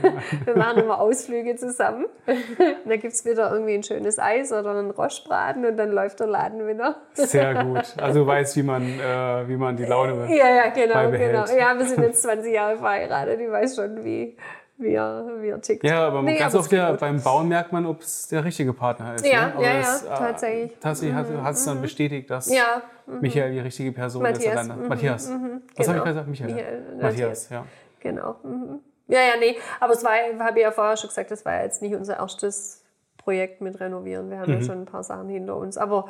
wir 0.44 0.56
machen 0.56 0.82
immer 0.82 1.00
Ausflüge 1.00 1.56
zusammen. 1.56 2.06
da 2.26 2.96
gibt 2.96 3.14
es 3.14 3.24
wieder 3.24 3.52
irgendwie 3.52 3.74
ein 3.74 3.82
schönes 3.82 4.18
Eis 4.18 4.52
oder 4.52 4.70
einen 4.72 4.90
Rostbraten 4.90 5.64
und 5.64 5.76
dann 5.76 5.92
läuft 5.92 6.20
der 6.20 6.26
Laden 6.26 6.66
wieder. 6.66 6.96
sehr 7.14 7.64
gut. 7.64 7.94
Also 7.96 8.20
du 8.20 8.26
weißt, 8.26 8.56
wie 8.56 8.62
man, 8.62 8.82
äh, 8.82 9.48
wie 9.48 9.56
man 9.56 9.76
die 9.76 9.86
Laune 9.86 10.26
Ja, 10.28 10.48
ja, 10.48 10.68
genau, 10.68 11.10
genau. 11.10 11.46
Ja, 11.46 11.78
wir 11.78 11.86
sind 11.86 12.02
jetzt 12.02 12.22
20 12.22 12.52
Jahre 12.52 12.76
verheiratet. 12.76 13.40
Ich 13.40 13.50
weiß 13.50 13.76
schon, 13.76 14.04
wie, 14.04 14.36
wie 14.76 14.94
er, 14.94 15.26
wie 15.40 15.48
er 15.48 15.60
tickt. 15.60 15.84
Ja, 15.84 16.06
aber 16.08 16.22
nee, 16.22 16.36
ganz 16.36 16.54
oft 16.54 16.70
ja, 16.72 16.92
beim 16.92 17.22
Bauen 17.22 17.48
merkt 17.48 17.72
man, 17.72 17.86
ob 17.86 18.00
es 18.00 18.28
der 18.28 18.44
richtige 18.44 18.72
Partner 18.72 19.14
ist. 19.14 19.26
Ja, 19.26 19.48
ne? 19.48 19.62
ja, 19.62 19.72
ja, 19.80 19.96
äh, 19.96 20.18
tatsächlich. 20.18 20.78
Tatsächlich 20.80 21.16
mhm. 21.16 21.42
hat 21.42 21.54
es 21.54 21.64
dann 21.64 21.80
bestätigt, 21.80 22.30
dass 22.30 22.52
ja, 22.52 22.82
mhm. 23.06 23.20
Michael 23.20 23.52
die 23.52 23.60
richtige 23.60 23.92
Person 23.92 24.22
Matthias. 24.22 24.62
ist. 24.62 24.76
Mhm. 24.76 24.88
Matthias. 24.88 25.28
Mhm. 25.28 25.62
Was 25.76 25.86
genau. 25.86 25.98
habe 25.98 25.98
ich 25.98 26.04
gesagt? 26.04 26.28
Michael. 26.28 26.54
Michael 26.54 26.82
Matthias, 27.00 27.48
ja. 27.50 27.66
Genau. 28.00 28.36
Mhm. 28.42 28.80
Ja, 29.06 29.20
ja, 29.20 29.32
nee. 29.38 29.56
Aber 29.80 29.92
es 29.92 30.02
war, 30.02 30.12
habe 30.40 30.58
ich 30.58 30.64
ja 30.64 30.70
vorher 30.70 30.96
schon 30.96 31.08
gesagt, 31.08 31.30
das 31.30 31.44
war 31.44 31.62
jetzt 31.62 31.82
nicht 31.82 31.94
unser 31.94 32.16
erstes 32.18 32.82
Projekt 33.18 33.60
mit 33.60 33.78
Renovieren. 33.80 34.30
Wir 34.30 34.40
haben 34.40 34.50
ja 34.50 34.58
mhm. 34.58 34.64
schon 34.64 34.80
ein 34.82 34.86
paar 34.86 35.04
Sachen 35.04 35.28
hinter 35.28 35.56
uns. 35.56 35.76
Aber 35.78 36.08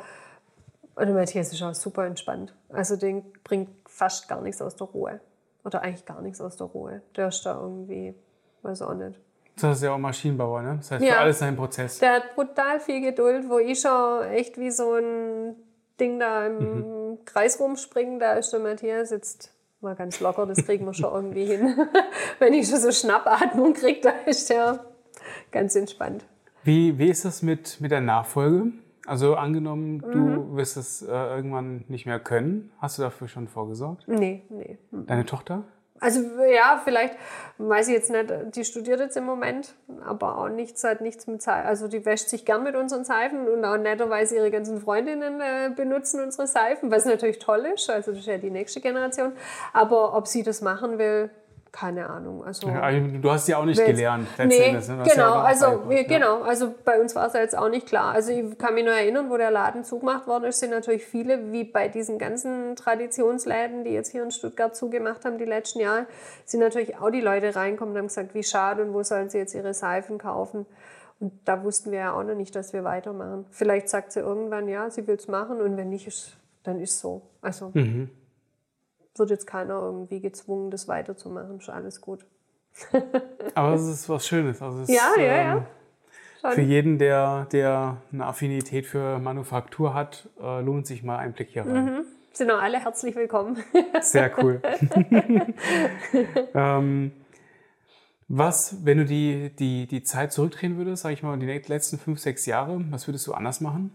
und 0.95 1.13
Matthias 1.13 1.51
ist 1.51 1.61
auch 1.61 1.75
super 1.75 2.05
entspannt. 2.05 2.53
Also 2.69 2.95
den 2.95 3.23
bringt 3.43 3.69
fast 3.85 4.29
gar 4.29 4.41
nichts 4.41 4.61
aus 4.61 4.75
der 4.75 4.87
Ruhe. 4.87 5.19
Oder 5.63 5.81
eigentlich 5.81 6.05
gar 6.05 6.21
nichts 6.21 6.39
aus 6.39 6.57
der 6.57 6.67
Ruhe. 6.67 7.01
Der 7.15 7.27
ist 7.27 7.45
da 7.45 7.59
irgendwie 7.59 8.15
Weiß 8.65 8.81
auch 8.81 8.95
nicht. 8.95 9.19
Das 9.61 9.77
ist 9.77 9.83
ja 9.83 9.93
auch 9.93 9.97
Maschinenbauer, 9.97 10.61
ne? 10.61 10.75
Das 10.77 10.91
heißt, 10.91 11.03
ja. 11.03 11.13
für 11.13 11.19
alles 11.19 11.41
ein 11.41 11.55
Prozess. 11.55 11.99
Der 11.99 12.15
hat 12.15 12.35
brutal 12.35 12.79
viel 12.79 12.99
Geduld, 12.99 13.47
wo 13.47 13.59
ich 13.59 13.79
schon 13.79 14.23
echt 14.23 14.57
wie 14.57 14.71
so 14.71 14.95
ein 14.95 15.55
Ding 15.99 16.19
da 16.19 16.47
im 16.47 16.57
mhm. 16.57 17.17
Kreis 17.25 17.59
rumspringen, 17.59 18.19
da 18.19 18.33
ist 18.33 18.51
der 18.51 18.59
Matthias 18.59 19.11
jetzt 19.11 19.53
mal 19.81 19.95
ganz 19.95 20.19
locker, 20.19 20.45
das 20.45 20.65
kriegen 20.65 20.85
wir 20.85 20.93
schon 20.93 21.13
irgendwie 21.13 21.45
hin. 21.45 21.75
Wenn 22.39 22.53
ich 22.53 22.67
schon 22.67 22.79
so 22.79 22.91
Schnappatmung 22.91 23.73
kriege, 23.73 24.01
da 24.01 24.09
ist 24.25 24.49
der 24.49 24.83
ganz 25.51 25.75
entspannt. 25.75 26.25
Wie, 26.63 26.97
wie 26.97 27.09
ist 27.09 27.23
das 27.23 27.43
mit, 27.43 27.79
mit 27.79 27.91
der 27.91 28.01
Nachfolge? 28.01 28.71
Also 29.05 29.35
angenommen, 29.35 29.97
mhm. 29.97 30.11
du 30.11 30.55
wirst 30.55 30.75
es 30.75 31.03
äh, 31.03 31.11
irgendwann 31.11 31.85
nicht 31.87 32.07
mehr 32.07 32.19
können. 32.19 32.71
Hast 32.79 32.97
du 32.97 33.03
dafür 33.03 33.27
schon 33.27 33.47
vorgesorgt? 33.47 34.07
Nee, 34.07 34.41
nee. 34.49 34.79
Deine 34.91 35.25
Tochter? 35.25 35.63
Also 36.01 36.21
ja, 36.53 36.81
vielleicht, 36.83 37.15
weiß 37.57 37.87
ich 37.87 37.93
jetzt 37.93 38.11
nicht, 38.11 38.33
die 38.53 38.65
studiert 38.65 38.99
jetzt 38.99 39.15
im 39.15 39.23
Moment, 39.23 39.75
aber 40.05 40.37
auch 40.37 40.49
nichts, 40.49 40.83
hat 40.83 40.99
nichts 40.99 41.25
mit 41.25 41.41
Seifen. 41.41 41.67
Also 41.67 41.87
die 41.87 42.05
wäscht 42.05 42.27
sich 42.27 42.43
gern 42.43 42.63
mit 42.63 42.75
unseren 42.75 43.05
Seifen 43.05 43.47
und 43.47 43.63
auch 43.63 43.77
netterweise 43.77 44.35
ihre 44.35 44.51
ganzen 44.51 44.81
Freundinnen 44.81 45.39
äh, 45.39 45.71
benutzen 45.73 46.21
unsere 46.21 46.47
Seifen, 46.47 46.91
was 46.91 47.05
natürlich 47.05 47.39
toll 47.39 47.65
ist, 47.73 47.89
also 47.89 48.11
das 48.11 48.21
ist 48.21 48.27
ja 48.27 48.37
die 48.37 48.51
nächste 48.51 48.81
Generation. 48.81 49.31
Aber 49.71 50.15
ob 50.15 50.27
sie 50.27 50.43
das 50.43 50.61
machen 50.61 50.97
will, 50.97 51.29
keine 51.75 52.09
Ahnung. 52.09 52.41
Also, 52.45 52.69
ja, 52.69 52.89
du 52.89 53.29
hast 53.29 53.49
ja 53.49 53.57
auch 53.57 53.65
nicht 53.65 53.83
gelernt. 53.85 54.29
Nee, 54.37 54.71
ne? 54.71 54.81
genau, 55.03 55.35
ja 55.35 55.43
also, 55.43 55.83
ja. 55.89 56.03
genau. 56.03 56.41
Also 56.41 56.73
bei 56.85 57.01
uns 57.01 57.13
war 57.15 57.27
es 57.27 57.33
ja 57.33 57.41
jetzt 57.41 57.57
auch 57.57 57.67
nicht 57.67 57.85
klar. 57.85 58.13
Also 58.13 58.31
ich 58.31 58.57
kann 58.57 58.75
mich 58.75 58.85
nur 58.85 58.93
erinnern, 58.93 59.29
wo 59.29 59.35
der 59.35 59.51
Laden 59.51 59.83
zugemacht 59.83 60.25
worden 60.25 60.45
ist, 60.45 60.61
sind 60.61 60.69
natürlich 60.69 61.05
viele, 61.05 61.51
wie 61.51 61.65
bei 61.65 61.89
diesen 61.89 62.17
ganzen 62.17 62.77
Traditionsläden, 62.77 63.83
die 63.83 63.89
jetzt 63.89 64.13
hier 64.13 64.23
in 64.23 64.31
Stuttgart 64.31 64.73
zugemacht 64.73 65.25
haben 65.25 65.37
die 65.37 65.43
letzten 65.43 65.81
Jahre, 65.81 66.07
sind 66.45 66.61
natürlich 66.61 66.97
auch 66.97 67.09
die 67.09 67.19
Leute 67.19 67.53
reinkommen 67.53 67.93
und 67.93 67.99
haben 67.99 68.07
gesagt, 68.07 68.33
wie 68.35 68.43
schade 68.43 68.81
und 68.81 68.93
wo 68.93 69.03
sollen 69.03 69.29
sie 69.29 69.39
jetzt 69.39 69.53
ihre 69.53 69.73
Seifen 69.73 70.17
kaufen. 70.17 70.65
Und 71.19 71.33
da 71.43 71.61
wussten 71.61 71.91
wir 71.91 71.99
ja 71.99 72.13
auch 72.13 72.23
noch 72.23 72.35
nicht, 72.35 72.55
dass 72.55 72.71
wir 72.71 72.85
weitermachen. 72.85 73.47
Vielleicht 73.51 73.89
sagt 73.89 74.13
sie 74.13 74.21
irgendwann, 74.21 74.69
ja, 74.69 74.89
sie 74.89 75.07
will 75.07 75.15
es 75.15 75.27
machen 75.27 75.59
und 75.59 75.75
wenn 75.75 75.89
nicht, 75.89 76.37
dann 76.63 76.79
ist 76.79 76.91
es 76.91 77.01
so. 77.01 77.21
Also 77.41 77.71
mhm 77.73 78.09
wird 79.19 79.29
jetzt 79.29 79.47
keiner 79.47 79.79
irgendwie 79.81 80.19
gezwungen, 80.19 80.71
das 80.71 80.87
weiterzumachen. 80.87 81.59
Ist 81.59 81.69
alles 81.69 82.01
gut. 82.01 82.25
Aber 83.55 83.73
es 83.73 83.87
ist 83.87 84.09
was 84.09 84.27
Schönes. 84.27 84.61
Also 84.61 84.81
es 84.81 84.89
ja, 84.89 85.11
ist, 85.11 85.17
ja, 85.17 85.23
ja. 85.23 85.57
Ähm, 85.57 85.65
für 86.51 86.61
jeden, 86.61 86.97
der, 86.99 87.45
der 87.51 87.97
eine 88.11 88.25
Affinität 88.25 88.85
für 88.85 89.19
Manufaktur 89.19 89.93
hat, 89.93 90.29
äh, 90.39 90.61
lohnt 90.61 90.85
sich 90.85 91.03
mal 91.03 91.17
ein 91.17 91.33
Blick 91.33 91.49
hier 91.49 91.65
rein. 91.65 91.85
Mhm. 91.85 92.05
Sind 92.33 92.51
auch 92.51 92.61
alle 92.61 92.79
herzlich 92.79 93.15
willkommen. 93.15 93.63
Sehr 94.01 94.31
cool. 94.43 94.61
ähm, 96.53 97.11
was, 98.27 98.83
wenn 98.83 98.97
du 98.97 99.05
die, 99.05 99.51
die, 99.55 99.87
die 99.87 100.03
Zeit 100.03 100.33
zurückdrehen 100.33 100.77
würdest, 100.77 101.03
sag 101.03 101.13
ich 101.13 101.23
mal, 101.23 101.37
die 101.39 101.45
letzten 101.45 101.97
fünf, 101.97 102.19
sechs 102.19 102.45
Jahre, 102.45 102.83
was 102.89 103.07
würdest 103.07 103.25
du 103.27 103.33
anders 103.33 103.61
machen? 103.61 103.91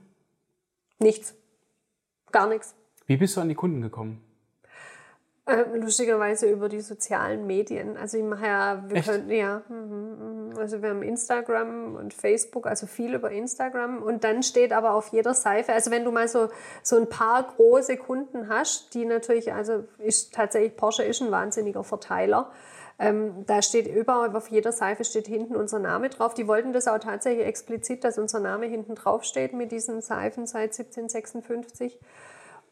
Nichts. 0.99 1.35
Gar 2.33 2.49
nichts. 2.49 2.75
Wie 3.07 3.17
bist 3.17 3.37
du 3.37 3.41
an 3.41 3.49
die 3.49 3.55
Kunden 3.55 3.83
gekommen? 3.83 4.23
Äh, 5.47 5.65
lustigerweise 5.75 6.49
über 6.51 6.69
die 6.69 6.81
sozialen 6.81 7.47
Medien. 7.47 7.97
Also 7.97 8.19
ich 8.19 8.25
mache 8.25 8.47
ja, 8.47 8.85
wir 8.87 9.03
können, 9.03 9.31
ja, 9.31 9.63
mhm, 9.69 10.51
mhm. 10.51 10.59
also 10.59 10.83
wir 10.83 10.91
haben 10.91 11.03
Instagram 11.03 11.97
und 11.97 12.13
Facebook, 12.13 12.67
also 12.67 12.87
viel 12.87 13.15
über 13.15 13.31
Instagram. 13.31 14.03
Und 14.03 14.23
dann 14.23 14.43
steht 14.43 14.73
aber 14.73 14.93
auf 14.93 15.09
jeder 15.09 15.33
Seife, 15.33 15.73
also 15.73 15.91
wenn 15.91 16.05
du 16.05 16.13
mal 16.13 16.29
so, 16.29 16.51
so 16.83 16.97
ein 16.97 17.09
paar 17.09 17.43
große 17.43 17.97
Kunden 17.97 18.49
hast, 18.49 18.95
die 18.95 19.07
natürlich, 19.07 19.53
also 19.53 19.85
ist 19.99 20.35
tatsächlich, 20.35 20.77
Porsche 20.77 21.05
ist 21.05 21.23
ein 21.23 21.31
wahnsinniger 21.31 21.85
Verteiler. 21.85 22.53
Ähm, 22.99 23.47
da 23.47 23.63
steht 23.63 23.87
überall, 23.87 24.37
auf 24.37 24.49
jeder 24.49 24.73
Seife 24.73 25.05
steht 25.05 25.27
hinten 25.27 25.57
unser 25.57 25.79
Name 25.79 26.11
drauf. 26.11 26.35
Die 26.35 26.47
wollten 26.47 26.75
das 26.75 26.87
auch 26.87 26.99
tatsächlich 26.99 27.47
explizit, 27.47 28.05
dass 28.05 28.19
unser 28.19 28.41
Name 28.41 28.67
hinten 28.67 28.95
drauf 28.95 29.25
steht 29.25 29.55
mit 29.55 29.73
diesen 29.73 30.03
Seifen 30.03 30.47
seit 30.47 30.79
1756. 30.79 31.99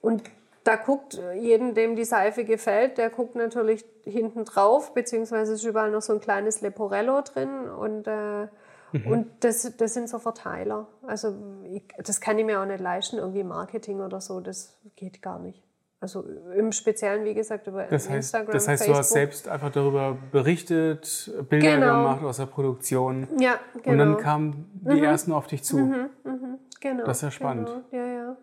Und 0.03 0.23
da 0.69 0.77
guckt 0.77 1.19
jeden, 1.35 1.75
dem 1.75 1.97
die 1.97 2.05
Seife 2.05 2.45
gefällt, 2.45 2.99
der 2.99 3.09
guckt 3.09 3.35
natürlich 3.35 3.87
hinten 4.05 4.45
drauf, 4.45 4.93
beziehungsweise 4.93 5.55
ist 5.55 5.65
überall 5.65 5.91
noch 5.91 6.03
so 6.03 6.13
ein 6.13 6.21
kleines 6.21 6.61
Leporello 6.61 7.23
drin 7.23 7.71
und, 7.71 8.07
äh, 8.07 8.49
mhm. 8.93 9.07
und 9.07 9.27
das, 9.41 9.75
das 9.79 9.95
sind 9.95 10.11
so 10.11 10.19
Verteiler. 10.19 10.87
Also 11.07 11.35
ich, 11.65 11.85
das 12.05 12.21
kann 12.21 12.39
ich 12.39 12.45
mir 12.45 12.61
auch 12.61 12.67
nicht 12.67 12.81
leisten, 12.81 13.17
irgendwie 13.17 13.45
Marketing 13.45 14.01
oder 14.03 14.21
so, 14.21 14.41
das 14.41 14.79
geht 14.95 15.23
gar 15.23 15.39
nicht. 15.39 15.63
Also 16.01 16.23
im 16.55 16.71
Speziellen, 16.71 17.25
wie 17.25 17.33
gesagt, 17.33 17.67
über 17.67 17.85
das 17.85 18.05
heißt, 18.05 18.17
Instagram. 18.17 18.53
Das 18.53 18.69
heißt, 18.69 18.83
Facebook. 18.83 18.95
du 18.95 18.99
hast 18.99 19.11
selbst 19.11 19.49
einfach 19.49 19.71
darüber 19.71 20.19
berichtet, 20.31 21.33
Bilder 21.49 21.77
genau. 21.77 22.03
gemacht 22.03 22.25
aus 22.25 22.37
der 22.37 22.47
Produktion. 22.47 23.27
Ja, 23.41 23.59
genau. 23.83 23.91
Und 23.91 23.99
dann 23.99 24.17
kamen 24.19 24.71
die 24.75 24.99
mhm. 24.99 25.05
ersten 25.05 25.33
auf 25.33 25.47
dich 25.47 25.65
zu. 25.65 25.79
Mhm, 25.79 26.11
mh, 26.25 26.59
genau. 26.79 27.07
Das 27.07 27.17
ist 27.17 27.23
ja 27.23 27.31
spannend. 27.31 27.69
Genau. 27.91 28.05
Ja, 28.05 28.13
ja. 28.13 28.37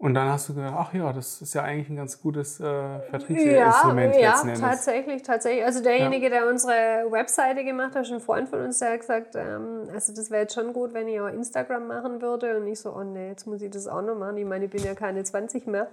Und 0.00 0.14
dann 0.14 0.30
hast 0.30 0.48
du 0.48 0.54
gedacht, 0.54 0.74
ach 0.78 0.94
ja, 0.94 1.12
das 1.12 1.42
ist 1.42 1.52
ja 1.52 1.62
eigentlich 1.62 1.90
ein 1.90 1.96
ganz 1.96 2.22
gutes 2.22 2.58
äh, 2.58 2.62
Vertriebsinstrument 3.10 4.14
ja, 4.16 4.42
ja, 4.46 4.54
tatsächlich, 4.54 5.22
tatsächlich. 5.22 5.62
Also 5.62 5.82
derjenige, 5.82 6.24
ja. 6.24 6.30
der 6.30 6.48
unsere 6.48 6.72
Webseite 7.10 7.64
gemacht 7.64 7.94
hat, 7.94 8.04
ist 8.04 8.12
ein 8.12 8.20
Freund 8.20 8.48
von 8.48 8.62
uns, 8.62 8.78
der 8.78 8.92
hat 8.92 9.00
gesagt, 9.00 9.36
ähm, 9.36 9.90
also 9.92 10.14
das 10.14 10.30
wäre 10.30 10.44
jetzt 10.44 10.54
schon 10.54 10.72
gut, 10.72 10.94
wenn 10.94 11.06
ich 11.06 11.20
auch 11.20 11.28
Instagram 11.28 11.86
machen 11.86 12.22
würde. 12.22 12.56
Und 12.56 12.66
ich 12.66 12.80
so, 12.80 12.96
oh 12.96 13.02
nee, 13.02 13.28
jetzt 13.28 13.46
muss 13.46 13.60
ich 13.60 13.70
das 13.70 13.86
auch 13.86 14.00
noch 14.00 14.14
machen. 14.14 14.38
Ich 14.38 14.46
meine, 14.46 14.64
ich 14.64 14.70
bin 14.70 14.82
ja 14.82 14.94
keine 14.94 15.22
20 15.22 15.66
mehr. 15.66 15.88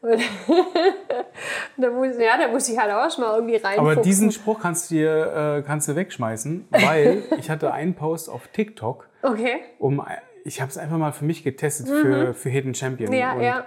Und 0.00 0.20
da 1.76 1.90
muss, 1.90 2.18
ja, 2.18 2.36
da 2.36 2.48
muss 2.48 2.68
ich 2.68 2.76
halt 2.76 2.90
auch 2.90 3.08
schon 3.08 3.22
mal 3.22 3.36
irgendwie 3.36 3.56
rein. 3.56 3.78
Aber 3.78 3.94
diesen 3.94 4.32
Spruch 4.32 4.58
kannst 4.58 4.90
du 4.90 4.96
dir 4.96 5.58
äh, 5.58 5.62
kannst 5.62 5.86
du 5.86 5.94
wegschmeißen, 5.94 6.66
weil 6.70 7.22
ich 7.38 7.50
hatte 7.50 7.72
einen 7.72 7.94
Post 7.94 8.28
auf 8.28 8.48
TikTok, 8.48 9.08
okay. 9.22 9.60
um 9.78 10.00
ich 10.44 10.60
habe 10.60 10.70
es 10.70 10.78
einfach 10.78 10.98
mal 10.98 11.12
für 11.12 11.24
mich 11.24 11.42
getestet, 11.42 11.88
mhm. 11.88 12.02
für, 12.02 12.34
für 12.34 12.50
Hidden 12.50 12.74
Champion. 12.74 13.12
Ja, 13.12 13.32
und, 13.32 13.42
ja. 13.42 13.66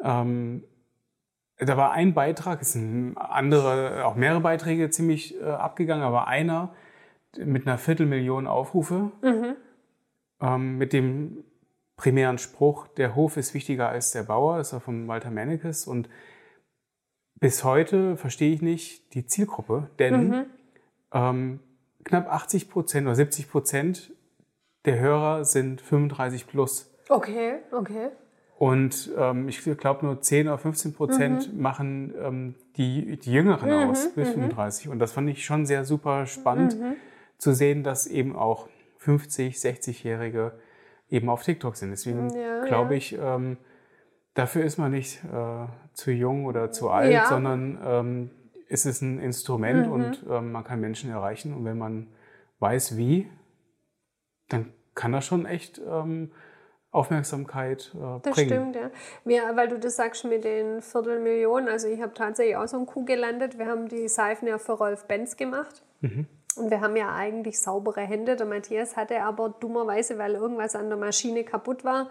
Ähm, 0.00 0.64
da 1.58 1.76
war 1.76 1.92
ein 1.92 2.14
Beitrag, 2.14 2.60
es 2.60 2.72
sind 2.72 3.16
andere, 3.16 4.04
auch 4.04 4.14
mehrere 4.14 4.40
Beiträge 4.40 4.90
ziemlich 4.90 5.40
äh, 5.40 5.44
abgegangen, 5.44 6.04
aber 6.04 6.26
einer 6.26 6.74
mit 7.38 7.66
einer 7.66 7.78
Viertelmillion 7.78 8.46
Aufrufe, 8.46 9.12
mhm. 9.22 9.56
ähm, 10.40 10.78
mit 10.78 10.92
dem 10.92 11.44
primären 11.96 12.38
Spruch, 12.38 12.88
der 12.88 13.14
Hof 13.14 13.36
ist 13.36 13.54
wichtiger 13.54 13.88
als 13.88 14.10
der 14.10 14.22
Bauer, 14.22 14.58
das 14.58 14.72
war 14.72 14.80
von 14.80 15.08
Walter 15.08 15.30
Mannekes 15.30 15.86
und 15.86 16.08
bis 17.38 17.64
heute 17.64 18.16
verstehe 18.16 18.52
ich 18.52 18.62
nicht 18.62 19.14
die 19.14 19.26
Zielgruppe, 19.26 19.90
denn 19.98 20.28
mhm. 20.28 20.46
ähm, 21.12 21.60
knapp 22.04 22.30
80 22.30 22.70
Prozent 22.70 23.06
oder 23.06 23.16
70 23.16 23.50
Prozent 23.50 24.12
der 24.86 24.98
Hörer 24.98 25.44
sind 25.44 25.80
35 25.80 26.46
plus. 26.46 26.92
Okay, 27.08 27.58
okay. 27.72 28.08
Und 28.58 29.10
ähm, 29.18 29.48
ich 29.48 29.62
glaube, 29.62 30.06
nur 30.06 30.20
10 30.22 30.48
oder 30.48 30.56
15 30.56 30.94
Prozent 30.94 31.52
mhm. 31.52 31.60
machen 31.60 32.14
ähm, 32.18 32.54
die, 32.76 33.18
die 33.18 33.32
Jüngeren 33.32 33.68
mhm, 33.68 33.90
aus, 33.90 34.14
bis 34.14 34.28
mhm. 34.30 34.34
35. 34.48 34.88
Und 34.88 34.98
das 34.98 35.12
fand 35.12 35.28
ich 35.28 35.44
schon 35.44 35.66
sehr 35.66 35.84
super 35.84 36.26
spannend 36.26 36.80
mhm. 36.80 36.94
zu 37.36 37.52
sehen, 37.52 37.82
dass 37.82 38.06
eben 38.06 38.34
auch 38.34 38.68
50, 38.98 39.56
60-Jährige 39.56 40.52
eben 41.10 41.28
auf 41.28 41.42
TikTok 41.42 41.76
sind. 41.76 41.90
Deswegen 41.90 42.30
ja, 42.30 42.64
glaube 42.64 42.94
ja. 42.94 42.98
ich, 42.98 43.18
ähm, 43.20 43.58
dafür 44.32 44.64
ist 44.64 44.78
man 44.78 44.90
nicht 44.90 45.22
äh, 45.24 45.66
zu 45.92 46.10
jung 46.10 46.46
oder 46.46 46.70
zu 46.70 46.88
alt, 46.88 47.12
ja. 47.12 47.26
sondern 47.26 47.78
ähm, 47.84 48.30
es 48.68 48.86
ist 48.86 49.02
ein 49.02 49.18
Instrument 49.18 49.86
mhm. 49.86 49.92
und 49.92 50.26
ähm, 50.30 50.52
man 50.52 50.64
kann 50.64 50.80
Menschen 50.80 51.10
erreichen. 51.10 51.52
Und 51.52 51.66
wenn 51.66 51.76
man 51.76 52.08
weiß, 52.58 52.96
wie, 52.96 53.28
dann 54.48 54.72
kann 54.96 55.12
das 55.12 55.24
schon 55.24 55.46
echt 55.46 55.78
ähm, 55.78 56.32
Aufmerksamkeit 56.90 57.92
äh, 57.94 57.98
bringen. 57.98 58.20
Das 58.22 58.40
stimmt, 58.40 58.74
ja. 58.74 58.90
Wir, 59.24 59.54
weil 59.54 59.68
du 59.68 59.78
das 59.78 59.94
sagst 59.94 60.24
mit 60.24 60.42
den 60.42 60.82
Viertelmillionen, 60.82 61.68
also 61.68 61.86
ich 61.86 62.02
habe 62.02 62.14
tatsächlich 62.14 62.56
auch 62.56 62.66
so 62.66 62.78
einen 62.78 62.86
Kuh 62.86 63.04
gelandet. 63.04 63.58
Wir 63.58 63.66
haben 63.66 63.88
die 63.88 64.08
Seifen 64.08 64.48
ja 64.48 64.58
für 64.58 64.72
Rolf 64.72 65.04
Benz 65.04 65.36
gemacht. 65.36 65.82
Mhm. 66.00 66.26
Und 66.56 66.70
wir 66.70 66.80
haben 66.80 66.96
ja 66.96 67.14
eigentlich 67.14 67.60
saubere 67.60 68.00
Hände. 68.00 68.34
Der 68.34 68.46
Matthias 68.46 68.96
hatte 68.96 69.22
aber 69.22 69.50
dummerweise, 69.50 70.18
weil 70.18 70.34
irgendwas 70.34 70.74
an 70.74 70.88
der 70.88 70.96
Maschine 70.96 71.44
kaputt 71.44 71.84
war, 71.84 72.08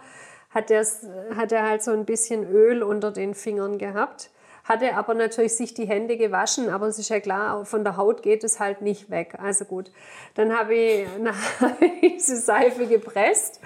hat, 0.52 0.70
hat 0.70 1.52
er 1.52 1.68
halt 1.68 1.84
so 1.84 1.92
ein 1.92 2.06
bisschen 2.06 2.48
Öl 2.48 2.84
unter 2.84 3.12
den 3.12 3.34
Fingern 3.34 3.80
gehabt 3.80 4.30
hatte 4.66 4.96
aber 4.96 5.14
natürlich 5.14 5.56
sich 5.56 5.74
die 5.74 5.86
Hände 5.86 6.18
gewaschen, 6.18 6.70
aber 6.70 6.88
es 6.88 7.00
ist 7.00 7.10
ja 7.10 7.20
klar, 7.20 7.66
von 7.66 7.84
der 7.84 7.98
Haut 7.98 8.24
geht 8.24 8.44
es 8.44 8.60
halt 8.60 8.82
nicht 8.82 9.10
weg. 9.12 9.36
Also 9.38 9.64
gut, 9.64 9.92
dann 10.34 10.58
habe 10.58 10.74
ich, 10.76 11.08
hab 11.62 11.80
diese 12.02 12.36
Seife 12.36 12.88
gepresst 12.88 13.62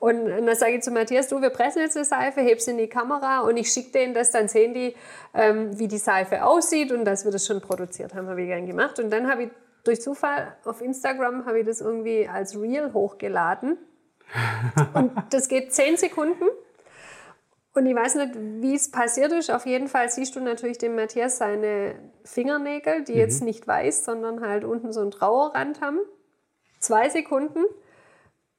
und 0.00 0.26
dann 0.26 0.54
sage 0.56 0.76
ich 0.76 0.82
zu 0.82 0.90
Matthias, 0.90 1.28
du, 1.28 1.42
wir 1.42 1.50
pressen 1.50 1.82
jetzt 1.82 1.96
eine 1.96 2.06
Seife, 2.06 2.40
heb 2.40 2.60
sie 2.60 2.70
in 2.70 2.78
die 2.78 2.88
Kamera 2.88 3.40
und 3.40 3.56
ich 3.58 3.70
schicke 3.70 3.92
denen 3.92 4.14
das, 4.14 4.30
dann 4.30 4.48
sehen 4.48 4.72
die, 4.72 4.94
ähm, 5.34 5.78
wie 5.78 5.86
die 5.86 5.98
Seife 5.98 6.44
aussieht 6.44 6.92
und 6.92 7.04
dass 7.04 7.24
wir 7.24 7.32
das 7.32 7.46
schon 7.46 7.60
produziert 7.60 8.14
haben, 8.14 8.26
habe 8.26 8.40
ich 8.40 8.48
gern 8.48 8.66
gemacht. 8.66 8.98
Und 8.98 9.10
dann 9.10 9.30
habe 9.30 9.44
ich 9.44 9.50
durch 9.84 10.00
Zufall 10.00 10.56
auf 10.64 10.80
Instagram 10.80 11.46
habe 11.46 11.60
ich 11.60 11.66
das 11.66 11.80
irgendwie 11.80 12.28
als 12.28 12.58
Reel 12.58 12.92
hochgeladen. 12.92 13.78
Und 14.94 15.12
das 15.30 15.48
geht 15.48 15.72
zehn 15.72 15.96
Sekunden. 15.96 16.44
Und 17.78 17.86
ich 17.86 17.94
weiß 17.94 18.16
nicht, 18.16 18.32
wie 18.34 18.74
es 18.74 18.90
passiert 18.90 19.30
ist. 19.30 19.52
Auf 19.52 19.64
jeden 19.64 19.86
Fall 19.86 20.10
siehst 20.10 20.34
du 20.34 20.40
natürlich 20.40 20.78
dem 20.78 20.96
Matthias 20.96 21.38
seine 21.38 21.94
Fingernägel, 22.24 23.04
die 23.04 23.12
mhm. 23.12 23.18
jetzt 23.18 23.40
nicht 23.40 23.68
weiß, 23.68 24.04
sondern 24.04 24.40
halt 24.40 24.64
unten 24.64 24.92
so 24.92 25.00
einen 25.00 25.12
Trauerrand 25.12 25.80
haben. 25.80 26.00
Zwei 26.80 27.08
Sekunden. 27.08 27.60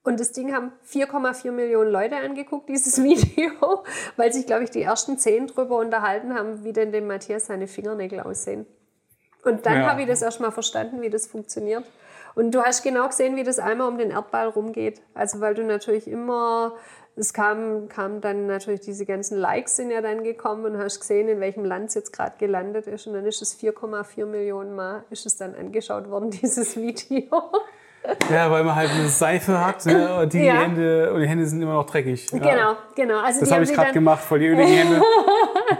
Und 0.05 0.21
das 0.21 0.31
Ding 0.31 0.55
haben 0.55 0.71
4,4 0.89 1.51
Millionen 1.51 1.91
Leute 1.91 2.15
angeguckt, 2.15 2.69
dieses 2.69 3.03
Video, 3.03 3.83
weil 4.15 4.31
sich, 4.31 4.45
glaube 4.45 4.63
ich, 4.63 4.69
die 4.69 4.83
ersten 4.83 5.17
zehn 5.17 5.47
drüber 5.47 5.79
unterhalten 5.79 6.33
haben, 6.33 6.63
wie 6.63 6.71
denn 6.71 6.93
dem 6.93 7.05
Matthias 7.05 7.47
seine 7.47 7.67
Fingernägel 7.67 8.21
aussehen. 8.21 8.67
Und 9.43 9.65
dann 9.65 9.81
ja. 9.81 9.89
habe 9.89 10.03
ich 10.03 10.07
das 10.07 10.21
erstmal 10.21 10.53
verstanden, 10.53 11.01
wie 11.01 11.09
das 11.09 11.27
funktioniert. 11.27 11.83
Und 12.35 12.51
du 12.51 12.63
hast 12.63 12.83
genau 12.83 13.07
gesehen, 13.07 13.35
wie 13.35 13.43
das 13.43 13.59
einmal 13.59 13.89
um 13.89 13.97
den 13.97 14.11
Erdball 14.11 14.47
rumgeht. 14.47 15.01
Also 15.13 15.41
weil 15.41 15.55
du 15.55 15.65
natürlich 15.65 16.07
immer 16.07 16.77
es 17.19 17.33
kam, 17.33 17.89
kam 17.89 18.21
dann 18.21 18.47
natürlich, 18.47 18.79
diese 18.81 19.05
ganzen 19.05 19.37
Likes 19.37 19.75
sind 19.75 19.91
ja 19.91 20.01
dann 20.01 20.23
gekommen 20.23 20.65
und 20.65 20.77
hast 20.77 20.99
gesehen, 20.99 21.27
in 21.27 21.39
welchem 21.39 21.65
Land 21.65 21.89
es 21.89 21.95
jetzt 21.95 22.13
gerade 22.13 22.33
gelandet 22.37 22.87
ist. 22.87 23.07
Und 23.07 23.13
dann 23.13 23.25
ist 23.25 23.41
es 23.41 23.59
4,4 23.59 24.25
Millionen 24.25 24.75
Mal 24.75 25.03
ist 25.09 25.25
es 25.25 25.37
dann 25.37 25.53
angeschaut 25.55 26.09
worden, 26.09 26.29
dieses 26.41 26.77
Video. 26.77 27.25
Ja, 28.31 28.49
weil 28.51 28.63
man 28.63 28.75
halt 28.75 28.91
eine 28.91 29.07
Seife 29.07 29.63
hat 29.63 29.85
ne, 29.85 30.21
und, 30.21 30.33
die 30.33 30.43
ja. 30.43 30.61
Hände, 30.61 31.11
und 31.13 31.21
die 31.21 31.27
Hände 31.27 31.45
sind 31.45 31.61
immer 31.61 31.73
noch 31.73 31.85
dreckig. 31.85 32.31
Ja. 32.31 32.39
Genau, 32.39 32.75
genau. 32.95 33.19
Also 33.19 33.41
das 33.41 33.51
habe 33.51 33.63
ich 33.63 33.73
gerade 33.73 33.91
gemacht, 33.91 34.23
voll 34.23 34.39
die 34.39 34.47
öligen 34.47 34.67
Hände. 34.67 35.01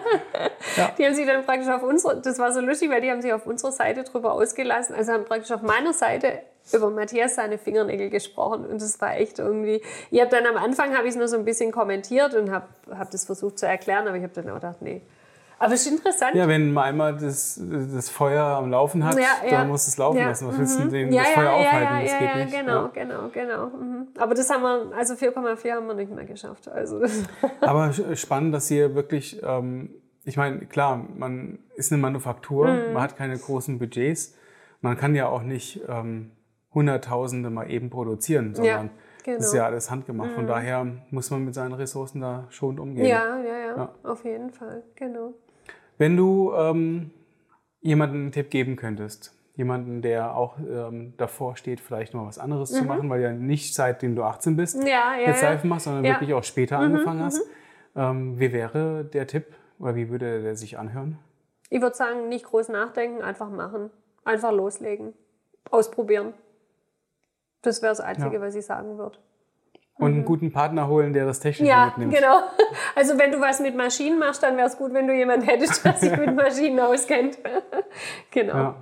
ja. 0.77 0.91
Die 0.97 1.05
haben 1.05 1.13
sich 1.13 1.25
dann 1.25 1.45
praktisch 1.45 1.69
auf 1.69 1.83
unsere, 1.83 2.21
das 2.21 2.39
war 2.39 2.51
so 2.51 2.59
lustig, 2.61 2.89
weil 2.89 3.01
die 3.01 3.11
haben 3.11 3.21
sich 3.21 3.33
auf 3.33 3.45
unserer 3.45 3.71
Seite 3.71 4.03
drüber 4.03 4.33
ausgelassen. 4.33 4.95
Also 4.95 5.13
haben 5.13 5.25
praktisch 5.25 5.51
auf 5.51 5.61
meiner 5.61 5.93
Seite 5.93 6.39
über 6.73 6.89
Matthias 6.89 7.35
seine 7.35 7.57
Fingernägel 7.57 8.09
gesprochen 8.09 8.65
und 8.65 8.81
das 8.81 8.99
war 9.01 9.15
echt 9.15 9.39
irgendwie. 9.39 9.81
Ich 10.11 10.19
habe 10.21 10.29
dann 10.29 10.45
am 10.45 10.57
Anfang 10.61 10.95
habe 10.95 11.05
ich 11.07 11.11
es 11.11 11.15
nur 11.15 11.27
so 11.27 11.37
ein 11.37 11.45
bisschen 11.45 11.71
kommentiert 11.71 12.35
und 12.35 12.51
habe 12.51 12.67
hab 12.91 13.09
das 13.11 13.25
versucht 13.25 13.57
zu 13.57 13.67
erklären, 13.67 14.07
aber 14.07 14.17
ich 14.17 14.23
habe 14.23 14.33
dann 14.33 14.49
auch 14.49 14.55
gedacht, 14.55 14.81
nee. 14.81 15.01
Aber 15.59 15.73
es 15.73 15.85
ist 15.85 15.91
interessant. 15.91 16.35
Ja, 16.35 16.47
wenn 16.47 16.71
man 16.71 16.85
einmal 16.85 17.17
das, 17.17 17.61
das 17.61 18.09
Feuer 18.09 18.43
am 18.43 18.71
Laufen 18.71 19.03
hat, 19.03 19.15
ja, 19.15 19.27
ja. 19.43 19.51
dann 19.51 19.67
muss 19.67 19.87
es 19.87 19.97
laufen 19.97 20.17
lassen. 20.17 20.47
Was 20.47 20.57
willst 20.57 20.79
du 20.79 20.83
mhm. 20.85 20.89
denn 20.89 21.11
ja, 21.11 21.23
das 21.23 21.31
Feuer 21.31 21.51
aufhalten? 21.51 21.93
Ja, 21.93 22.01
das 22.01 22.19
geht 22.19 22.35
nicht. 22.35 22.59
Genau, 22.59 22.89
genau, 22.93 23.29
genau. 23.33 23.65
Mhm. 23.67 24.07
Aber 24.17 24.33
das 24.33 24.49
haben 24.49 24.63
wir, 24.63 24.95
also 24.95 25.15
4,4 25.15 25.71
haben 25.71 25.87
wir 25.87 25.95
nicht 25.95 26.15
mehr 26.15 26.23
geschafft. 26.23 26.69
Also 26.69 27.01
Aber 27.61 27.91
spannend, 28.15 28.53
dass 28.53 28.71
ihr 28.71 28.95
wirklich, 28.95 29.41
ähm, 29.43 29.89
ich 30.23 30.37
meine, 30.37 30.59
klar, 30.65 31.05
man 31.17 31.59
ist 31.75 31.91
eine 31.91 32.01
Manufaktur, 32.01 32.67
mhm. 32.67 32.93
man 32.93 33.03
hat 33.03 33.17
keine 33.17 33.37
großen 33.37 33.79
Budgets. 33.79 34.35
Man 34.79 34.95
kann 34.95 35.13
ja 35.13 35.27
auch 35.27 35.41
nicht 35.43 35.81
ähm, 35.89 36.31
Hunderttausende 36.73 37.49
mal 37.49 37.69
eben 37.69 37.89
produzieren, 37.89 38.55
sondern 38.55 38.91
genau. 39.25 39.37
das 39.37 39.47
ist 39.47 39.53
ja 39.53 39.65
alles 39.65 39.91
handgemacht. 39.91 40.31
Von 40.31 40.45
mhm. 40.45 40.47
daher 40.47 40.87
muss 41.09 41.29
man 41.31 41.43
mit 41.43 41.53
seinen 41.53 41.73
Ressourcen 41.73 42.21
da 42.21 42.45
schon 42.49 42.79
umgehen. 42.79 43.05
Ja, 43.05 43.37
ja, 43.39 43.57
ja, 43.57 43.75
ja. 43.75 43.95
auf 44.03 44.23
jeden 44.23 44.51
Fall, 44.51 44.83
genau. 44.95 45.33
Wenn 45.99 46.17
du 46.17 46.53
ähm, 46.53 47.11
jemanden 47.81 48.15
einen 48.15 48.31
Tipp 48.31 48.49
geben 48.49 48.77
könntest, 48.77 49.35
jemanden, 49.55 50.01
der 50.01 50.35
auch 50.35 50.57
ähm, 50.57 51.13
davor 51.17 51.57
steht, 51.57 51.81
vielleicht 51.81 52.13
noch 52.13 52.25
was 52.25 52.39
anderes 52.39 52.71
mhm. 52.71 52.75
zu 52.75 52.83
machen, 52.85 53.09
weil 53.09 53.21
ja 53.21 53.33
nicht 53.33 53.75
seitdem 53.75 54.15
du 54.15 54.23
18 54.23 54.55
bist 54.55 54.81
ja, 54.81 55.15
ja, 55.17 55.27
jetzt 55.27 55.41
Seifen 55.41 55.69
machst, 55.69 55.83
sondern 55.83 56.03
wirklich 56.03 56.33
auch 56.33 56.43
später 56.45 56.77
mhm, 56.77 56.85
angefangen 56.85 57.21
hast. 57.21 57.45
Mhm. 57.45 58.01
Ähm, 58.01 58.39
wie 58.39 58.53
wäre 58.53 59.03
der 59.03 59.27
Tipp 59.27 59.47
oder 59.77 59.95
wie 59.95 60.09
würde 60.09 60.41
der 60.41 60.55
sich 60.55 60.79
anhören? 60.79 61.19
Ich 61.69 61.81
würde 61.81 61.95
sagen, 61.95 62.29
nicht 62.29 62.45
groß 62.45 62.69
nachdenken, 62.69 63.21
einfach 63.21 63.49
machen. 63.49 63.91
Einfach 64.23 64.53
loslegen. 64.53 65.13
Ausprobieren. 65.69 66.33
Das 67.61 67.81
wäre 67.81 67.91
das 67.91 67.99
Einzige, 67.99 68.35
ja. 68.35 68.41
was 68.41 68.55
ich 68.55 68.65
sagen 68.65 68.97
würde. 68.97 69.17
Und 69.99 70.11
einen 70.11 70.21
mhm. 70.21 70.25
guten 70.25 70.51
Partner 70.51 70.87
holen, 70.87 71.11
der 71.11 71.25
das 71.25 71.41
Technische 71.41 71.69
ja, 71.69 71.87
mitnimmt. 71.87 72.13
Ja, 72.13 72.19
genau. 72.19 72.39
Also 72.95 73.17
wenn 73.17 73.31
du 73.31 73.39
was 73.39 73.59
mit 73.59 73.75
Maschinen 73.75 74.17
machst, 74.17 74.41
dann 74.41 74.55
wäre 74.55 74.67
es 74.67 74.77
gut, 74.77 74.93
wenn 74.93 75.07
du 75.07 75.13
jemanden 75.13 75.45
hättest, 75.45 75.83
der 75.85 75.93
sich 75.93 76.15
mit 76.17 76.35
Maschinen 76.35 76.79
auskennt. 76.79 77.37
genau. 78.31 78.53
Ja. 78.53 78.75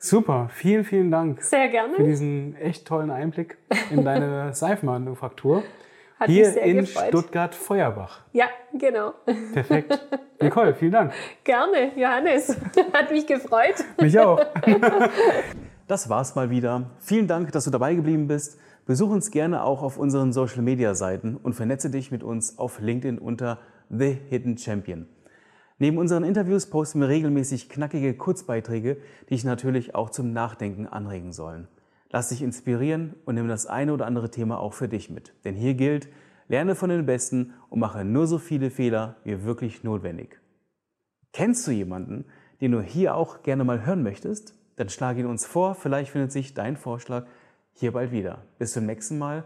Super, 0.00 0.48
vielen, 0.52 0.84
vielen 0.84 1.10
Dank. 1.10 1.42
Sehr 1.42 1.68
gerne. 1.68 1.94
Für 1.94 2.04
diesen 2.04 2.56
echt 2.56 2.86
tollen 2.86 3.10
Einblick 3.10 3.56
in 3.90 4.04
deine 4.04 4.52
Seifenmanufaktur. 4.52 5.62
Hat 6.20 6.28
Hier 6.28 6.46
mich 6.46 6.54
sehr 6.54 6.62
in 6.64 6.76
gefreut. 6.78 7.08
Stuttgart-Feuerbach. 7.08 8.20
Ja, 8.32 8.46
genau. 8.74 9.14
Perfekt. 9.52 9.98
Nicole, 10.40 10.74
vielen 10.74 10.92
Dank. 10.92 11.12
Gerne, 11.44 11.92
Johannes. 11.96 12.56
Hat 12.92 13.10
mich 13.10 13.26
gefreut. 13.26 13.74
Mich 14.00 14.18
auch. 14.18 14.40
Das 15.88 16.08
war's 16.08 16.34
mal 16.34 16.50
wieder. 16.50 16.90
Vielen 16.98 17.26
Dank, 17.26 17.50
dass 17.52 17.64
du 17.64 17.70
dabei 17.70 17.94
geblieben 17.94 18.28
bist. 18.28 18.58
Besuch 18.88 19.10
uns 19.10 19.30
gerne 19.30 19.64
auch 19.64 19.82
auf 19.82 19.98
unseren 19.98 20.32
Social 20.32 20.62
Media 20.62 20.94
Seiten 20.94 21.36
und 21.36 21.52
vernetze 21.52 21.90
dich 21.90 22.10
mit 22.10 22.22
uns 22.22 22.56
auf 22.56 22.80
LinkedIn 22.80 23.18
unter 23.18 23.58
The 23.90 24.16
Hidden 24.30 24.56
Champion. 24.56 25.04
Neben 25.76 25.98
unseren 25.98 26.24
Interviews 26.24 26.70
posten 26.70 27.02
wir 27.02 27.08
regelmäßig 27.08 27.68
knackige 27.68 28.14
Kurzbeiträge, 28.14 28.96
die 29.24 29.34
dich 29.34 29.44
natürlich 29.44 29.94
auch 29.94 30.08
zum 30.08 30.32
Nachdenken 30.32 30.86
anregen 30.86 31.34
sollen. 31.34 31.68
Lass 32.08 32.30
dich 32.30 32.40
inspirieren 32.40 33.14
und 33.26 33.34
nimm 33.34 33.46
das 33.46 33.66
eine 33.66 33.92
oder 33.92 34.06
andere 34.06 34.30
Thema 34.30 34.58
auch 34.58 34.72
für 34.72 34.88
dich 34.88 35.10
mit. 35.10 35.34
Denn 35.44 35.54
hier 35.54 35.74
gilt, 35.74 36.08
lerne 36.48 36.74
von 36.74 36.88
den 36.88 37.04
Besten 37.04 37.52
und 37.68 37.80
mache 37.80 38.06
nur 38.06 38.26
so 38.26 38.38
viele 38.38 38.70
Fehler 38.70 39.16
wie 39.22 39.44
wirklich 39.44 39.84
notwendig. 39.84 40.40
Kennst 41.34 41.66
du 41.66 41.72
jemanden, 41.72 42.24
den 42.62 42.72
du 42.72 42.80
hier 42.80 43.16
auch 43.16 43.42
gerne 43.42 43.64
mal 43.64 43.84
hören 43.84 44.02
möchtest? 44.02 44.54
Dann 44.76 44.88
schlage 44.88 45.20
ihn 45.20 45.26
uns 45.26 45.44
vor, 45.44 45.74
vielleicht 45.74 46.10
findet 46.10 46.32
sich 46.32 46.54
dein 46.54 46.78
Vorschlag 46.78 47.26
hier 47.78 47.92
bald 47.92 48.12
wieder. 48.12 48.38
Bis 48.58 48.72
zum 48.72 48.86
nächsten 48.86 49.18
Mal, 49.18 49.44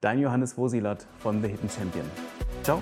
dein 0.00 0.20
Johannes 0.20 0.56
Wosilat 0.56 1.06
von 1.18 1.42
The 1.42 1.48
Hidden 1.48 1.68
Champion. 1.68 2.06
Ciao! 2.62 2.80